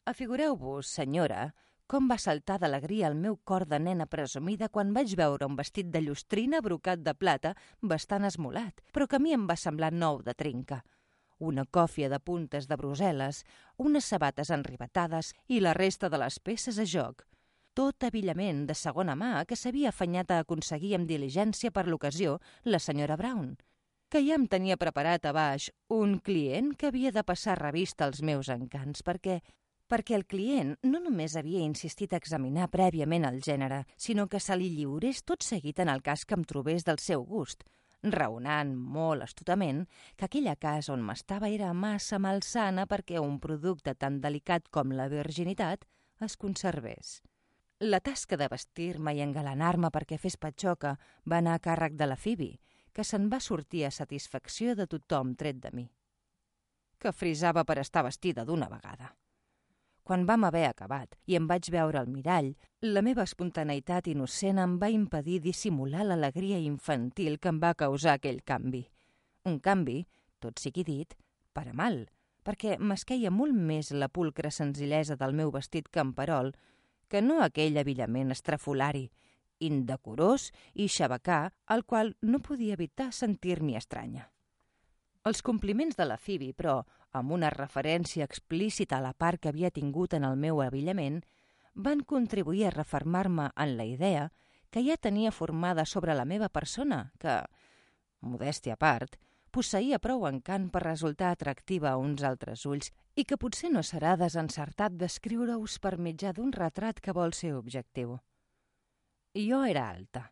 Afigureu-vos, 0.04 0.88
senyora, 0.88 1.54
com 1.88 2.08
va 2.10 2.18
saltar 2.20 2.58
d'alegria 2.60 3.08
el 3.08 3.16
meu 3.16 3.38
cor 3.48 3.64
de 3.68 3.78
nena 3.80 4.06
presumida 4.06 4.68
quan 4.68 4.92
vaig 4.92 5.14
veure 5.16 5.48
un 5.48 5.56
vestit 5.56 5.88
de 5.88 6.02
llustrina 6.04 6.60
brocat 6.60 7.00
de 7.00 7.14
plata 7.16 7.54
bastant 7.80 8.28
esmolat, 8.28 8.82
però 8.92 9.06
que 9.08 9.16
a 9.16 9.22
mi 9.24 9.32
em 9.32 9.46
va 9.48 9.56
semblar 9.56 9.92
nou 9.92 10.20
de 10.22 10.34
trinca. 10.36 10.82
Una 11.38 11.64
còfia 11.64 12.10
de 12.12 12.20
puntes 12.20 12.68
de 12.68 12.76
Brussel·les, 12.76 13.44
unes 13.78 14.04
sabates 14.04 14.50
enribatades 14.50 15.32
i 15.46 15.60
la 15.64 15.72
resta 15.72 16.10
de 16.12 16.20
les 16.20 16.40
peces 16.40 16.78
a 16.78 16.84
joc. 16.84 17.24
Tot 17.78 18.02
avillament 18.02 18.64
de 18.66 18.74
segona 18.74 19.14
mà 19.14 19.44
que 19.46 19.56
s'havia 19.56 19.92
afanyat 19.94 20.32
a 20.34 20.42
aconseguir 20.42 20.96
amb 20.96 21.06
diligència 21.06 21.70
per 21.70 21.86
l'ocasió 21.86 22.40
la 22.64 22.80
senyora 22.82 23.16
Brown 23.20 23.52
que 24.08 24.22
ja 24.24 24.38
em 24.38 24.46
tenia 24.48 24.78
preparat 24.80 25.26
a 25.28 25.34
baix 25.36 25.68
un 25.92 26.16
client 26.24 26.72
que 26.80 26.88
havia 26.88 27.12
de 27.12 27.22
passar 27.28 27.58
revista 27.60 28.06
als 28.06 28.22
meus 28.24 28.48
encants, 28.48 29.04
perquè 29.04 29.38
perquè 29.88 30.16
el 30.16 30.24
client 30.26 30.74
no 30.82 31.00
només 31.04 31.36
havia 31.36 31.60
insistit 31.64 32.12
a 32.12 32.20
examinar 32.20 32.70
prèviament 32.72 33.28
el 33.28 33.38
gènere, 33.44 33.84
sinó 33.96 34.26
que 34.28 34.40
se 34.40 34.56
li 34.56 34.72
lliurés 34.74 35.22
tot 35.24 35.44
seguit 35.44 35.78
en 35.84 35.92
el 35.92 36.02
cas 36.02 36.24
que 36.24 36.36
em 36.36 36.44
trobés 36.44 36.84
del 36.88 36.98
seu 37.04 37.24
gust, 37.24 37.64
raonant 38.02 38.74
molt 38.74 39.28
astutament 39.28 39.86
que 40.16 40.28
aquella 40.28 40.56
casa 40.56 40.92
on 40.96 41.04
m'estava 41.04 41.48
era 41.52 41.72
massa 41.72 42.18
malsana 42.18 42.86
perquè 42.90 43.20
un 43.20 43.38
producte 43.40 43.94
tan 43.94 44.20
delicat 44.24 44.68
com 44.70 44.92
la 44.92 45.08
virginitat 45.12 45.84
es 46.20 46.36
conservés. 46.36 47.18
La 47.80 48.00
tasca 48.00 48.36
de 48.36 48.48
vestir-me 48.50 49.12
i 49.14 49.20
engalanar-me 49.22 49.92
perquè 49.94 50.16
fes 50.18 50.34
patxoca 50.36 50.96
va 51.30 51.38
anar 51.38 51.52
a 51.54 51.62
càrrec 51.62 51.92
de 51.94 52.08
la 52.10 52.16
Fibi, 52.18 52.56
que 52.92 53.04
se'n 53.06 53.28
va 53.30 53.38
sortir 53.38 53.84
a 53.86 53.90
satisfacció 53.94 54.74
de 54.74 54.88
tothom 54.90 55.36
tret 55.38 55.60
de 55.62 55.70
mi, 55.70 55.84
que 56.98 57.12
frisava 57.14 57.62
per 57.62 57.78
estar 57.78 58.02
vestida 58.02 58.42
d'una 58.44 58.66
vegada. 58.72 59.12
Quan 60.02 60.26
vam 60.26 60.48
haver 60.48 60.64
acabat 60.66 61.14
i 61.30 61.36
em 61.38 61.46
vaig 61.46 61.70
veure 61.70 62.00
al 62.00 62.10
mirall, 62.10 62.48
la 62.82 63.02
meva 63.06 63.22
espontaneïtat 63.22 64.08
innocent 64.10 64.58
em 64.58 64.74
va 64.82 64.88
impedir 64.90 65.38
dissimular 65.44 66.02
l'alegria 66.02 66.58
infantil 66.58 67.38
que 67.38 67.52
em 67.52 67.60
va 67.62 67.76
causar 67.78 68.16
aquell 68.16 68.40
canvi. 68.42 68.88
Un 69.46 69.60
canvi, 69.60 70.00
tot 70.40 70.58
sigui 70.58 70.82
dit, 70.82 71.14
per 71.54 71.68
a 71.68 71.76
mal, 71.76 72.08
perquè 72.42 72.74
m'esqueia 72.80 73.30
molt 73.30 73.54
més 73.54 73.92
la 73.92 74.08
pulcra 74.08 74.50
senzillesa 74.50 75.14
del 75.14 75.36
meu 75.36 75.54
vestit 75.54 75.92
camperol 75.92 76.50
que 77.08 77.22
no 77.22 77.40
aquell 77.42 77.78
avillament 77.80 78.30
estrafolari, 78.34 79.08
indecorós 79.58 80.52
i 80.74 80.88
xabacà, 80.88 81.52
al 81.66 81.84
qual 81.84 82.14
no 82.22 82.40
podia 82.44 82.76
evitar 82.78 83.10
sentir-m'hi 83.12 83.76
estranya. 83.76 84.28
Els 85.24 85.42
compliments 85.42 85.96
de 85.98 86.06
la 86.06 86.16
Phoebe, 86.16 86.52
però, 86.54 86.82
amb 87.12 87.32
una 87.34 87.50
referència 87.50 88.24
explícita 88.24 88.98
a 88.98 89.04
la 89.04 89.12
part 89.12 89.40
que 89.42 89.50
havia 89.50 89.72
tingut 89.74 90.14
en 90.14 90.24
el 90.24 90.36
meu 90.36 90.62
avillament, 90.62 91.22
van 91.74 92.00
contribuir 92.00 92.66
a 92.66 92.74
refermar-me 92.74 93.50
en 93.56 93.76
la 93.76 93.86
idea 93.86 94.28
que 94.70 94.84
ja 94.84 94.96
tenia 94.96 95.32
formada 95.32 95.84
sobre 95.86 96.14
la 96.14 96.24
meva 96.24 96.48
persona, 96.48 97.12
que, 97.18 97.40
modèstia 98.20 98.74
a 98.74 98.80
part, 98.80 99.16
posseïa 99.54 99.98
prou 99.98 100.26
encant 100.28 100.68
per 100.70 100.82
resultar 100.84 101.32
atractiva 101.32 101.90
a 101.92 101.98
uns 102.00 102.22
altres 102.22 102.64
ulls 102.66 102.90
i 103.16 103.24
que 103.24 103.38
potser 103.40 103.70
no 103.74 103.82
serà 103.82 104.14
desencertat 104.20 104.96
descriure-us 105.00 105.78
per 105.82 105.96
mitjà 105.98 106.32
d'un 106.36 106.52
retrat 106.52 107.00
que 107.00 107.14
vol 107.16 107.34
ser 107.34 107.54
objectiu. 107.56 108.18
Jo 109.34 109.62
era 109.64 109.88
alta, 109.90 110.28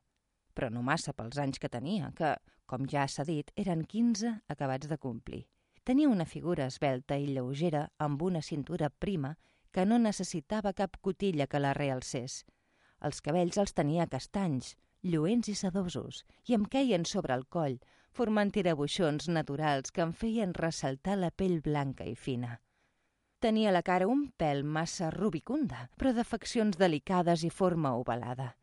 però 0.54 0.70
no 0.72 0.82
massa 0.82 1.12
pels 1.12 1.38
anys 1.38 1.60
que 1.62 1.68
tenia, 1.68 2.12
que, 2.16 2.34
com 2.66 2.86
ja 2.90 3.06
s'ha 3.08 3.26
dit, 3.28 3.52
eren 3.56 3.84
15 3.84 4.32
acabats 4.54 4.88
de 4.88 4.98
complir. 4.98 5.44
Tenia 5.86 6.08
una 6.10 6.26
figura 6.26 6.66
esbelta 6.66 7.18
i 7.20 7.28
lleugera 7.30 7.84
amb 8.02 8.22
una 8.22 8.42
cintura 8.42 8.88
prima 8.90 9.36
que 9.70 9.84
no 9.86 9.98
necessitava 10.02 10.72
cap 10.72 10.96
cotilla 11.00 11.46
que 11.46 11.60
la 11.60 11.74
realcés. 11.76 12.40
Els 13.06 13.20
cabells 13.22 13.58
els 13.60 13.76
tenia 13.76 14.08
castanys, 14.10 14.72
lluents 15.02 15.50
i 15.52 15.54
sedosos, 15.54 16.24
i 16.48 16.56
em 16.56 16.64
queien 16.64 17.04
sobre 17.04 17.36
el 17.36 17.44
coll, 17.46 17.76
formant 18.16 18.52
tirabuixons 18.52 19.30
naturals 19.38 19.92
que 19.92 20.04
em 20.08 20.12
feien 20.12 20.54
ressaltar 20.56 21.16
la 21.20 21.30
pell 21.30 21.60
blanca 21.64 22.04
i 22.08 22.14
fina. 22.16 22.58
Tenia 23.40 23.72
la 23.72 23.84
cara 23.84 24.08
un 24.08 24.30
pèl 24.40 24.64
massa 24.64 25.10
rubicunda, 25.12 25.90
però 25.96 26.14
de 26.16 26.24
faccions 26.24 26.78
delicades 26.80 27.44
i 27.44 27.50
forma 27.52 27.92
ovalada 28.00 28.54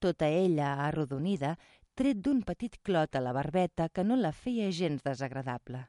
tota 0.00 0.28
ella 0.28 0.72
arrodonida, 0.88 1.54
tret 1.94 2.22
d'un 2.24 2.40
petit 2.48 2.80
clot 2.82 3.14
a 3.14 3.22
la 3.22 3.34
barbeta 3.36 3.88
que 3.92 4.04
no 4.04 4.16
la 4.16 4.32
feia 4.32 4.70
gens 4.72 5.04
desagradable. 5.04 5.84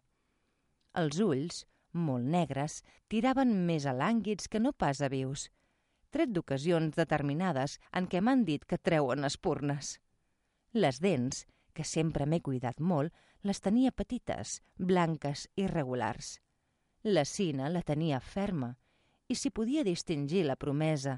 Els 1.02 1.22
ulls, 1.24 1.64
molt 1.94 2.28
negres, 2.36 2.82
tiraven 3.08 3.54
més 3.70 3.88
a 3.88 3.96
lànguids 3.96 4.52
que 4.52 4.60
no 4.60 4.74
pas 4.74 5.02
a 5.02 5.10
vius, 5.14 5.48
tret 6.12 6.34
d'ocasions 6.36 6.98
determinades 7.00 7.78
en 7.96 8.10
què 8.12 8.20
m'han 8.20 8.44
dit 8.48 8.66
que 8.68 8.82
treuen 8.90 9.24
espurnes. 9.24 9.96
Les 10.76 11.00
dents, 11.00 11.46
que 11.72 11.84
sempre 11.88 12.26
m'he 12.26 12.42
cuidat 12.42 12.80
molt, 12.80 13.14
les 13.44 13.60
tenia 13.60 13.92
petites, 13.92 14.60
blanques 14.78 15.48
i 15.56 15.68
regulars. 15.68 16.38
La 17.04 17.26
cina 17.26 17.70
la 17.70 17.82
tenia 17.82 18.20
ferma, 18.20 18.76
i 19.28 19.36
s'hi 19.36 19.50
podia 19.50 19.84
distingir 19.88 20.44
la 20.46 20.60
promesa, 20.60 21.18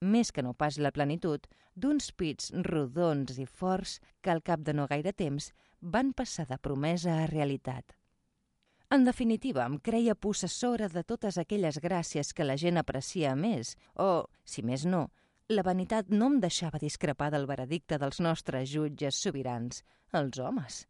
més 0.00 0.30
que 0.30 0.42
no 0.44 0.52
pas 0.54 0.78
la 0.78 0.92
plenitud, 0.92 1.46
d'uns 1.74 2.12
pits 2.12 2.52
rodons 2.68 3.38
i 3.40 3.46
forts 3.46 3.98
que 4.22 4.30
al 4.30 4.42
cap 4.42 4.62
de 4.62 4.74
no 4.76 4.86
gaire 4.86 5.12
temps 5.12 5.50
van 5.80 6.12
passar 6.12 6.46
de 6.46 6.58
promesa 6.58 7.22
a 7.22 7.26
realitat. 7.26 7.96
En 8.94 9.04
definitiva, 9.04 9.64
em 9.66 9.78
creia 9.80 10.14
possessora 10.14 10.88
de 10.92 11.02
totes 11.02 11.38
aquelles 11.40 11.80
gràcies 11.82 12.32
que 12.32 12.44
la 12.44 12.56
gent 12.60 12.78
aprecia 12.78 13.34
més, 13.34 13.74
o, 13.96 14.28
si 14.44 14.62
més 14.62 14.84
no, 14.86 15.08
la 15.48 15.62
vanitat 15.62 16.08
no 16.08 16.30
em 16.32 16.40
deixava 16.40 16.80
discrepar 16.80 17.30
del 17.34 17.46
veredicte 17.46 17.98
dels 17.98 18.20
nostres 18.20 18.70
jutges 18.70 19.20
sobirans, 19.20 19.84
els 20.12 20.38
homes, 20.38 20.84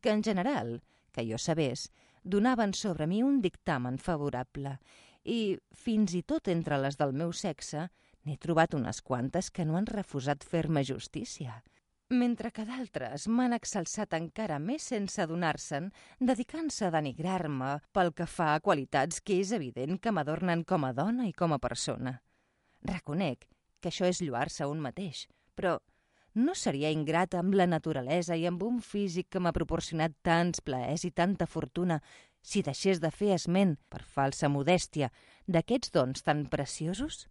que 0.00 0.10
en 0.10 0.22
general, 0.22 0.80
que 1.12 1.26
jo 1.28 1.38
sabés, 1.38 1.90
donaven 2.24 2.72
sobre 2.74 3.06
mi 3.06 3.22
un 3.22 3.40
dictamen 3.40 3.98
favorable 3.98 4.78
i, 5.24 5.58
fins 5.72 6.14
i 6.14 6.22
tot 6.22 6.48
entre 6.48 6.78
les 6.80 6.96
del 6.96 7.12
meu 7.12 7.32
sexe, 7.32 7.88
N'he 8.28 8.36
trobat 8.36 8.74
unes 8.76 9.00
quantes 9.00 9.48
que 9.50 9.64
no 9.64 9.78
han 9.78 9.86
refusat 9.88 10.42
fer-me 10.44 10.82
justícia, 10.84 11.54
mentre 12.12 12.50
que 12.52 12.66
d'altres 12.68 13.24
m'han 13.32 13.56
exalçat 13.56 14.16
encara 14.18 14.58
més 14.60 14.88
sense 14.92 15.22
adonar-se'n, 15.24 15.88
dedicant-se 16.30 16.88
a 16.88 16.92
denigrar-me 16.96 17.70
pel 17.96 18.12
que 18.18 18.26
fa 18.28 18.50
a 18.54 18.60
qualitats 18.66 19.22
que 19.24 19.38
és 19.40 19.54
evident 19.56 19.96
que 19.96 20.12
m'adornen 20.12 20.66
com 20.68 20.84
a 20.84 20.92
dona 20.92 21.30
i 21.30 21.32
com 21.32 21.56
a 21.56 21.60
persona. 21.62 22.18
Reconec 22.92 23.48
que 23.80 23.90
això 23.90 24.06
és 24.06 24.20
lluar-se 24.22 24.68
un 24.68 24.80
mateix, 24.84 25.26
però 25.56 25.78
no 26.34 26.54
seria 26.54 26.92
ingrata 26.94 27.40
amb 27.40 27.56
la 27.58 27.66
naturalesa 27.66 28.36
i 28.38 28.46
amb 28.46 28.62
un 28.62 28.78
físic 28.80 29.32
que 29.32 29.40
m'ha 29.42 29.54
proporcionat 29.56 30.14
tants 30.22 30.62
plaers 30.62 31.04
i 31.04 31.10
tanta 31.10 31.48
fortuna 31.50 31.98
si 32.42 32.62
deixés 32.62 33.00
de 33.00 33.10
fer 33.10 33.34
esment, 33.34 33.76
per 33.90 34.02
falsa 34.02 34.48
modèstia, 34.48 35.10
d'aquests 35.46 35.92
dons 35.92 36.22
tan 36.22 36.46
preciosos? 36.48 37.26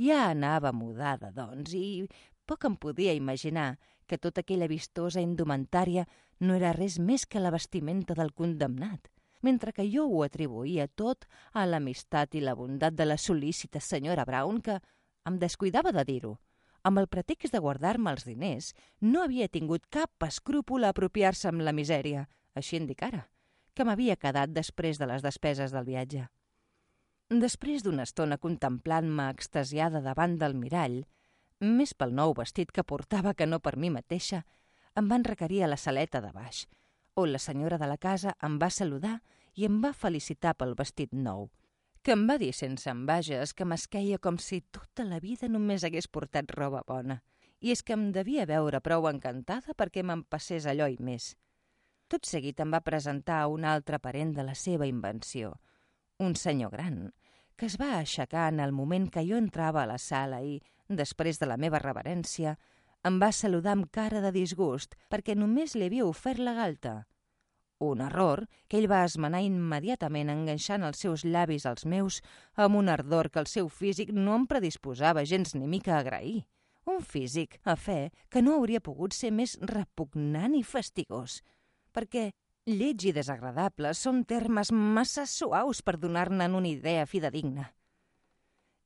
Ja 0.00 0.30
anava 0.30 0.72
mudada, 0.72 1.30
doncs, 1.30 1.74
i 1.76 2.06
poc 2.48 2.64
em 2.66 2.76
podia 2.80 3.12
imaginar 3.14 3.76
que 4.08 4.18
tota 4.18 4.42
aquella 4.42 4.66
vistosa 4.66 5.20
indumentària 5.22 6.06
no 6.40 6.56
era 6.56 6.72
res 6.72 6.98
més 6.98 7.26
que 7.26 7.42
la 7.42 7.52
vestimenta 7.54 8.16
del 8.18 8.32
condemnat, 8.32 9.10
mentre 9.42 9.72
que 9.76 9.86
jo 9.92 10.06
ho 10.08 10.24
atribuïa 10.24 10.88
tot 10.88 11.28
a 11.52 11.66
l'amistat 11.66 12.34
i 12.34 12.42
la 12.42 12.56
bondat 12.56 12.96
de 12.96 13.06
la 13.06 13.18
sol·lícita 13.20 13.80
senyora 13.80 14.24
Brown 14.24 14.60
que 14.64 14.80
em 15.28 15.38
descuidava 15.38 15.92
de 15.92 16.04
dir-ho. 16.04 16.38
Amb 16.82 16.98
el 17.02 17.08
pretext 17.12 17.52
de 17.52 17.60
guardar-me 17.60 18.12
els 18.14 18.24
diners, 18.24 18.72
no 19.00 19.22
havia 19.22 19.48
tingut 19.48 19.86
cap 19.92 20.24
escrúpol 20.24 20.84
a 20.84 20.92
apropiar-se 20.94 21.50
amb 21.50 21.60
la 21.66 21.74
misèria, 21.76 22.26
així 22.56 22.78
indicara, 22.80 23.26
que 23.74 23.84
m'havia 23.84 24.16
quedat 24.16 24.54
després 24.56 24.98
de 24.98 25.08
les 25.10 25.22
despeses 25.22 25.74
del 25.76 25.84
viatge. 25.84 26.26
Després 27.30 27.84
d'una 27.84 28.08
estona 28.08 28.40
contemplant-me 28.42 29.28
extasiada 29.30 30.00
davant 30.02 30.38
del 30.40 30.56
mirall, 30.58 31.04
més 31.60 31.92
pel 31.94 32.16
nou 32.16 32.32
vestit 32.34 32.72
que 32.72 32.82
portava 32.82 33.34
que 33.34 33.46
no 33.46 33.60
per 33.60 33.76
mi 33.76 33.90
mateixa, 33.92 34.42
em 34.96 35.06
van 35.08 35.24
requerir 35.24 35.62
a 35.62 35.68
la 35.70 35.78
saleta 35.78 36.20
de 36.24 36.32
baix, 36.32 36.64
on 37.14 37.30
la 37.30 37.38
senyora 37.38 37.78
de 37.78 37.86
la 37.86 37.98
casa 38.00 38.34
em 38.42 38.56
va 38.58 38.70
saludar 38.70 39.20
i 39.54 39.68
em 39.68 39.78
va 39.84 39.92
felicitar 39.92 40.56
pel 40.56 40.74
vestit 40.74 41.12
nou, 41.12 41.50
que 42.02 42.14
em 42.16 42.24
va 42.28 42.38
dir 42.40 42.52
sense 42.56 42.88
envages 42.90 43.52
que 43.52 43.66
m'esqueia 43.68 44.18
com 44.18 44.38
si 44.40 44.62
tota 44.72 45.04
la 45.04 45.20
vida 45.20 45.48
només 45.48 45.84
hagués 45.84 46.08
portat 46.08 46.52
roba 46.56 46.80
bona, 46.88 47.20
i 47.60 47.74
és 47.74 47.82
que 47.84 47.92
em 47.92 48.08
devia 48.12 48.46
veure 48.48 48.80
prou 48.80 49.08
encantada 49.10 49.76
perquè 49.76 50.02
me'n 50.02 50.24
passés 50.24 50.66
allò 50.66 50.88
i 50.88 50.96
més. 50.98 51.34
Tot 52.08 52.26
seguit 52.26 52.60
em 52.64 52.72
va 52.72 52.80
presentar 52.82 53.44
un 53.52 53.66
altre 53.68 54.00
parent 54.00 54.32
de 54.34 54.46
la 54.46 54.56
seva 54.56 54.88
invenció, 54.88 55.52
un 56.18 56.34
senyor 56.34 56.72
gran, 56.72 57.12
que 57.56 57.68
es 57.68 57.76
va 57.76 57.98
aixecar 57.98 58.48
en 58.48 58.60
el 58.64 58.72
moment 58.72 59.10
que 59.12 59.26
jo 59.28 59.36
entrava 59.36 59.82
a 59.82 59.90
la 59.90 59.98
sala 60.00 60.40
i, 60.42 60.56
després 60.88 61.38
de 61.38 61.46
la 61.46 61.58
meva 61.60 61.78
reverència, 61.84 62.56
em 63.04 63.20
va 63.20 63.30
saludar 63.32 63.76
amb 63.76 63.90
cara 63.92 64.20
de 64.24 64.32
disgust 64.32 64.96
perquè 65.12 65.36
només 65.36 65.76
li 65.76 65.86
havia 65.88 66.08
ofert 66.08 66.40
la 66.40 66.56
galta. 66.56 66.94
Un 67.80 68.02
error 68.04 68.42
que 68.68 68.76
ell 68.76 68.90
va 68.92 69.06
esmenar 69.08 69.40
immediatament 69.40 70.28
enganxant 70.28 70.82
els 70.84 71.00
seus 71.00 71.24
llavis 71.24 71.64
als 71.64 71.86
meus 71.88 72.18
amb 72.54 72.76
un 72.76 72.90
ardor 72.92 73.30
que 73.32 73.40
el 73.40 73.48
seu 73.48 73.70
físic 73.72 74.12
no 74.12 74.34
em 74.36 74.44
predisposava 74.50 75.24
gens 75.24 75.54
ni 75.56 75.64
mica 75.66 75.94
a 75.96 76.02
agrair. 76.04 76.44
Un 76.84 77.00
físic, 77.00 77.56
a 77.64 77.76
fe, 77.76 78.10
que 78.28 78.42
no 78.44 78.58
hauria 78.58 78.84
pogut 78.84 79.16
ser 79.16 79.30
més 79.32 79.56
repugnant 79.72 80.54
i 80.58 80.62
fastigós, 80.62 81.40
perquè 81.96 82.28
lleig 82.68 83.08
i 83.08 83.14
desagradable 83.16 83.94
són 83.96 84.24
termes 84.28 84.72
massa 84.72 85.24
suaus 85.24 85.80
per 85.80 85.96
donar-ne 85.96 86.52
una 86.52 86.68
idea 86.68 87.08
fidedigna. 87.08 87.70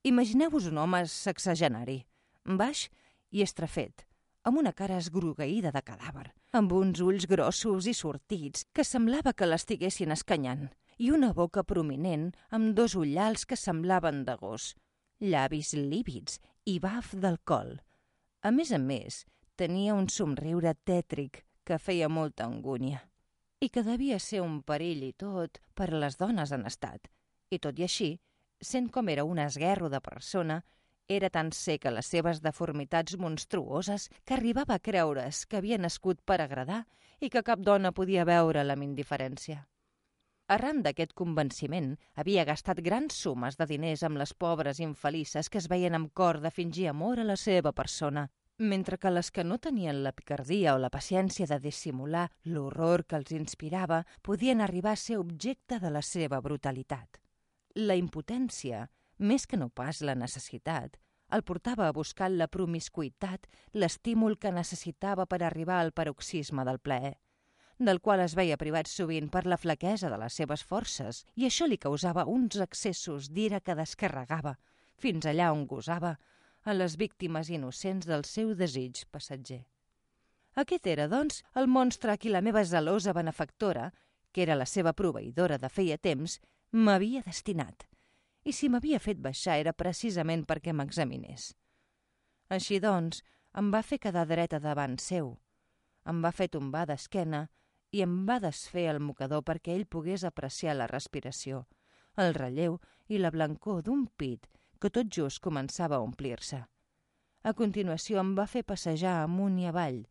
Imagineu-vos 0.06 0.70
un 0.70 0.78
home 0.78 1.02
sexagenari, 1.10 2.04
baix 2.44 2.86
i 3.34 3.42
estrafet, 3.42 4.06
amb 4.44 4.60
una 4.60 4.72
cara 4.76 4.98
esgrogueïda 5.00 5.72
de 5.72 5.82
cadàver, 5.82 6.28
amb 6.52 6.72
uns 6.76 7.00
ulls 7.00 7.26
grossos 7.26 7.88
i 7.88 7.94
sortits 7.96 8.66
que 8.72 8.84
semblava 8.84 9.32
que 9.32 9.48
l'estiguessin 9.48 10.12
escanyant, 10.12 10.68
i 10.98 11.10
una 11.10 11.32
boca 11.32 11.64
prominent 11.64 12.28
amb 12.54 12.74
dos 12.76 12.94
ullals 12.94 13.46
que 13.48 13.56
semblaven 13.58 14.22
de 14.28 14.36
gos, 14.38 14.74
llavis 15.18 15.72
lívids 15.74 16.38
i 16.70 16.78
baf 16.78 17.14
d'alcohol. 17.14 17.78
A 18.44 18.52
més 18.52 18.70
a 18.72 18.78
més, 18.78 19.24
tenia 19.56 19.96
un 19.96 20.08
somriure 20.12 20.74
tètric 20.84 21.42
que 21.64 21.80
feia 21.80 22.10
molta 22.12 22.44
angúnia 22.44 23.00
i 23.64 23.70
que 23.72 23.82
devia 23.86 24.18
ser 24.20 24.42
un 24.44 24.58
perill 24.62 25.06
i 25.06 25.14
tot 25.16 25.58
per 25.74 25.88
a 25.88 26.00
les 26.02 26.18
dones 26.20 26.52
en 26.52 26.66
estat. 26.68 27.08
I 27.48 27.58
tot 27.58 27.78
i 27.80 27.86
així, 27.86 28.10
sent 28.60 28.90
com 28.92 29.08
era 29.08 29.24
un 29.24 29.40
esguerro 29.40 29.88
de 29.88 30.02
persona, 30.04 30.60
era 31.08 31.28
tan 31.30 31.52
seca 31.52 31.90
les 31.92 32.06
seves 32.06 32.40
deformitats 32.40 33.18
monstruoses 33.20 34.08
que 34.24 34.34
arribava 34.34 34.74
a 34.78 34.80
creure's 34.80 35.44
que 35.46 35.58
havia 35.58 35.78
nascut 35.78 36.22
per 36.24 36.40
agradar 36.40 36.84
i 37.20 37.30
que 37.30 37.42
cap 37.42 37.60
dona 37.60 37.92
podia 37.92 38.24
veure'l 38.24 38.70
amb 38.72 38.86
indiferència. 38.86 39.66
Arran 40.48 40.82
d'aquest 40.84 41.14
convenciment, 41.16 41.94
havia 42.20 42.44
gastat 42.44 42.80
grans 42.84 43.16
sumes 43.16 43.56
de 43.56 43.66
diners 43.66 44.02
amb 44.04 44.20
les 44.20 44.34
pobres 44.34 44.80
infelices 44.80 45.48
que 45.48 45.58
es 45.58 45.68
veien 45.72 45.94
amb 45.94 46.12
cor 46.12 46.40
de 46.40 46.50
fingir 46.50 46.88
amor 46.88 47.20
a 47.20 47.24
la 47.24 47.36
seva 47.36 47.72
persona, 47.72 48.26
mentre 48.58 48.98
que 48.98 49.10
les 49.10 49.30
que 49.30 49.44
no 49.44 49.58
tenien 49.58 50.02
la 50.04 50.12
picardia 50.12 50.74
o 50.74 50.78
la 50.78 50.90
paciència 50.90 51.46
de 51.46 51.58
dissimular 51.60 52.28
l'horror 52.44 53.04
que 53.04 53.16
els 53.16 53.32
inspirava 53.32 54.04
podien 54.22 54.60
arribar 54.60 54.92
a 54.92 55.00
ser 55.00 55.16
objecte 55.18 55.80
de 55.80 55.90
la 55.90 56.02
seva 56.02 56.40
brutalitat. 56.40 57.20
La 57.74 57.96
impotència 57.96 58.84
més 59.18 59.46
que 59.46 59.56
no 59.56 59.68
pas 59.68 60.00
la 60.02 60.14
necessitat, 60.14 60.98
el 61.30 61.42
portava 61.42 61.88
a 61.88 61.92
buscar 61.92 62.30
la 62.30 62.48
promiscuitat, 62.48 63.46
l'estímul 63.72 64.36
que 64.38 64.52
necessitava 64.52 65.26
per 65.26 65.42
arribar 65.42 65.80
al 65.80 65.92
paroxisme 65.92 66.64
del 66.64 66.78
plaer, 66.78 67.16
del 67.78 68.00
qual 68.00 68.20
es 68.22 68.36
veia 68.38 68.58
privat 68.60 68.86
sovint 68.86 69.30
per 69.30 69.44
la 69.46 69.58
flaquesa 69.58 70.10
de 70.10 70.18
les 70.20 70.36
seves 70.40 70.62
forces, 70.62 71.24
i 71.34 71.46
això 71.48 71.66
li 71.66 71.78
causava 71.78 72.26
uns 72.30 72.60
excessos 72.62 73.30
d'ira 73.30 73.60
que 73.60 73.74
descarregava, 73.74 74.56
fins 74.96 75.26
allà 75.26 75.50
on 75.52 75.66
gosava, 75.66 76.16
a 76.64 76.72
les 76.72 76.96
víctimes 76.96 77.50
innocents 77.50 78.06
del 78.06 78.24
seu 78.24 78.54
desig 78.54 79.04
passatger. 79.10 79.64
Aquest 80.54 80.86
era, 80.86 81.08
doncs, 81.10 81.42
el 81.58 81.66
monstre 81.66 82.14
a 82.14 82.16
qui 82.16 82.30
la 82.30 82.40
meva 82.40 82.62
zelosa 82.64 83.12
benefactora, 83.12 83.90
que 84.32 84.46
era 84.46 84.54
la 84.54 84.66
seva 84.70 84.94
proveïdora 84.94 85.58
de 85.58 85.68
feia 85.68 85.98
temps, 85.98 86.38
m'havia 86.70 87.24
destinat– 87.26 87.88
i 88.44 88.52
si 88.52 88.68
m'havia 88.68 89.00
fet 89.00 89.20
baixar 89.24 89.58
era 89.62 89.72
precisament 89.72 90.44
perquè 90.48 90.72
m'examinés. 90.72 91.52
Així 92.52 92.78
doncs, 92.80 93.22
em 93.56 93.70
va 93.72 93.82
fer 93.82 93.98
quedar 94.02 94.26
dreta 94.28 94.60
davant 94.60 94.98
seu, 95.00 95.38
em 96.04 96.20
va 96.24 96.32
fer 96.32 96.50
tombar 96.52 96.84
d'esquena 96.90 97.46
i 97.94 98.02
em 98.04 98.14
va 98.28 98.40
desfer 98.42 98.88
el 98.90 99.00
mocador 99.00 99.44
perquè 99.46 99.72
ell 99.74 99.86
pogués 99.86 100.24
apreciar 100.28 100.74
la 100.76 100.88
respiració, 100.90 101.64
el 102.20 102.34
relleu 102.36 102.78
i 103.08 103.18
la 103.18 103.30
blancor 103.30 103.82
d'un 103.86 104.06
pit 104.20 104.48
que 104.80 104.90
tot 104.90 105.08
just 105.08 105.40
començava 105.40 105.96
a 105.96 106.04
omplir-se. 106.04 106.60
A 107.44 107.52
continuació 107.52 108.20
em 108.20 108.34
va 108.36 108.46
fer 108.50 108.64
passejar 108.64 109.22
amunt 109.22 109.58
i 109.60 109.68
avall 109.70 110.02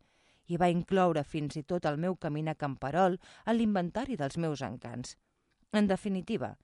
i 0.46 0.58
va 0.60 0.70
incloure 0.72 1.24
fins 1.24 1.56
i 1.56 1.62
tot 1.62 1.86
el 1.88 1.96
meu 2.00 2.16
caminar 2.16 2.56
camperol 2.60 3.16
a 3.44 3.54
l'inventari 3.54 4.18
dels 4.20 4.36
meus 4.38 4.62
encants. 4.62 5.16
En 5.72 5.88
definitiva, 5.90 6.54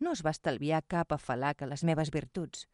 no 0.00 0.12
es 0.16 0.22
va 0.24 0.34
estalviar 0.36 0.82
cap 0.86 1.12
afalac 1.12 1.62
a 1.62 1.70
les 1.70 1.84
meves 1.84 2.10
virtuts, 2.14 2.66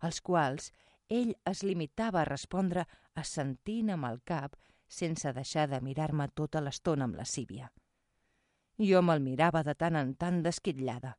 als 0.00 0.20
quals 0.20 0.70
ell 1.08 1.34
es 1.48 1.62
limitava 1.62 2.22
a 2.22 2.28
respondre 2.28 2.86
assentint 3.22 3.92
amb 3.94 4.08
el 4.08 4.20
cap 4.24 4.56
sense 4.88 5.32
deixar 5.32 5.68
de 5.68 5.80
mirar-me 5.80 6.28
tota 6.40 6.60
l'estona 6.60 7.08
amb 7.08 7.18
lascívia. 7.20 7.70
Jo 8.78 9.02
me'l 9.02 9.20
mirava 9.24 9.62
de 9.62 9.74
tant 9.78 9.96
en 9.96 10.14
tant 10.16 10.40
desquitllada, 10.44 11.14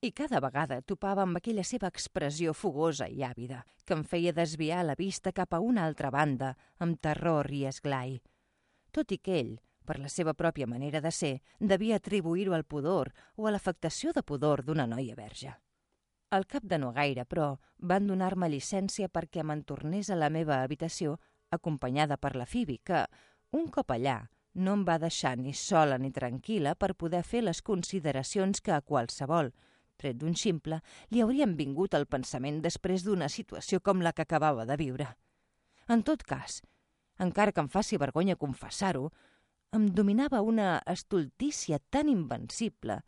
i 0.00 0.12
cada 0.14 0.38
vegada 0.40 0.78
topava 0.86 1.24
amb 1.24 1.38
aquella 1.38 1.64
seva 1.66 1.88
expressió 1.90 2.52
fogosa 2.54 3.08
i 3.10 3.24
àvida, 3.26 3.64
que 3.84 3.96
em 3.96 4.04
feia 4.06 4.32
desviar 4.32 4.84
la 4.86 4.94
vista 4.98 5.32
cap 5.32 5.54
a 5.54 5.60
una 5.60 5.86
altra 5.90 6.10
banda, 6.14 6.52
amb 6.78 7.00
terror 7.02 7.50
i 7.50 7.64
esglai. 7.66 8.18
Tot 8.94 9.10
i 9.12 9.18
que 9.18 9.38
ell, 9.40 9.56
per 9.88 9.96
la 10.02 10.10
seva 10.12 10.34
pròpia 10.36 10.68
manera 10.68 11.00
de 11.00 11.12
ser, 11.14 11.38
devia 11.58 11.96
atribuir-ho 11.96 12.52
al 12.52 12.66
pudor 12.68 13.14
o 13.36 13.48
a 13.48 13.54
l'afectació 13.54 14.12
de 14.12 14.22
pudor 14.22 14.60
d'una 14.66 14.86
noia 14.86 15.16
verge. 15.16 15.54
Al 16.30 16.44
cap 16.44 16.66
de 16.68 16.76
no 16.76 16.92
gaire, 16.92 17.24
però, 17.24 17.54
van 17.80 18.06
donar-me 18.06 18.50
llicència 18.52 19.08
perquè 19.08 19.40
me'n 19.40 19.64
tornés 19.64 20.10
a 20.10 20.18
la 20.18 20.28
meva 20.28 20.60
habitació 20.60 21.16
acompanyada 21.50 22.18
per 22.20 22.34
la 22.36 22.44
Fibi, 22.44 22.82
que, 22.84 23.06
un 23.56 23.70
cop 23.72 23.94
allà, 23.96 24.18
no 24.60 24.74
em 24.76 24.84
va 24.84 24.98
deixar 25.00 25.38
ni 25.40 25.54
sola 25.54 25.96
ni 25.96 26.10
tranquil·la 26.12 26.74
per 26.76 26.92
poder 27.00 27.22
fer 27.24 27.40
les 27.46 27.62
consideracions 27.64 28.60
que 28.60 28.74
a 28.76 28.82
qualsevol, 28.82 29.52
tret 29.96 30.18
d'un 30.20 30.36
ximple, 30.36 30.82
li 31.10 31.22
haurien 31.24 31.56
vingut 31.56 31.94
al 31.94 32.06
pensament 32.06 32.60
després 32.64 33.06
d'una 33.06 33.28
situació 33.32 33.80
com 33.80 34.04
la 34.04 34.12
que 34.12 34.26
acabava 34.26 34.66
de 34.68 34.76
viure. 34.76 35.08
En 35.88 36.04
tot 36.04 36.22
cas, 36.28 36.60
encara 37.18 37.52
que 37.52 37.64
em 37.64 37.72
faci 37.72 37.96
vergonya 37.96 38.36
confessar-ho, 38.36 39.08
em 39.72 39.88
dominava 39.92 40.40
una 40.40 40.82
estultícia 40.86 41.78
tan 41.90 42.08
invencible, 42.08 43.02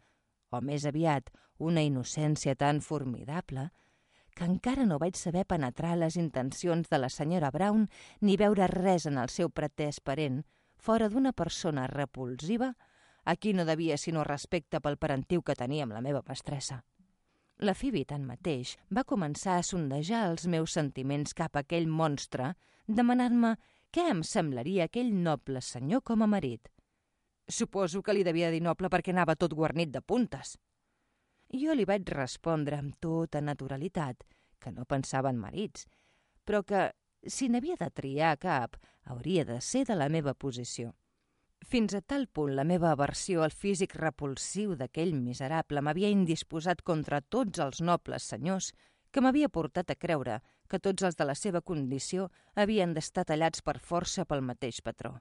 o 0.52 0.60
més 0.60 0.84
aviat 0.84 1.30
una 1.58 1.82
innocència 1.84 2.54
tan 2.56 2.80
formidable, 2.84 3.70
que 4.36 4.46
encara 4.46 4.84
no 4.86 4.98
vaig 5.00 5.16
saber 5.18 5.46
penetrar 5.48 5.96
les 5.98 6.16
intencions 6.20 6.88
de 6.88 6.98
la 7.00 7.08
senyora 7.08 7.50
Brown 7.50 7.88
ni 8.20 8.36
veure 8.36 8.68
res 8.70 9.06
en 9.08 9.18
el 9.18 9.32
seu 9.32 9.50
pretès 9.50 10.00
parent, 10.00 10.42
fora 10.76 11.08
d'una 11.08 11.32
persona 11.32 11.86
repulsiva 11.90 12.74
a 13.24 13.36
qui 13.36 13.52
no 13.52 13.66
devia 13.68 13.98
sinó 13.98 14.24
respecte 14.24 14.80
pel 14.80 14.96
parentiu 14.96 15.42
que 15.42 15.56
tenia 15.56 15.84
amb 15.84 15.96
la 15.96 16.04
meva 16.04 16.22
mestressa. 16.28 16.80
La 17.60 17.74
Phoebe, 17.76 18.06
tanmateix, 18.08 18.78
va 18.88 19.04
començar 19.04 19.58
a 19.58 19.64
sondejar 19.66 20.22
els 20.30 20.46
meus 20.48 20.72
sentiments 20.72 21.34
cap 21.36 21.56
a 21.56 21.64
aquell 21.64 21.88
monstre, 21.88 22.54
demanant-me 22.88 23.56
què 23.90 24.04
em 24.06 24.20
semblaria 24.22 24.84
aquell 24.86 25.10
noble 25.22 25.60
senyor 25.66 26.04
com 26.06 26.22
a 26.22 26.26
marit? 26.30 26.68
Suposo 27.50 28.02
que 28.06 28.14
li 28.14 28.22
devia 28.22 28.50
dir 28.54 28.60
noble 28.62 28.86
perquè 28.92 29.10
anava 29.10 29.34
tot 29.34 29.56
guarnit 29.58 29.90
de 29.90 30.00
puntes. 30.00 30.52
Jo 31.50 31.74
li 31.74 31.86
vaig 31.88 32.06
respondre 32.14 32.78
amb 32.78 32.94
tota 33.02 33.40
naturalitat 33.42 34.22
que 34.62 34.70
no 34.70 34.86
pensava 34.86 35.32
en 35.34 35.40
marits, 35.42 35.88
però 36.46 36.62
que, 36.62 36.84
si 37.26 37.48
n'havia 37.50 37.74
de 37.80 37.90
triar 37.90 38.36
cap, 38.38 38.76
hauria 39.10 39.44
de 39.48 39.58
ser 39.60 39.82
de 39.88 39.96
la 39.98 40.08
meva 40.08 40.34
posició. 40.34 40.92
Fins 41.66 41.96
a 41.98 42.00
tal 42.00 42.28
punt 42.28 42.54
la 42.54 42.64
meva 42.64 42.92
aversió 42.92 43.42
al 43.42 43.50
físic 43.50 43.96
repulsiu 43.98 44.76
d'aquell 44.78 45.16
miserable 45.18 45.82
m'havia 45.82 46.14
indisposat 46.14 46.86
contra 46.86 47.20
tots 47.20 47.58
els 47.58 47.82
nobles 47.82 48.30
senyors 48.30 48.70
que 49.10 49.20
m'havia 49.20 49.50
portat 49.50 49.90
a 49.90 49.98
creure 49.98 50.38
que 50.70 50.78
tots 50.78 51.02
els 51.06 51.18
de 51.18 51.26
la 51.26 51.34
seva 51.34 51.60
condició 51.60 52.28
havien 52.54 52.94
d'estar 52.94 53.26
tallats 53.28 53.62
per 53.66 53.78
força 53.78 54.24
pel 54.24 54.44
mateix 54.46 54.80
patró. 54.86 55.16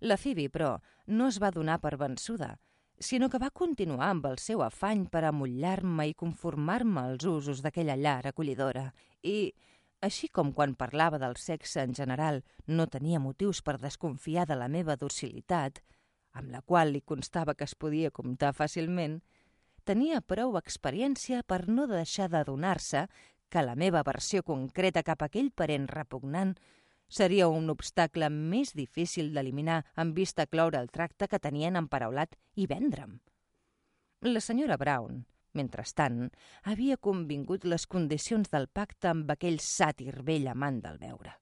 La 0.00 0.16
Phoebe, 0.16 0.48
però, 0.50 0.76
no 1.06 1.28
es 1.30 1.38
va 1.42 1.52
donar 1.54 1.80
per 1.82 1.96
vençuda, 1.98 2.56
sinó 3.02 3.28
que 3.28 3.40
va 3.42 3.50
continuar 3.50 4.08
amb 4.12 4.26
el 4.30 4.38
seu 4.38 4.62
afany 4.62 5.04
per 5.10 5.24
amullar-me 5.26 6.06
i 6.10 6.14
conformar-me 6.14 7.02
als 7.02 7.26
usos 7.26 7.62
d'aquella 7.62 7.98
llar 7.98 8.20
acollidora 8.30 8.88
i, 9.22 9.52
així 10.02 10.28
com 10.28 10.52
quan 10.52 10.74
parlava 10.78 11.18
del 11.22 11.36
sexe 11.38 11.82
en 11.82 11.94
general 11.98 12.42
no 12.66 12.86
tenia 12.86 13.20
motius 13.22 13.62
per 13.62 13.78
desconfiar 13.82 14.46
de 14.46 14.58
la 14.58 14.68
meva 14.68 14.96
docilitat, 14.98 15.78
amb 16.32 16.50
la 16.50 16.62
qual 16.62 16.92
li 16.92 17.02
constava 17.02 17.54
que 17.54 17.66
es 17.68 17.74
podia 17.74 18.10
comptar 18.10 18.54
fàcilment, 18.56 19.20
tenia 19.84 20.20
prou 20.22 20.56
experiència 20.58 21.42
per 21.42 21.66
no 21.68 21.86
deixar 21.90 22.28
d'adonar-se 22.30 23.06
que 23.52 23.64
la 23.66 23.76
meva 23.76 24.00
versió 24.06 24.42
concreta 24.42 25.02
cap 25.04 25.22
a 25.22 25.28
aquell 25.28 25.50
parent 25.52 25.90
repugnant 25.90 26.54
seria 27.12 27.50
un 27.52 27.68
obstacle 27.68 28.30
més 28.32 28.72
difícil 28.78 29.34
d'eliminar 29.34 29.82
en 30.00 30.14
vista 30.16 30.46
cloure 30.48 30.80
el 30.80 30.88
tracte 30.88 31.28
que 31.28 31.42
tenien 31.46 31.76
emparaulat 31.76 32.38
i 32.56 32.66
vendre'm. 32.70 33.18
La 34.24 34.40
senyora 34.40 34.78
Brown, 34.80 35.24
Mentrestant, 35.52 36.30
havia 36.64 36.96
convingut 36.96 37.66
les 37.68 37.84
condicions 37.94 38.48
del 38.52 38.68
pacte 38.72 39.10
amb 39.10 39.30
aquell 39.34 39.58
sàtir 39.60 40.14
vell 40.24 40.48
amant 40.48 40.80
del 40.84 40.96
veure. 41.02 41.34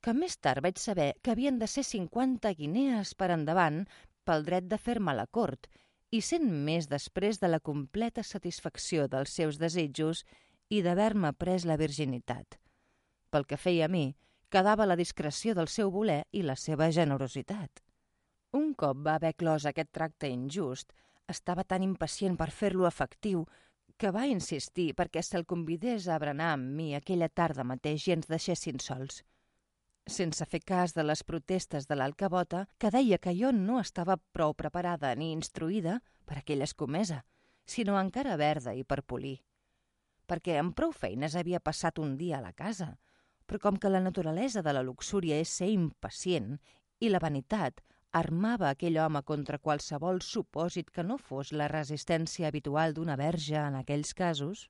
Que 0.00 0.14
més 0.14 0.36
tard 0.38 0.62
vaig 0.62 0.78
saber 0.78 1.08
que 1.22 1.32
havien 1.34 1.58
de 1.58 1.66
ser 1.66 1.82
50 1.82 2.52
guinees 2.60 3.14
per 3.18 3.32
endavant 3.34 3.82
pel 4.24 4.46
dret 4.46 4.68
de 4.70 4.78
fer-me 4.78 5.16
la 5.18 5.26
cort 5.26 5.66
i 6.14 6.20
sent 6.22 6.46
més 6.68 6.86
després 6.86 7.40
de 7.42 7.50
la 7.50 7.58
completa 7.58 8.22
satisfacció 8.22 9.08
dels 9.10 9.34
seus 9.34 9.58
desitjos 9.58 10.22
i 10.68 10.82
d'haver-me 10.82 11.32
pres 11.32 11.64
la 11.64 11.76
virginitat. 11.76 12.58
Pel 13.30 13.46
que 13.46 13.58
feia 13.60 13.86
a 13.86 13.92
mi, 13.92 14.16
quedava 14.50 14.86
la 14.86 14.96
discreció 14.96 15.54
del 15.54 15.68
seu 15.68 15.90
voler 15.90 16.24
i 16.32 16.42
la 16.42 16.56
seva 16.56 16.90
generositat. 16.90 17.82
Un 18.52 18.72
cop 18.74 19.02
va 19.06 19.16
haver 19.18 19.34
clos 19.34 19.66
aquest 19.66 19.90
tracte 19.92 20.30
injust, 20.30 20.92
estava 21.28 21.64
tan 21.64 21.82
impacient 21.82 22.36
per 22.38 22.50
fer-lo 22.50 22.86
efectiu 22.86 23.46
que 23.96 24.12
va 24.12 24.26
insistir 24.28 24.92
perquè 24.94 25.22
se'l 25.24 25.46
convidés 25.48 26.06
a 26.08 26.18
berenar 26.22 26.52
amb 26.54 26.68
mi 26.78 26.92
aquella 26.94 27.28
tarda 27.28 27.64
mateix 27.64 28.06
i 28.06 28.14
ens 28.16 28.28
deixessin 28.30 28.78
sols. 28.80 29.22
Sense 30.06 30.46
fer 30.46 30.60
cas 30.62 30.94
de 30.94 31.02
les 31.02 31.24
protestes 31.26 31.88
de 31.90 31.96
l'alcabota, 31.96 32.66
que 32.78 32.92
deia 32.94 33.18
que 33.18 33.34
jo 33.34 33.50
no 33.52 33.80
estava 33.80 34.18
prou 34.32 34.54
preparada 34.54 35.14
ni 35.16 35.32
instruïda 35.32 35.98
per 36.24 36.38
aquella 36.38 36.68
escomesa, 36.68 37.24
sinó 37.66 37.98
encara 37.98 38.36
verda 38.36 38.74
i 38.74 38.84
per 38.84 39.02
polir. 39.02 39.40
Perquè 40.26 40.56
amb 40.58 40.74
prou 40.74 40.92
feines 40.92 41.36
havia 41.38 41.60
passat 41.60 41.98
un 42.02 42.16
dia 42.18 42.38
a 42.38 42.44
la 42.44 42.52
casa, 42.52 42.96
però 43.46 43.60
com 43.62 43.76
que 43.78 43.90
la 43.90 44.02
naturalesa 44.02 44.62
de 44.62 44.72
la 44.74 44.82
luxúria 44.82 45.38
és 45.38 45.52
ser 45.60 45.68
impacient 45.70 46.56
i 47.00 47.10
la 47.10 47.22
vanitat 47.22 47.82
armava 48.20 48.70
aquell 48.70 48.96
home 48.98 49.22
contra 49.28 49.58
qualsevol 49.58 50.22
supòsit 50.24 50.90
que 50.90 51.04
no 51.04 51.18
fos 51.18 51.52
la 51.52 51.68
resistència 51.68 52.48
habitual 52.48 52.94
d'una 52.96 53.16
verge 53.20 53.58
en 53.60 53.76
aquells 53.82 54.14
casos, 54.14 54.66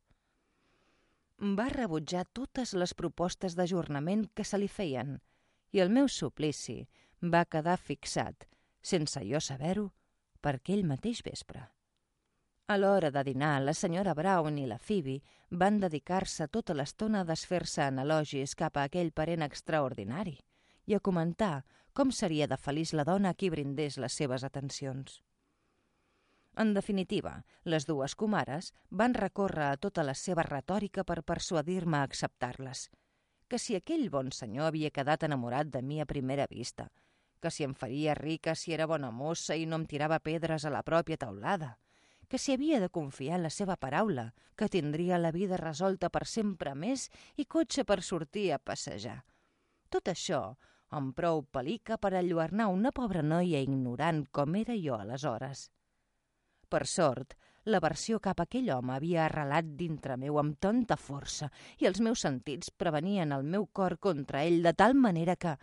va 1.38 1.68
rebutjar 1.72 2.24
totes 2.32 2.74
les 2.74 2.94
propostes 2.94 3.56
d'ajornament 3.56 4.26
que 4.34 4.44
se 4.44 4.58
li 4.58 4.68
feien 4.68 5.18
i 5.72 5.80
el 5.84 5.92
meu 5.92 6.08
suplici 6.08 6.78
va 7.22 7.44
quedar 7.44 7.76
fixat, 7.78 8.48
sense 8.82 9.22
jo 9.28 9.40
saber-ho, 9.40 9.90
per 10.40 10.56
aquell 10.56 10.84
mateix 10.86 11.22
vespre. 11.26 11.66
A 12.68 12.74
l'hora 12.76 13.12
de 13.14 13.22
dinar, 13.22 13.60
la 13.62 13.72
senyora 13.78 14.12
Brown 14.18 14.56
i 14.58 14.64
la 14.66 14.80
Phoebe 14.82 15.20
van 15.50 15.76
dedicar-se 15.78 16.48
tota 16.50 16.74
l'estona 16.74 17.20
a 17.22 17.26
desfer-se 17.28 17.84
en 17.86 18.00
elogis 18.02 18.56
cap 18.58 18.76
a 18.76 18.86
aquell 18.88 19.12
parent 19.14 19.46
extraordinari 19.46 20.34
i 20.90 20.96
a 20.96 21.00
comentar 21.08 21.60
com 21.94 22.10
seria 22.10 22.48
de 22.50 22.58
feliç 22.58 22.92
la 22.98 23.04
dona 23.06 23.30
a 23.30 23.38
qui 23.38 23.52
brindés 23.54 24.00
les 24.02 24.18
seves 24.18 24.42
atencions. 24.50 25.20
En 26.58 26.74
definitiva, 26.74 27.36
les 27.62 27.86
dues 27.86 28.18
comares 28.18 28.72
van 28.90 29.14
recórrer 29.14 29.70
a 29.70 29.78
tota 29.86 30.02
la 30.02 30.18
seva 30.18 30.42
retòrica 30.50 31.04
per 31.04 31.22
persuadir-me 31.22 32.00
a 32.00 32.10
acceptar-les, 32.10 32.88
que 33.46 33.62
si 33.62 33.78
aquell 33.78 34.10
bon 34.10 34.34
senyor 34.34 34.72
havia 34.72 34.90
quedat 34.90 35.22
enamorat 35.22 35.70
de 35.70 35.86
mi 35.86 36.00
a 36.00 36.10
primera 36.16 36.50
vista, 36.50 36.90
que 37.40 37.50
si 37.50 37.62
em 37.62 37.78
faria 37.78 38.18
rica 38.18 38.58
si 38.58 38.74
era 38.74 38.90
bona 38.90 39.14
mossa 39.14 39.54
i 39.54 39.66
no 39.70 39.78
em 39.78 39.86
tirava 39.86 40.18
pedres 40.18 40.64
a 40.64 40.72
la 40.74 40.82
pròpia 40.82 41.20
taulada, 41.20 41.76
que 42.28 42.38
si 42.38 42.52
havia 42.52 42.80
de 42.80 42.90
confiar 42.90 43.38
en 43.38 43.46
la 43.46 43.50
seva 43.50 43.76
paraula, 43.76 44.32
que 44.56 44.68
tindria 44.68 45.18
la 45.18 45.32
vida 45.32 45.56
resolta 45.60 46.10
per 46.10 46.26
sempre 46.26 46.74
més 46.74 47.08
i 47.36 47.44
cotxe 47.44 47.84
per 47.84 48.02
sortir 48.02 48.50
a 48.52 48.58
passejar. 48.58 49.20
Tot 49.90 50.08
això 50.10 50.56
amb 50.96 51.14
prou 51.18 51.42
pelica 51.50 51.98
per 51.98 52.14
alluarnar 52.14 52.68
una 52.70 52.92
pobra 52.94 53.22
noia 53.22 53.60
ignorant 53.62 54.24
com 54.30 54.54
era 54.54 54.76
jo 54.78 54.94
aleshores. 54.94 55.70
Per 56.68 56.86
sort, 56.86 57.34
la 57.66 57.80
versió 57.82 58.20
cap 58.22 58.40
a 58.40 58.46
aquell 58.46 58.70
home 58.70 58.94
havia 58.94 59.24
arrelat 59.24 59.72
dintre 59.78 60.16
meu 60.16 60.38
amb 60.38 60.58
tanta 60.62 60.96
força 60.96 61.48
i 61.82 61.88
els 61.90 61.98
meus 62.00 62.22
sentits 62.22 62.70
prevenien 62.70 63.34
el 63.34 63.42
meu 63.42 63.66
cor 63.66 63.98
contra 63.98 64.44
ell 64.46 64.62
de 64.62 64.72
tal 64.72 64.94
manera 64.94 65.34
que, 65.34 65.56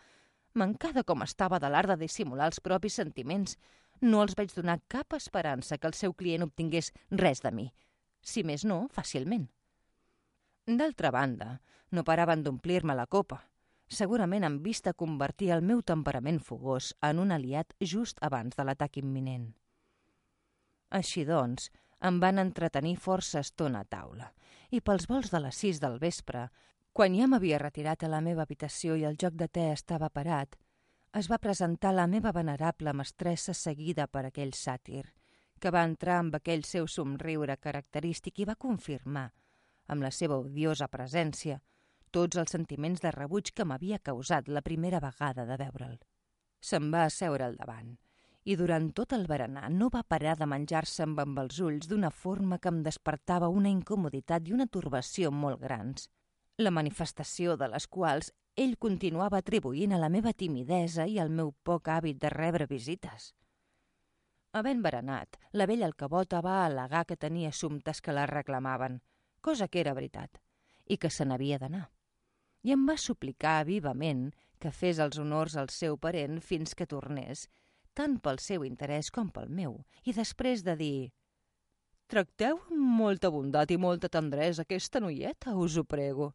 mancada 0.54 1.04
com 1.04 1.24
estava 1.24 1.60
de 1.64 1.72
l'art 1.72 1.94
de 1.94 1.98
dissimular 2.04 2.50
els 2.52 2.60
propis 2.60 3.00
sentiments, 3.00 3.56
no 4.04 4.22
els 4.22 4.36
vaig 4.36 4.54
donar 4.54 4.82
cap 4.92 5.16
esperança 5.18 5.80
que 5.80 5.88
el 5.88 5.98
seu 5.98 6.14
client 6.14 6.46
obtingués 6.46 6.92
res 7.12 7.42
de 7.42 7.52
mi, 7.52 7.70
si 8.22 8.44
més 8.44 8.68
no, 8.68 8.84
fàcilment. 8.94 9.48
D'altra 10.68 11.12
banda, 11.12 11.58
no 11.92 12.06
paraven 12.08 12.44
d'omplir-me 12.44 12.96
la 12.96 13.08
copa– 13.08 13.42
segurament 13.94 14.44
en 14.44 14.62
vista 14.64 14.94
convertir 14.94 15.52
el 15.54 15.62
meu 15.62 15.82
temperament 15.82 16.40
fogós 16.42 16.94
en 17.02 17.20
un 17.20 17.32
aliat 17.32 17.74
just 17.80 18.20
abans 18.22 18.58
de 18.58 18.66
l'atac 18.66 18.98
imminent. 18.98 19.54
Així 20.90 21.24
doncs, 21.26 21.70
em 22.02 22.20
van 22.20 22.40
entretenir 22.42 22.98
força 22.98 23.40
estona 23.40 23.84
a 23.84 23.90
taula, 23.90 24.32
i 24.72 24.82
pels 24.82 25.08
vols 25.08 25.32
de 25.32 25.40
les 25.40 25.56
sis 25.56 25.80
del 25.80 26.00
vespre, 26.00 26.50
quan 26.94 27.16
ja 27.16 27.28
m'havia 27.28 27.62
retirat 27.62 28.04
a 28.04 28.12
la 28.12 28.22
meva 28.22 28.44
habitació 28.44 28.98
i 28.98 29.06
el 29.08 29.18
joc 29.18 29.38
de 29.40 29.48
te 29.48 29.72
estava 29.72 30.10
parat, 30.10 30.58
es 31.14 31.30
va 31.30 31.38
presentar 31.38 31.92
la 31.94 32.08
meva 32.08 32.32
venerable 32.34 32.94
mestressa 32.98 33.54
seguida 33.54 34.08
per 34.08 34.26
aquell 34.26 34.54
sàtir, 34.58 35.04
que 35.62 35.72
va 35.72 35.84
entrar 35.86 36.18
amb 36.20 36.36
aquell 36.40 36.64
seu 36.66 36.88
somriure 36.88 37.58
característic 37.58 38.42
i 38.42 38.48
va 38.50 38.58
confirmar, 38.64 39.28
amb 39.94 40.02
la 40.02 40.12
seva 40.12 40.40
odiosa 40.42 40.88
presència, 40.90 41.60
tots 42.10 42.38
els 42.42 42.56
sentiments 42.56 43.04
de 43.04 43.12
rebuig 43.14 43.54
que 43.54 43.66
m'havia 43.66 44.00
causat 44.00 44.50
la 44.50 44.66
primera 44.66 45.00
vegada 45.04 45.46
de 45.46 45.60
veure'l. 45.62 46.00
Se'n 46.60 46.90
va 46.94 47.06
asseure 47.06 47.46
al 47.46 47.62
davant 47.62 47.94
i 48.44 48.58
durant 48.60 48.90
tot 48.92 49.14
el 49.16 49.24
berenar 49.28 49.70
no 49.72 49.88
va 49.94 50.04
parar 50.04 50.34
de 50.40 50.48
menjar-se 50.50 51.06
amb, 51.06 51.20
amb 51.24 51.40
els 51.46 51.60
ulls 51.64 51.88
d'una 51.88 52.10
forma 52.12 52.58
que 52.60 52.72
em 52.74 52.82
despertava 52.84 53.48
una 53.48 53.72
incomoditat 53.72 54.50
i 54.50 54.56
una 54.58 54.68
turbació 54.68 55.32
molt 55.32 55.62
grans, 55.62 56.10
la 56.58 56.74
manifestació 56.74 57.56
de 57.58 57.70
les 57.72 57.88
quals 57.88 58.34
ell 58.56 58.76
continuava 58.78 59.40
atribuint 59.42 59.94
a 59.94 60.02
la 60.02 60.10
meva 60.10 60.34
timidesa 60.34 61.08
i 61.08 61.20
al 61.20 61.30
meu 61.30 61.54
poc 61.64 61.90
hàbit 61.90 62.20
de 62.22 62.30
rebre 62.30 62.68
visites. 62.70 63.34
Havent 64.54 64.84
berenat, 64.86 65.40
la 65.54 65.66
vella 65.66 65.90
alcabota 65.90 66.42
va 66.42 66.62
al·legar 66.66 67.08
que 67.10 67.18
tenia 67.18 67.50
assumptes 67.50 68.02
que 68.02 68.14
la 68.14 68.28
reclamaven, 68.30 69.02
cosa 69.42 69.68
que 69.68 69.82
era 69.82 69.98
veritat, 69.98 70.38
i 70.86 70.98
que 70.98 71.10
se 71.10 71.26
n'havia 71.26 71.58
d'anar 71.58 71.88
i 72.64 72.72
em 72.72 72.86
va 72.88 72.96
suplicar 73.00 73.64
vivament 73.68 74.30
que 74.64 74.72
fes 74.72 75.00
els 75.04 75.20
honors 75.20 75.58
al 75.60 75.70
seu 75.76 75.98
parent 76.00 76.40
fins 76.42 76.74
que 76.80 76.88
tornés, 76.88 77.48
tant 77.94 78.16
pel 78.24 78.40
seu 78.40 78.64
interès 78.68 79.12
com 79.12 79.30
pel 79.36 79.52
meu, 79.52 79.82
i 80.08 80.16
després 80.16 80.64
de 80.64 80.78
dir 80.80 81.12
«Tracteu 82.08 82.60
amb 82.72 82.88
molta 83.02 83.32
bondat 83.34 83.72
i 83.72 83.78
molta 83.78 84.10
tendresa 84.12 84.64
aquesta 84.64 85.02
noieta, 85.04 85.58
us 85.60 85.78
ho 85.78 85.84
prego». 85.84 86.32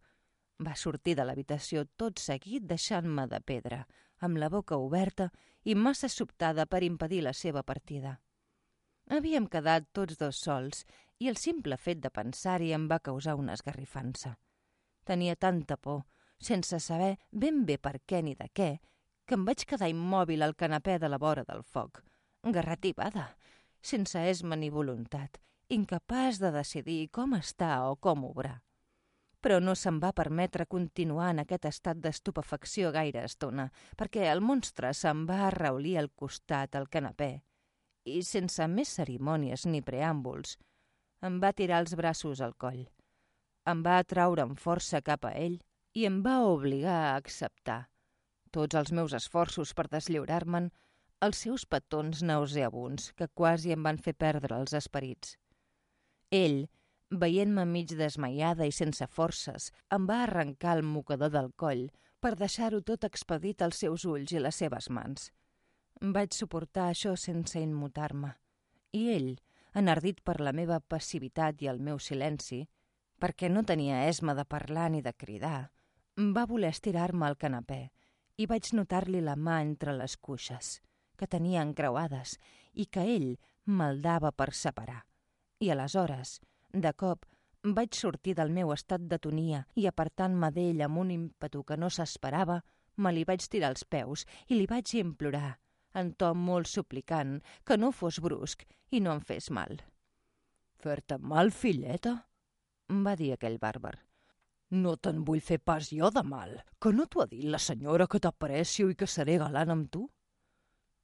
Va 0.59 0.74
sortir 0.74 1.14
de 1.14 1.24
l'habitació 1.24 1.84
tot 1.96 2.18
seguit 2.18 2.64
deixant-me 2.66 3.26
de 3.30 3.40
pedra, 3.40 3.84
amb 4.18 4.38
la 4.42 4.48
boca 4.50 4.76
oberta 4.76 5.30
i 5.64 5.74
massa 5.74 6.09
sobtada 6.09 6.66
per 6.66 6.82
impedir 6.82 7.22
la 7.22 7.32
seva 7.32 7.62
partida. 7.62 8.18
Havíem 9.09 9.46
quedat 9.46 9.88
tots 9.92 10.18
dos 10.18 10.36
sols 10.36 10.84
i 11.18 11.28
el 11.28 11.36
simple 11.36 11.76
fet 11.76 12.02
de 12.02 12.11
pensar-hi 12.11 12.72
em 12.74 12.88
va 12.90 12.98
causar 13.00 13.36
una 13.38 13.54
esgarrifança. 13.54 14.34
Tenia 15.04 15.36
tanta 15.36 15.76
por 15.76 16.04
sense 16.38 16.78
saber 16.80 17.18
ben 17.30 17.64
bé 17.66 17.78
per 17.78 17.98
què 18.06 18.22
ni 18.22 18.34
de 18.38 18.48
què, 18.54 18.70
que 19.26 19.36
em 19.36 19.44
vaig 19.44 19.64
quedar 19.68 19.90
immòbil 19.90 20.42
al 20.42 20.54
canapè 20.54 20.98
de 20.98 21.09
la 21.11 21.18
vora 21.18 21.44
del 21.44 21.62
foc, 21.62 22.02
garrativada, 22.42 23.26
sense 23.82 24.22
esma 24.30 24.56
ni 24.56 24.70
voluntat, 24.70 25.38
incapaç 25.68 26.38
de 26.40 26.52
decidir 26.54 27.09
com 27.11 27.34
estar 27.34 27.90
o 27.90 27.96
com 27.96 28.24
obrar. 28.24 28.62
Però 29.41 29.59
no 29.62 29.74
se'm 29.78 30.01
va 30.03 30.12
permetre 30.12 30.66
continuar 30.66 31.30
en 31.32 31.43
aquest 31.45 31.68
estat 31.70 32.01
d'estupefacció 32.03 32.93
gaire 32.95 33.24
estona, 33.24 33.68
perquè 33.97 34.26
el 34.32 34.41
monstre 34.41 34.93
se'm 34.95 35.26
va 35.28 35.45
arraulir 35.49 35.99
al 35.99 36.11
costat 36.11 36.74
al 36.74 36.89
canapè 36.89 37.30
i, 38.09 38.22
sense 38.22 38.66
més 38.72 38.95
cerimònies 38.99 39.66
ni 39.66 39.82
preàmbuls, 39.84 40.57
em 41.22 41.39
va 41.43 41.53
tirar 41.53 41.82
els 41.84 41.95
braços 41.99 42.41
al 42.41 42.55
coll. 42.57 42.86
Em 43.68 43.82
va 43.84 43.99
atraure 44.01 44.47
amb 44.47 44.59
força 44.59 45.03
cap 45.05 45.26
a 45.28 45.34
ell 45.36 45.59
i 45.99 46.07
em 46.09 46.22
va 46.24 46.41
obligar 46.47 46.99
a 47.05 47.16
acceptar 47.16 47.82
tots 48.51 48.78
els 48.80 48.93
meus 48.97 49.14
esforços 49.16 49.74
per 49.76 49.89
deslliurar-me'n 49.93 50.70
els 51.26 51.43
seus 51.45 51.66
petons 51.66 52.22
nauseabuns 52.22 53.12
que 53.18 53.28
quasi 53.41 53.74
em 53.74 53.84
van 53.86 53.99
fer 53.99 54.14
perdre 54.14 54.57
els 54.57 54.74
esperits. 54.78 55.36
Ell, 56.30 56.66
veient-me 57.11 57.64
mig 57.64 57.94
desmaiada 57.96 58.66
i 58.66 58.72
sense 58.72 59.06
forces, 59.06 59.72
em 59.94 60.06
va 60.06 60.22
arrencar 60.24 60.76
el 60.76 60.84
mocador 60.84 61.30
del 61.32 61.52
coll 61.56 61.88
per 62.20 62.34
deixar-ho 62.36 62.80
tot 62.82 63.04
expedit 63.04 63.62
als 63.62 63.80
seus 63.84 64.04
ulls 64.04 64.32
i 64.32 64.42
les 64.42 64.56
seves 64.56 64.90
mans. 64.90 65.30
Vaig 66.00 66.34
suportar 66.34 66.88
això 66.90 67.14
sense 67.16 67.61
immutar-me. 67.61 68.34
I 68.92 69.09
ell, 69.14 69.30
enardit 69.74 70.20
per 70.24 70.38
la 70.40 70.52
meva 70.52 70.80
passivitat 70.80 71.62
i 71.62 71.70
el 71.70 71.80
meu 71.80 71.98
silenci, 71.98 72.66
perquè 73.18 73.48
no 73.50 73.64
tenia 73.66 74.06
esma 74.09 74.34
de 74.34 74.44
parlar 74.44 74.90
ni 74.90 75.02
de 75.02 75.12
cridar, 75.12 75.70
va 76.18 76.46
voler 76.46 76.70
estirar-me 76.74 77.26
al 77.26 77.36
canapè 77.38 77.88
i 78.38 78.46
vaig 78.46 78.70
notar-li 78.74 79.20
la 79.22 79.34
mà 79.36 79.61
entre 79.62 79.94
les 79.96 80.16
cuixes, 80.16 80.78
que 81.18 81.26
tenia 81.26 81.62
encreuades 81.62 82.36
i 82.74 82.86
que 82.86 83.02
ell 83.16 83.32
maldava 83.64 84.30
per 84.32 84.52
separar. 84.54 85.04
I 85.59 85.70
aleshores, 85.74 86.38
de 86.72 86.92
cop, 86.92 87.24
vaig 87.64 87.94
sortir 87.96 88.34
del 88.38 88.50
meu 88.54 88.72
estat 88.72 89.04
d'atonia 89.10 89.64
i 89.76 89.86
apartant-me 89.88 90.50
d'ell 90.54 90.82
amb 90.84 91.00
un 91.02 91.10
ímpetu 91.10 91.64
que 91.64 91.76
no 91.76 91.90
s'esperava, 91.90 92.60
me 92.96 93.12
li 93.12 93.24
vaig 93.24 93.44
tirar 93.48 93.70
als 93.72 93.84
peus 93.84 94.24
i 94.48 94.58
li 94.58 94.66
vaig 94.66 94.94
implorar, 95.00 95.58
en 95.94 96.12
to 96.14 96.34
molt 96.34 96.68
suplicant, 96.68 97.38
que 97.64 97.78
no 97.78 97.92
fos 97.92 98.20
brusc 98.20 98.64
i 98.90 99.00
no 99.00 99.14
em 99.16 99.20
fes 99.20 99.50
mal. 99.50 99.78
«Fer-te 100.78 101.18
mal, 101.18 101.50
filleta?» 101.50 102.14
va 102.88 103.16
dir 103.16 103.32
aquell 103.32 103.58
bàrbar. 103.58 103.96
«No 104.70 104.96
te'n 104.96 105.24
vull 105.24 105.40
fer 105.40 105.58
pas 105.58 105.88
jo 105.90 106.10
de 106.10 106.22
mal, 106.22 106.52
que 106.80 106.92
no 106.92 107.06
t'ho 107.06 107.22
ha 107.22 107.26
dit 107.26 107.44
la 107.44 107.58
senyora 107.58 108.06
que 108.06 108.20
t'aprecio 108.20 108.90
i 108.90 108.94
que 108.94 109.06
seré 109.06 109.38
galant 109.38 109.70
amb 109.74 109.90
tu?» 109.90 110.08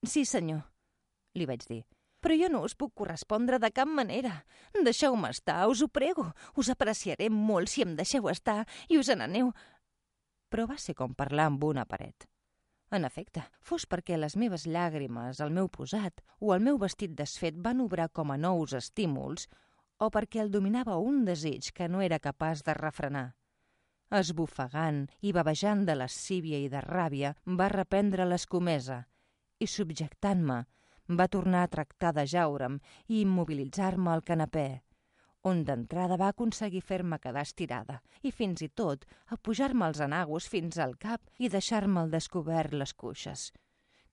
«Sí, 0.05 0.25
senyor», 0.25 0.63
li 1.35 1.47
vaig 1.49 1.65
dir, 1.69 1.83
però 2.25 2.37
jo 2.41 2.49
no 2.49 2.63
us 2.65 2.73
puc 2.73 2.95
correspondre 2.97 3.59
de 3.61 3.69
cap 3.69 3.89
manera. 3.89 4.39
Deixeu-me 4.73 5.29
estar, 5.29 5.67
us 5.69 5.83
ho 5.85 5.91
prego. 5.93 6.31
Us 6.57 6.71
apreciaré 6.73 7.29
molt 7.29 7.69
si 7.69 7.85
em 7.85 7.93
deixeu 7.99 8.31
estar 8.33 8.63
i 8.89 8.97
us 8.97 9.13
n'aneu. 9.13 9.53
Però 10.49 10.65
va 10.71 10.79
ser 10.81 10.95
com 10.97 11.13
parlar 11.13 11.51
amb 11.51 11.65
una 11.69 11.85
paret. 11.85 12.25
En 12.95 13.05
efecte, 13.05 13.43
fos 13.61 13.85
perquè 13.91 14.17
les 14.17 14.37
meves 14.41 14.65
llàgrimes, 14.71 15.41
el 15.45 15.53
meu 15.53 15.69
posat 15.69 16.23
o 16.41 16.55
el 16.55 16.65
meu 16.65 16.79
vestit 16.81 17.13
desfet 17.19 17.57
van 17.61 17.83
obrar 17.85 18.09
com 18.09 18.31
a 18.31 18.41
nous 18.41 18.73
estímuls 18.73 19.49
o 20.01 20.11
perquè 20.15 20.41
el 20.41 20.53
dominava 20.55 20.97
un 20.97 21.25
desig 21.29 21.73
que 21.75 21.89
no 21.89 22.01
era 22.01 22.23
capaç 22.23 22.63
de 22.65 22.75
refrenar. 22.79 23.27
Esbufegant 24.15 25.09
i 25.21 25.33
babejant 25.33 25.85
de 25.89 25.97
lascívia 25.99 26.61
i 26.63 26.71
de 26.71 26.81
ràbia, 26.85 27.35
va 27.45 27.69
reprendre 27.73 28.29
l'escomesa 28.29 29.03
i, 29.59 29.67
subjectant-me, 29.67 30.63
va 31.09 31.29
tornar 31.29 31.65
a 31.65 31.69
tractar 31.69 32.15
de 32.17 32.25
jaure'm 32.27 32.81
i 33.09 33.21
immobilitzar-me 33.21 34.11
al 34.13 34.25
canapè, 34.25 34.69
on 35.45 35.61
d'entrada 35.69 36.17
va 36.17 36.31
aconseguir 36.33 36.81
fer-me 36.81 37.19
quedar 37.21 37.45
estirada 37.45 37.99
i 38.23 38.33
fins 38.33 38.63
i 38.65 38.71
tot 38.81 39.05
a 39.29 39.37
pujar-me 39.37 39.85
els 39.91 40.01
anagos 40.01 40.49
fins 40.49 40.79
al 40.81 40.97
cap 40.97 41.21
i 41.39 41.51
deixar-me 41.53 42.01
al 42.01 42.15
descobert 42.15 42.73
les 42.73 42.95
cuixes, 42.95 43.51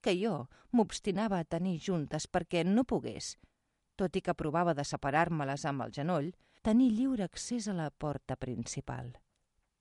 que 0.04 0.18
jo 0.20 0.48
m'obstinava 0.72 1.40
a 1.40 1.48
tenir 1.56 1.78
juntes 1.80 2.28
perquè 2.28 2.66
no 2.68 2.84
pogués, 2.84 3.38
tot 3.96 4.16
i 4.16 4.22
que 4.26 4.36
provava 4.36 4.74
de 4.76 4.84
separar-me-les 4.84 5.66
amb 5.70 5.86
el 5.88 5.96
genoll, 5.96 6.32
tenir 6.62 6.92
lliure 6.98 7.24
accés 7.24 7.68
a 7.68 7.78
la 7.78 7.90
porta 7.90 8.36
principal. 8.36 9.14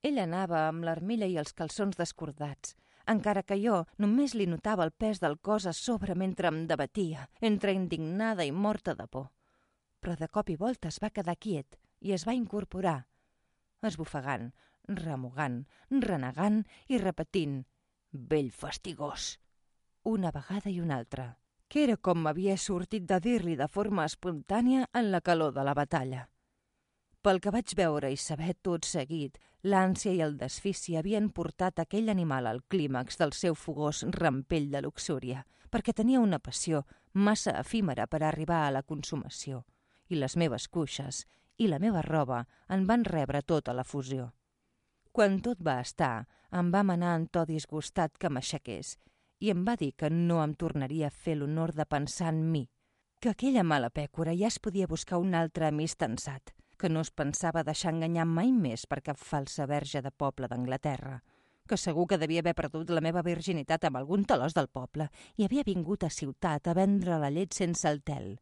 Ell 0.03 0.23
anava 0.23 0.69
amb 0.69 0.87
l'armilla 0.87 1.27
i 1.29 1.37
els 1.41 1.53
calçons 1.53 1.99
descordats, 1.99 2.77
encara 3.13 3.43
que 3.43 3.59
jo 3.59 3.85
només 3.99 4.35
li 4.39 4.47
notava 4.47 4.87
el 4.87 4.93
pes 4.93 5.21
del 5.21 5.37
cos 5.39 5.67
a 5.67 5.75
sobre 5.77 6.15
mentre 6.15 6.49
em 6.49 6.65
debatia, 6.71 7.29
entre 7.41 7.75
indignada 7.77 8.47
i 8.47 8.53
morta 8.53 8.95
de 8.95 9.07
por. 9.07 9.29
Però 10.01 10.17
de 10.17 10.29
cop 10.29 10.51
i 10.51 10.57
volta 10.57 10.89
es 10.89 11.01
va 11.03 11.13
quedar 11.13 11.37
quiet 11.37 11.77
i 12.01 12.15
es 12.17 12.25
va 12.27 12.35
incorporar, 12.37 13.05
esbufegant, 13.85 14.51
remugant, 14.89 15.65
renegant 15.91 16.63
i 16.89 16.99
repetint 16.99 17.61
«vell 18.13 18.51
fastigós», 18.51 19.37
una 20.05 20.33
vegada 20.33 20.71
i 20.71 20.81
una 20.81 20.97
altra, 20.97 21.37
que 21.69 21.85
era 21.85 21.97
com 21.97 22.25
m'havia 22.25 22.57
sortit 22.57 23.05
de 23.07 23.21
dir-li 23.21 23.57
de 23.57 23.69
forma 23.69 24.09
espontània 24.09 24.89
en 24.95 25.11
la 25.13 25.21
calor 25.21 25.53
de 25.55 25.65
la 25.65 25.75
batalla. 25.75 26.30
Pel 27.21 27.37
que 27.45 27.51
vaig 27.53 27.75
veure 27.77 28.09
i 28.09 28.17
saber 28.17 28.55
tot 28.65 28.87
seguit, 28.89 29.35
l'ànsia 29.63 30.13
i 30.17 30.23
el 30.25 30.39
desfici 30.41 30.95
havien 30.97 31.27
portat 31.37 31.83
aquell 31.83 32.09
animal 32.09 32.47
al 32.49 32.63
clímax 32.73 33.19
del 33.21 33.35
seu 33.37 33.55
fogós 33.55 34.07
rampell 34.17 34.71
de 34.73 34.81
luxúria, 34.81 35.43
perquè 35.69 35.93
tenia 35.93 36.23
una 36.25 36.39
passió 36.41 36.87
massa 37.13 37.53
efímera 37.61 38.07
per 38.07 38.23
arribar 38.25 38.63
a 38.65 38.71
la 38.73 38.83
consumació, 38.83 39.67
i 40.09 40.17
les 40.17 40.37
meves 40.41 40.69
cuixes 40.69 41.27
i 41.61 41.69
la 41.69 41.79
meva 41.79 42.01
roba 42.07 42.47
en 42.73 42.87
van 42.89 43.05
rebre 43.05 43.43
tota 43.43 43.75
la 43.77 43.85
fusió. 43.85 44.31
Quan 45.13 45.43
tot 45.45 45.61
va 45.61 45.77
estar, 45.85 46.27
em 46.57 46.71
va 46.73 46.83
manar 46.83 47.19
en 47.19 47.27
to 47.29 47.45
disgustat 47.45 48.17
que 48.17 48.31
m'aixequés 48.33 48.95
i 49.41 49.53
em 49.53 49.67
va 49.69 49.75
dir 49.77 49.93
que 49.93 50.09
no 50.09 50.41
em 50.41 50.55
tornaria 50.55 51.11
a 51.11 51.17
fer 51.25 51.37
l'honor 51.37 51.75
de 51.77 51.85
pensar 51.85 52.33
en 52.33 52.41
mi, 52.51 52.65
que 53.21 53.29
aquella 53.29 53.65
mala 53.65 53.91
pècora 53.91 54.33
ja 54.33 54.49
es 54.49 54.59
podia 54.59 54.89
buscar 54.89 55.21
un 55.21 55.35
altre 55.35 55.69
amistensat, 55.69 56.55
que 56.81 56.89
no 56.89 57.03
es 57.05 57.13
pensava 57.13 57.63
deixar 57.67 57.93
enganyar 57.93 58.25
mai 58.25 58.51
més 58.57 58.87
per 58.89 59.03
cap 59.05 59.21
falsa 59.21 59.67
verge 59.69 60.01
de 60.01 60.11
poble 60.11 60.49
d'Anglaterra, 60.49 61.21
que 61.69 61.77
segur 61.79 62.07
que 62.11 62.19
devia 62.19 62.41
haver 62.43 62.57
perdut 62.59 62.91
la 62.91 63.03
meva 63.05 63.23
virginitat 63.23 63.85
amb 63.87 64.01
algun 64.01 64.25
talòs 64.25 64.57
del 64.57 64.71
poble 64.73 65.11
i 65.37 65.45
havia 65.47 65.67
vingut 65.67 66.03
a 66.03 66.11
ciutat 66.11 66.67
a 66.67 66.75
vendre 66.75 67.21
la 67.21 67.31
llet 67.31 67.53
sense 67.55 67.87
el 67.91 68.01
tel. 68.03 68.39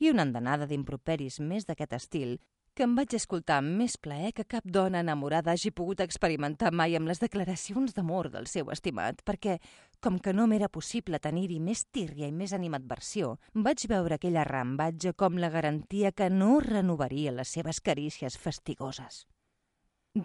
I 0.00 0.10
una 0.10 0.24
andanada 0.24 0.66
d'improperis 0.70 1.38
més 1.44 1.68
d'aquest 1.68 1.94
estil 2.00 2.38
que 2.78 2.86
em 2.86 2.92
vaig 2.94 3.10
escoltar 3.16 3.56
amb 3.58 3.72
més 3.74 3.96
plaer 3.98 4.28
que 4.36 4.44
cap 4.46 4.66
dona 4.70 5.00
enamorada 5.02 5.50
hagi 5.50 5.72
pogut 5.74 5.98
experimentar 6.04 6.70
mai 6.70 6.92
amb 6.94 7.10
les 7.10 7.18
declaracions 7.18 7.96
d'amor 7.96 8.28
del 8.30 8.46
seu 8.46 8.70
estimat, 8.70 9.18
perquè, 9.26 9.56
com 9.98 10.20
que 10.22 10.30
no 10.30 10.44
m'era 10.46 10.68
possible 10.70 11.18
tenir-hi 11.18 11.56
més 11.58 11.82
tírria 11.90 12.28
i 12.30 12.36
més 12.36 12.54
animadversió, 12.54 13.32
vaig 13.66 13.82
veure 13.90 14.14
aquella 14.14 14.46
rambatge 14.46 15.10
com 15.18 15.42
la 15.42 15.50
garantia 15.50 16.12
que 16.12 16.30
no 16.30 16.60
renovaria 16.62 17.34
les 17.34 17.50
seves 17.58 17.82
carícies 17.82 18.38
fastigoses. 18.38 19.24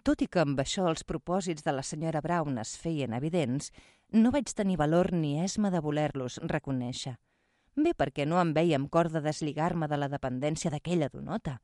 Tot 0.06 0.22
i 0.22 0.30
que 0.30 0.46
amb 0.46 0.62
això 0.62 0.86
els 0.94 1.02
propòsits 1.10 1.66
de 1.66 1.74
la 1.74 1.82
senyora 1.82 2.22
Brown 2.22 2.62
es 2.62 2.78
feien 2.78 3.18
evidents, 3.18 3.74
no 4.14 4.30
vaig 4.30 4.54
tenir 4.54 4.78
valor 4.78 5.10
ni 5.18 5.40
esma 5.42 5.74
de 5.74 5.82
voler-los 5.82 6.38
reconèixer. 6.46 7.18
Bé 7.74 7.98
perquè 7.98 8.30
no 8.30 8.38
em 8.38 8.54
veia 8.54 8.78
amb 8.78 8.94
cor 8.94 9.10
de 9.10 9.26
deslligar-me 9.26 9.90
de 9.90 9.98
la 9.98 10.14
dependència 10.14 10.70
d'aquella 10.70 11.10
donota, 11.10 11.58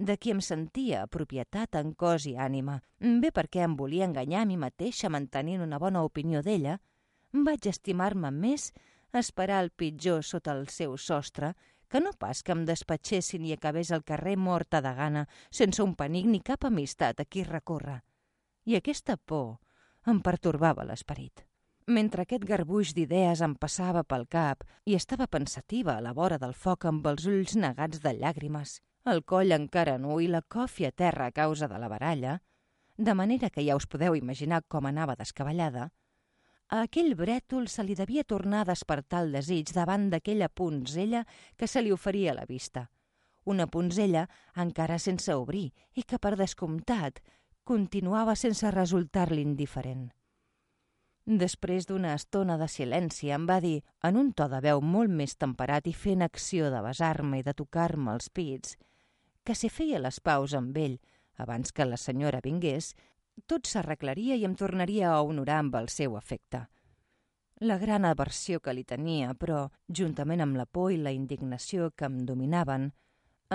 de 0.00 0.16
qui 0.16 0.32
em 0.32 0.40
sentia 0.40 1.04
propietat 1.12 1.76
en 1.76 1.92
cos 1.92 2.24
i 2.24 2.32
ànima, 2.40 2.78
bé 2.98 3.30
perquè 3.36 3.66
em 3.66 3.74
volia 3.76 4.06
enganyar 4.08 4.42
a 4.42 4.48
mi 4.48 4.56
mateixa 4.56 5.10
mantenint 5.12 5.60
una 5.60 5.78
bona 5.78 6.00
opinió 6.06 6.40
d'ella, 6.42 6.78
vaig 7.32 7.68
estimar-me 7.68 8.30
més 8.32 8.70
esperar 9.12 9.60
el 9.62 9.70
pitjor 9.70 10.24
sota 10.24 10.54
el 10.56 10.68
seu 10.72 10.96
sostre 10.96 11.52
que 11.90 12.00
no 12.00 12.14
pas 12.16 12.40
que 12.42 12.54
em 12.56 12.64
despatxessin 12.64 13.44
i 13.44 13.52
acabés 13.52 13.90
al 13.92 14.06
carrer 14.06 14.36
morta 14.38 14.80
de 14.80 14.94
gana 14.94 15.26
sense 15.50 15.82
un 15.82 15.94
penic 15.98 16.26
ni 16.26 16.40
cap 16.40 16.64
amistat 16.64 17.20
a 17.20 17.26
qui 17.26 17.44
recórrer. 17.44 18.00
I 18.64 18.78
aquesta 18.78 19.18
por 19.18 19.58
em 20.06 20.20
pertorbava 20.24 20.86
l'esperit. 20.86 21.44
Mentre 21.90 22.22
aquest 22.22 22.44
garbuix 22.46 22.94
d'idees 22.94 23.42
em 23.42 23.56
passava 23.58 24.04
pel 24.04 24.28
cap 24.30 24.62
i 24.86 24.94
estava 24.94 25.26
pensativa 25.26 25.96
a 25.96 26.04
la 26.04 26.14
vora 26.14 26.38
del 26.38 26.54
foc 26.54 26.86
amb 26.86 27.06
els 27.10 27.26
ulls 27.26 27.56
negats 27.58 28.00
de 28.04 28.14
llàgrimes, 28.14 28.78
el 29.04 29.24
coll 29.24 29.52
encara 29.56 29.96
nu 29.98 30.20
i 30.20 30.28
la 30.28 30.42
còfia 30.42 30.90
a 30.90 30.92
terra 30.92 31.26
a 31.26 31.32
causa 31.32 31.68
de 31.68 31.78
la 31.78 31.88
baralla, 31.88 32.42
de 32.96 33.14
manera 33.14 33.48
que 33.50 33.64
ja 33.64 33.76
us 33.76 33.86
podeu 33.86 34.14
imaginar 34.14 34.62
com 34.68 34.86
anava 34.86 35.16
descabellada, 35.16 35.90
a 36.70 36.82
aquell 36.86 37.16
brètol 37.18 37.66
se 37.66 37.82
li 37.82 37.96
devia 37.98 38.22
tornar 38.22 38.60
a 38.62 38.68
despertar 38.68 39.24
el 39.24 39.32
desig 39.34 39.72
davant 39.74 40.10
d'aquella 40.10 40.48
punzella 40.48 41.24
que 41.56 41.66
se 41.66 41.82
li 41.82 41.90
oferia 41.90 42.30
a 42.30 42.36
la 42.36 42.46
vista. 42.46 42.90
Una 43.44 43.66
punzella 43.66 44.28
encara 44.54 44.98
sense 44.98 45.34
obrir 45.34 45.72
i 45.94 46.04
que, 46.04 46.18
per 46.18 46.36
descomptat, 46.36 47.18
continuava 47.64 48.36
sense 48.36 48.70
resultar-li 48.70 49.42
indiferent. 49.42 50.10
Després 51.26 51.88
d'una 51.88 52.14
estona 52.14 52.56
de 52.58 52.68
silenci 52.68 53.32
em 53.34 53.48
va 53.48 53.58
dir, 53.60 53.80
en 54.02 54.16
un 54.16 54.30
to 54.32 54.46
de 54.48 54.60
veu 54.60 54.80
molt 54.80 55.10
més 55.10 55.34
temperat 55.36 55.86
i 55.86 55.92
fent 55.92 56.22
acció 56.22 56.70
de 56.70 56.80
besar-me 56.86 57.40
i 57.40 57.46
de 57.46 57.54
tocar-me 57.54 58.14
els 58.14 58.30
pits, 58.30 58.76
que 59.44 59.54
si 59.54 59.68
feia 59.68 59.98
les 59.98 60.20
paus 60.20 60.54
amb 60.54 60.76
ell 60.76 61.00
Abans 61.40 61.72
que 61.72 61.86
la 61.88 61.96
senyora 61.96 62.42
vingués, 62.44 62.92
tot 63.48 63.68
s'arreglaria 63.68 64.36
i 64.36 64.44
em 64.44 64.54
tornaria 64.62 65.12
a 65.14 65.22
honorar 65.24 65.60
amb 65.62 65.76
el 65.80 65.88
seu 65.88 66.16
afecte. 66.18 66.66
La 67.60 67.76
gran 67.80 68.04
aversió 68.08 68.60
que 68.60 68.74
li 68.76 68.84
tenia, 68.84 69.32
però, 69.34 69.68
juntament 70.00 70.44
amb 70.44 70.58
la 70.60 70.66
por 70.66 70.92
i 70.92 70.98
la 71.00 71.12
indignació 71.16 71.90
que 71.96 72.08
em 72.08 72.24
dominaven, 72.28 72.90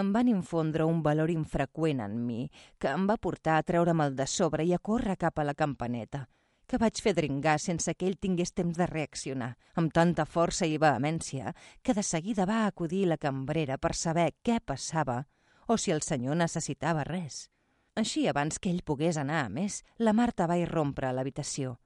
em 0.01 0.09
van 0.13 0.29
infondre 0.29 0.85
un 0.85 1.01
valor 1.05 1.31
infreqüent 1.33 2.01
en 2.05 2.17
mi, 2.25 2.49
que 2.81 2.89
em 2.91 3.05
va 3.09 3.17
portar 3.21 3.59
a 3.59 3.67
treure'm 3.69 4.03
de 4.17 4.27
sobre 4.27 4.65
i 4.65 4.73
a 4.73 4.81
córrer 4.89 5.17
cap 5.21 5.39
a 5.39 5.45
la 5.47 5.53
campaneta, 5.53 6.25
que 6.67 6.81
vaig 6.81 7.01
fer 7.01 7.13
dringar 7.13 7.59
sense 7.61 7.93
que 7.93 8.09
ell 8.09 8.17
tingués 8.17 8.53
temps 8.53 8.77
de 8.77 8.89
reaccionar, 8.89 9.53
amb 9.75 9.93
tanta 9.93 10.25
força 10.25 10.65
i 10.65 10.81
vehemència, 10.81 11.53
que 11.81 11.93
de 11.93 12.03
seguida 12.03 12.49
va 12.49 12.65
acudir 12.65 13.05
la 13.05 13.21
cambrera 13.21 13.77
per 13.77 13.93
saber 13.93 14.31
què 14.43 14.59
passava 14.59 15.23
o 15.67 15.77
si 15.77 15.91
el 15.91 16.01
senyor 16.01 16.37
necessitava 16.37 17.03
res. 17.03 17.49
Així, 17.95 18.27
abans 18.27 18.59
que 18.59 18.69
ell 18.69 18.83
pogués 18.83 19.17
anar 19.17 19.45
a 19.45 19.49
més, 19.49 19.81
la 19.97 20.13
Marta 20.13 20.47
va 20.51 20.59
irrompre 20.59 21.07
a 21.07 21.15
l'habitació 21.15 21.77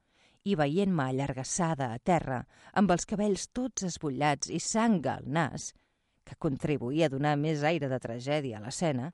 i 0.48 0.56
veient-me 0.56 1.04
allargassada 1.10 1.92
a 1.94 2.00
terra, 2.00 2.40
amb 2.74 2.92
els 2.96 3.06
cabells 3.06 3.50
tots 3.54 3.86
esbutllats 3.86 4.50
i 4.50 4.60
sang 4.64 5.02
al 5.12 5.28
nas, 5.28 5.74
que 6.24 6.38
contribuïa 6.40 7.10
a 7.10 7.14
donar 7.14 7.36
més 7.38 7.64
aire 7.68 7.90
de 7.92 8.00
tragèdia 8.00 8.60
a 8.60 8.64
l'escena, 8.64 9.12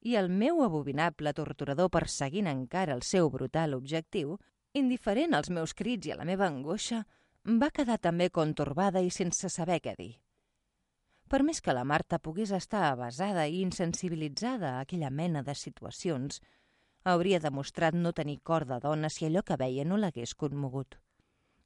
i 0.00 0.16
el 0.16 0.30
meu 0.32 0.62
abominable 0.64 1.32
torturador 1.36 1.90
perseguint 1.92 2.48
encara 2.48 2.96
el 2.96 3.02
seu 3.04 3.28
brutal 3.30 3.76
objectiu, 3.76 4.38
indiferent 4.72 5.36
als 5.36 5.50
meus 5.50 5.74
crits 5.76 6.08
i 6.08 6.14
a 6.14 6.18
la 6.20 6.26
meva 6.28 6.48
angoixa, 6.48 7.04
va 7.60 7.70
quedar 7.70 7.98
també 7.98 8.30
contorbada 8.30 9.02
i 9.04 9.10
sense 9.12 9.48
saber 9.48 9.80
què 9.84 9.94
dir. 9.96 10.14
Per 11.30 11.44
més 11.46 11.60
que 11.62 11.74
la 11.76 11.84
Marta 11.86 12.18
pogués 12.18 12.50
estar 12.56 12.80
avasada 12.88 13.44
i 13.46 13.60
insensibilitzada 13.62 14.72
a 14.72 14.80
aquella 14.84 15.12
mena 15.14 15.44
de 15.46 15.54
situacions, 15.54 16.40
hauria 17.12 17.38
demostrat 17.44 17.94
no 17.94 18.10
tenir 18.12 18.40
cor 18.42 18.66
de 18.66 18.80
dona 18.82 19.12
si 19.14 19.28
allò 19.28 19.44
que 19.46 19.58
veia 19.60 19.84
no 19.86 20.00
l'hagués 20.00 20.34
conmogut. 20.34 20.98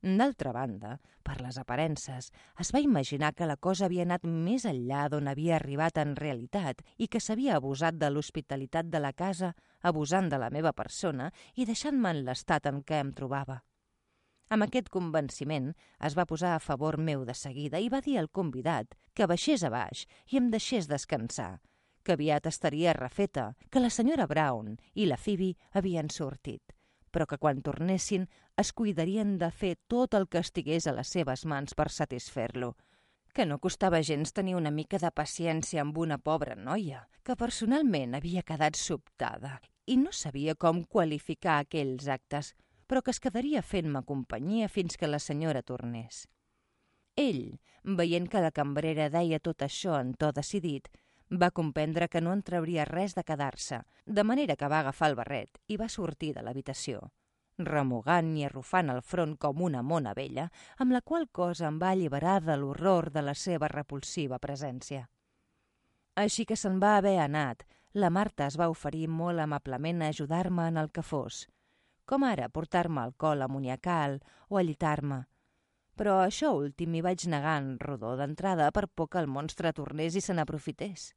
D'altra 0.04 0.52
banda, 0.52 0.98
per 1.24 1.38
les 1.40 1.56
aparences, 1.56 2.28
es 2.60 2.74
va 2.76 2.84
imaginar 2.84 3.32
que 3.32 3.48
la 3.48 3.56
cosa 3.56 3.86
havia 3.88 4.04
anat 4.04 4.28
més 4.28 4.66
enllà 4.68 5.06
d'on 5.08 5.32
havia 5.32 5.56
arribat 5.56 5.96
en 6.02 6.12
realitat 6.18 6.84
i 6.98 7.08
que 7.08 7.24
s'havia 7.24 7.56
abusat 7.56 7.96
de 7.96 8.10
l'hospitalitat 8.12 8.92
de 8.92 9.00
la 9.00 9.14
casa, 9.16 9.54
abusant 9.80 10.28
de 10.28 10.44
la 10.44 10.52
meva 10.52 10.76
persona 10.76 11.32
i 11.56 11.64
deixant-me 11.64 12.12
en 12.12 12.26
l'estat 12.28 12.68
en 12.68 12.84
què 12.84 13.00
em 13.00 13.16
trobava. 13.16 13.62
Amb 14.54 14.62
aquest 14.68 14.86
convenciment 14.94 15.72
es 16.06 16.14
va 16.14 16.26
posar 16.30 16.52
a 16.54 16.62
favor 16.62 16.94
meu 17.06 17.24
de 17.26 17.34
seguida 17.34 17.80
i 17.82 17.88
va 17.90 17.98
dir 18.04 18.20
al 18.20 18.28
convidat 18.38 18.92
que 19.18 19.26
baixés 19.26 19.64
a 19.66 19.70
baix 19.74 20.04
i 20.30 20.38
em 20.38 20.46
deixés 20.52 20.86
descansar, 20.86 21.58
que 22.06 22.14
aviat 22.14 22.46
estaria 22.46 22.92
refeta, 22.94 23.48
que 23.70 23.82
la 23.82 23.90
senyora 23.90 24.28
Brown 24.30 24.76
i 24.94 25.08
la 25.10 25.18
Phoebe 25.18 25.56
havien 25.72 26.10
sortit 26.10 26.74
però 27.14 27.28
que 27.30 27.38
quan 27.38 27.60
tornessin 27.62 28.24
es 28.58 28.72
cuidarien 28.74 29.36
de 29.38 29.50
fer 29.54 29.76
tot 29.86 30.16
el 30.18 30.24
que 30.26 30.40
estigués 30.42 30.88
a 30.90 30.94
les 30.96 31.12
seves 31.14 31.44
mans 31.46 31.76
per 31.78 31.86
satisfer-lo, 31.94 32.72
que 33.34 33.46
no 33.46 33.60
costava 33.62 34.00
gens 34.02 34.34
tenir 34.34 34.56
una 34.58 34.72
mica 34.74 34.98
de 34.98 35.12
paciència 35.14 35.82
amb 35.82 35.98
una 36.02 36.18
pobra 36.18 36.56
noia, 36.58 37.04
que 37.22 37.38
personalment 37.38 38.18
havia 38.18 38.42
quedat 38.42 38.74
sobtada 38.78 39.60
i 39.86 39.98
no 40.00 40.10
sabia 40.10 40.56
com 40.58 40.82
qualificar 40.82 41.60
aquells 41.60 42.10
actes, 42.10 42.54
però 42.86 43.02
que 43.02 43.12
es 43.14 43.20
quedaria 43.20 43.62
fent-me 43.62 44.02
companyia 44.02 44.68
fins 44.68 44.96
que 44.96 45.10
la 45.10 45.18
senyora 45.18 45.62
tornés. 45.62 46.26
Ell, 47.16 47.58
veient 47.84 48.28
que 48.28 48.42
la 48.42 48.50
cambrera 48.50 49.08
deia 49.10 49.38
tot 49.38 49.62
això 49.62 49.98
en 50.00 50.14
to 50.18 50.32
decidit, 50.32 50.88
va 51.30 51.50
comprendre 51.50 52.08
que 52.08 52.20
no 52.20 52.32
en 52.32 52.42
trauria 52.42 52.84
res 52.84 53.14
de 53.14 53.24
quedar-se, 53.24 53.82
de 54.06 54.24
manera 54.24 54.56
que 54.56 54.68
va 54.68 54.80
agafar 54.80 55.10
el 55.10 55.18
barret 55.18 55.60
i 55.68 55.76
va 55.76 55.88
sortir 55.88 56.32
de 56.34 56.42
l'habitació, 56.42 57.00
remugant 57.58 58.34
i 58.36 58.44
arrufant 58.44 58.90
el 58.90 59.02
front 59.02 59.36
com 59.38 59.62
una 59.62 59.82
mona 59.82 60.14
vella, 60.14 60.48
amb 60.78 60.92
la 60.92 61.00
qual 61.00 61.28
cosa 61.28 61.68
em 61.68 61.78
va 61.78 61.90
alliberar 61.94 62.40
de 62.42 62.56
l'horror 62.56 63.10
de 63.10 63.22
la 63.22 63.34
seva 63.34 63.68
repulsiva 63.68 64.38
presència. 64.38 65.08
Així 66.14 66.44
que 66.44 66.56
se'n 66.56 66.78
va 66.82 66.96
haver 66.98 67.18
anat, 67.18 67.64
la 67.94 68.10
Marta 68.10 68.46
es 68.46 68.58
va 68.58 68.68
oferir 68.70 69.06
molt 69.08 69.40
amablement 69.40 70.02
a 70.02 70.08
ajudar-me 70.08 70.68
en 70.68 70.76
el 70.76 70.90
que 70.90 71.02
fos, 71.02 71.48
com 72.04 72.24
ara 72.24 72.48
portar-me 72.48 73.00
alcohol 73.00 73.42
amoniacal 73.42 74.20
o 74.48 74.58
allitar-me, 74.60 75.24
però 75.94 76.18
això 76.24 76.50
últim 76.58 76.90
m'hi 76.92 77.02
vaig 77.06 77.26
negar 77.30 77.58
en 77.62 77.76
rodó 77.78 78.14
d'entrada 78.18 78.70
per 78.72 78.88
por 78.88 79.08
que 79.10 79.20
el 79.22 79.30
monstre 79.30 79.72
tornés 79.72 80.16
i 80.18 80.22
se 80.24 80.34
n'aprofités. 80.34 81.12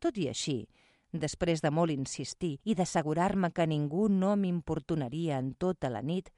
Tot 0.00 0.16
i 0.20 0.28
així, 0.28 0.58
després 1.12 1.62
de 1.64 1.70
molt 1.70 1.92
insistir 1.92 2.58
i 2.64 2.76
d'assegurar-me 2.76 3.50
que 3.52 3.66
ningú 3.66 4.08
no 4.08 4.36
m'importunaria 4.36 5.38
en 5.38 5.54
tota 5.54 5.90
la 5.90 6.02
nit, 6.02 6.30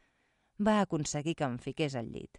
va 0.59 0.81
aconseguir 0.81 1.35
que 1.35 1.45
em 1.45 1.59
fiqués 1.59 1.97
al 1.99 2.11
llit. 2.15 2.39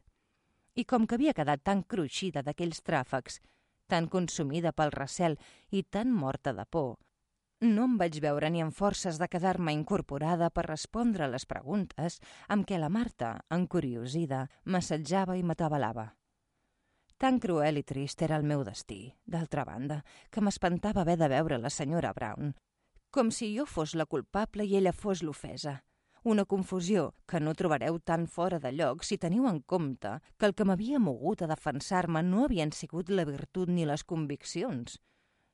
I 0.75 0.85
com 0.85 1.05
que 1.05 1.15
havia 1.15 1.35
quedat 1.37 1.61
tan 1.63 1.83
cruixida 1.83 2.41
d'aquells 2.41 2.81
tràfecs, 2.81 3.39
tan 3.87 4.07
consumida 4.07 4.71
pel 4.71 4.91
recel 4.91 5.37
i 5.69 5.83
tan 5.83 6.11
morta 6.11 6.53
de 6.53 6.65
por, 6.65 6.97
no 7.63 7.85
em 7.87 7.93
vaig 7.99 8.17
veure 8.19 8.49
ni 8.51 8.59
amb 8.61 8.75
forces 8.75 9.17
de 9.19 9.27
quedar-me 9.31 9.71
incorporada 9.71 10.49
per 10.51 10.65
respondre 10.67 11.29
les 11.31 11.45
preguntes 11.47 12.19
amb 12.51 12.67
què 12.67 12.79
la 12.79 12.89
Marta, 12.91 13.37
encuriosida, 13.55 14.47
m'assetjava 14.65 15.37
i 15.39 15.43
m'atabalava. 15.47 16.09
Tan 17.17 17.39
cruel 17.39 17.79
i 17.79 17.83
trist 17.87 18.21
era 18.25 18.35
el 18.35 18.43
meu 18.43 18.65
destí, 18.67 19.13
d'altra 19.23 19.63
banda, 19.63 20.01
que 20.29 20.43
m'espantava 20.43 21.01
haver 21.05 21.15
de 21.21 21.29
veure 21.31 21.61
la 21.61 21.71
senyora 21.71 22.11
Brown, 22.11 22.51
com 23.13 23.31
si 23.31 23.53
jo 23.55 23.65
fos 23.69 23.95
la 23.95 24.09
culpable 24.11 24.65
i 24.67 24.75
ella 24.75 24.91
fos 24.91 25.23
l'ofesa. 25.23 25.77
Una 26.23 26.43
confusió 26.43 27.13
que 27.27 27.39
no 27.39 27.55
trobareu 27.55 27.99
tan 27.99 28.27
fora 28.27 28.59
de 28.59 28.73
lloc 28.75 29.03
si 29.07 29.17
teniu 29.19 29.47
en 29.47 29.61
compte 29.61 30.17
que 30.37 30.47
el 30.49 30.55
que 30.55 30.67
m'havia 30.67 30.99
mogut 30.99 31.43
a 31.43 31.49
defensar-me 31.51 32.23
no 32.27 32.43
havien 32.43 32.71
sigut 32.75 33.09
la 33.09 33.27
virtut 33.27 33.71
ni 33.71 33.87
les 33.87 34.03
conviccions, 34.03 34.99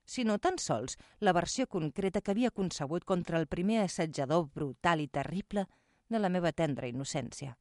sinó 0.10 0.40
tan 0.42 0.58
sols 0.58 0.98
la 1.20 1.34
versió 1.38 1.68
concreta 1.68 2.22
que 2.22 2.34
havia 2.34 2.52
concebut 2.52 3.06
contra 3.06 3.38
el 3.38 3.48
primer 3.48 3.84
assetjador 3.84 4.50
brutal 4.56 5.04
i 5.06 5.08
terrible 5.08 5.68
de 6.10 6.20
la 6.20 6.34
meva 6.34 6.52
tendra 6.52 6.90
innocència. 6.90 7.56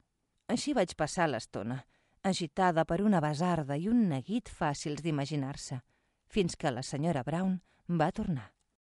Així 0.49 0.73
vaig 0.73 0.95
passar 0.97 1.29
l'estona, 1.29 1.83
agitada 2.23 2.85
per 2.89 3.03
una 3.05 3.21
besarda 3.21 3.77
i 3.77 3.87
un 3.87 4.07
neguit 4.09 4.49
fàcils 4.49 5.05
d'imaginar-se, 5.05 5.83
fins 6.27 6.57
que 6.57 6.73
la 6.73 6.83
senyora 6.83 7.23
Brown 7.23 7.59
va 8.01 8.11
tornar. 8.11 8.49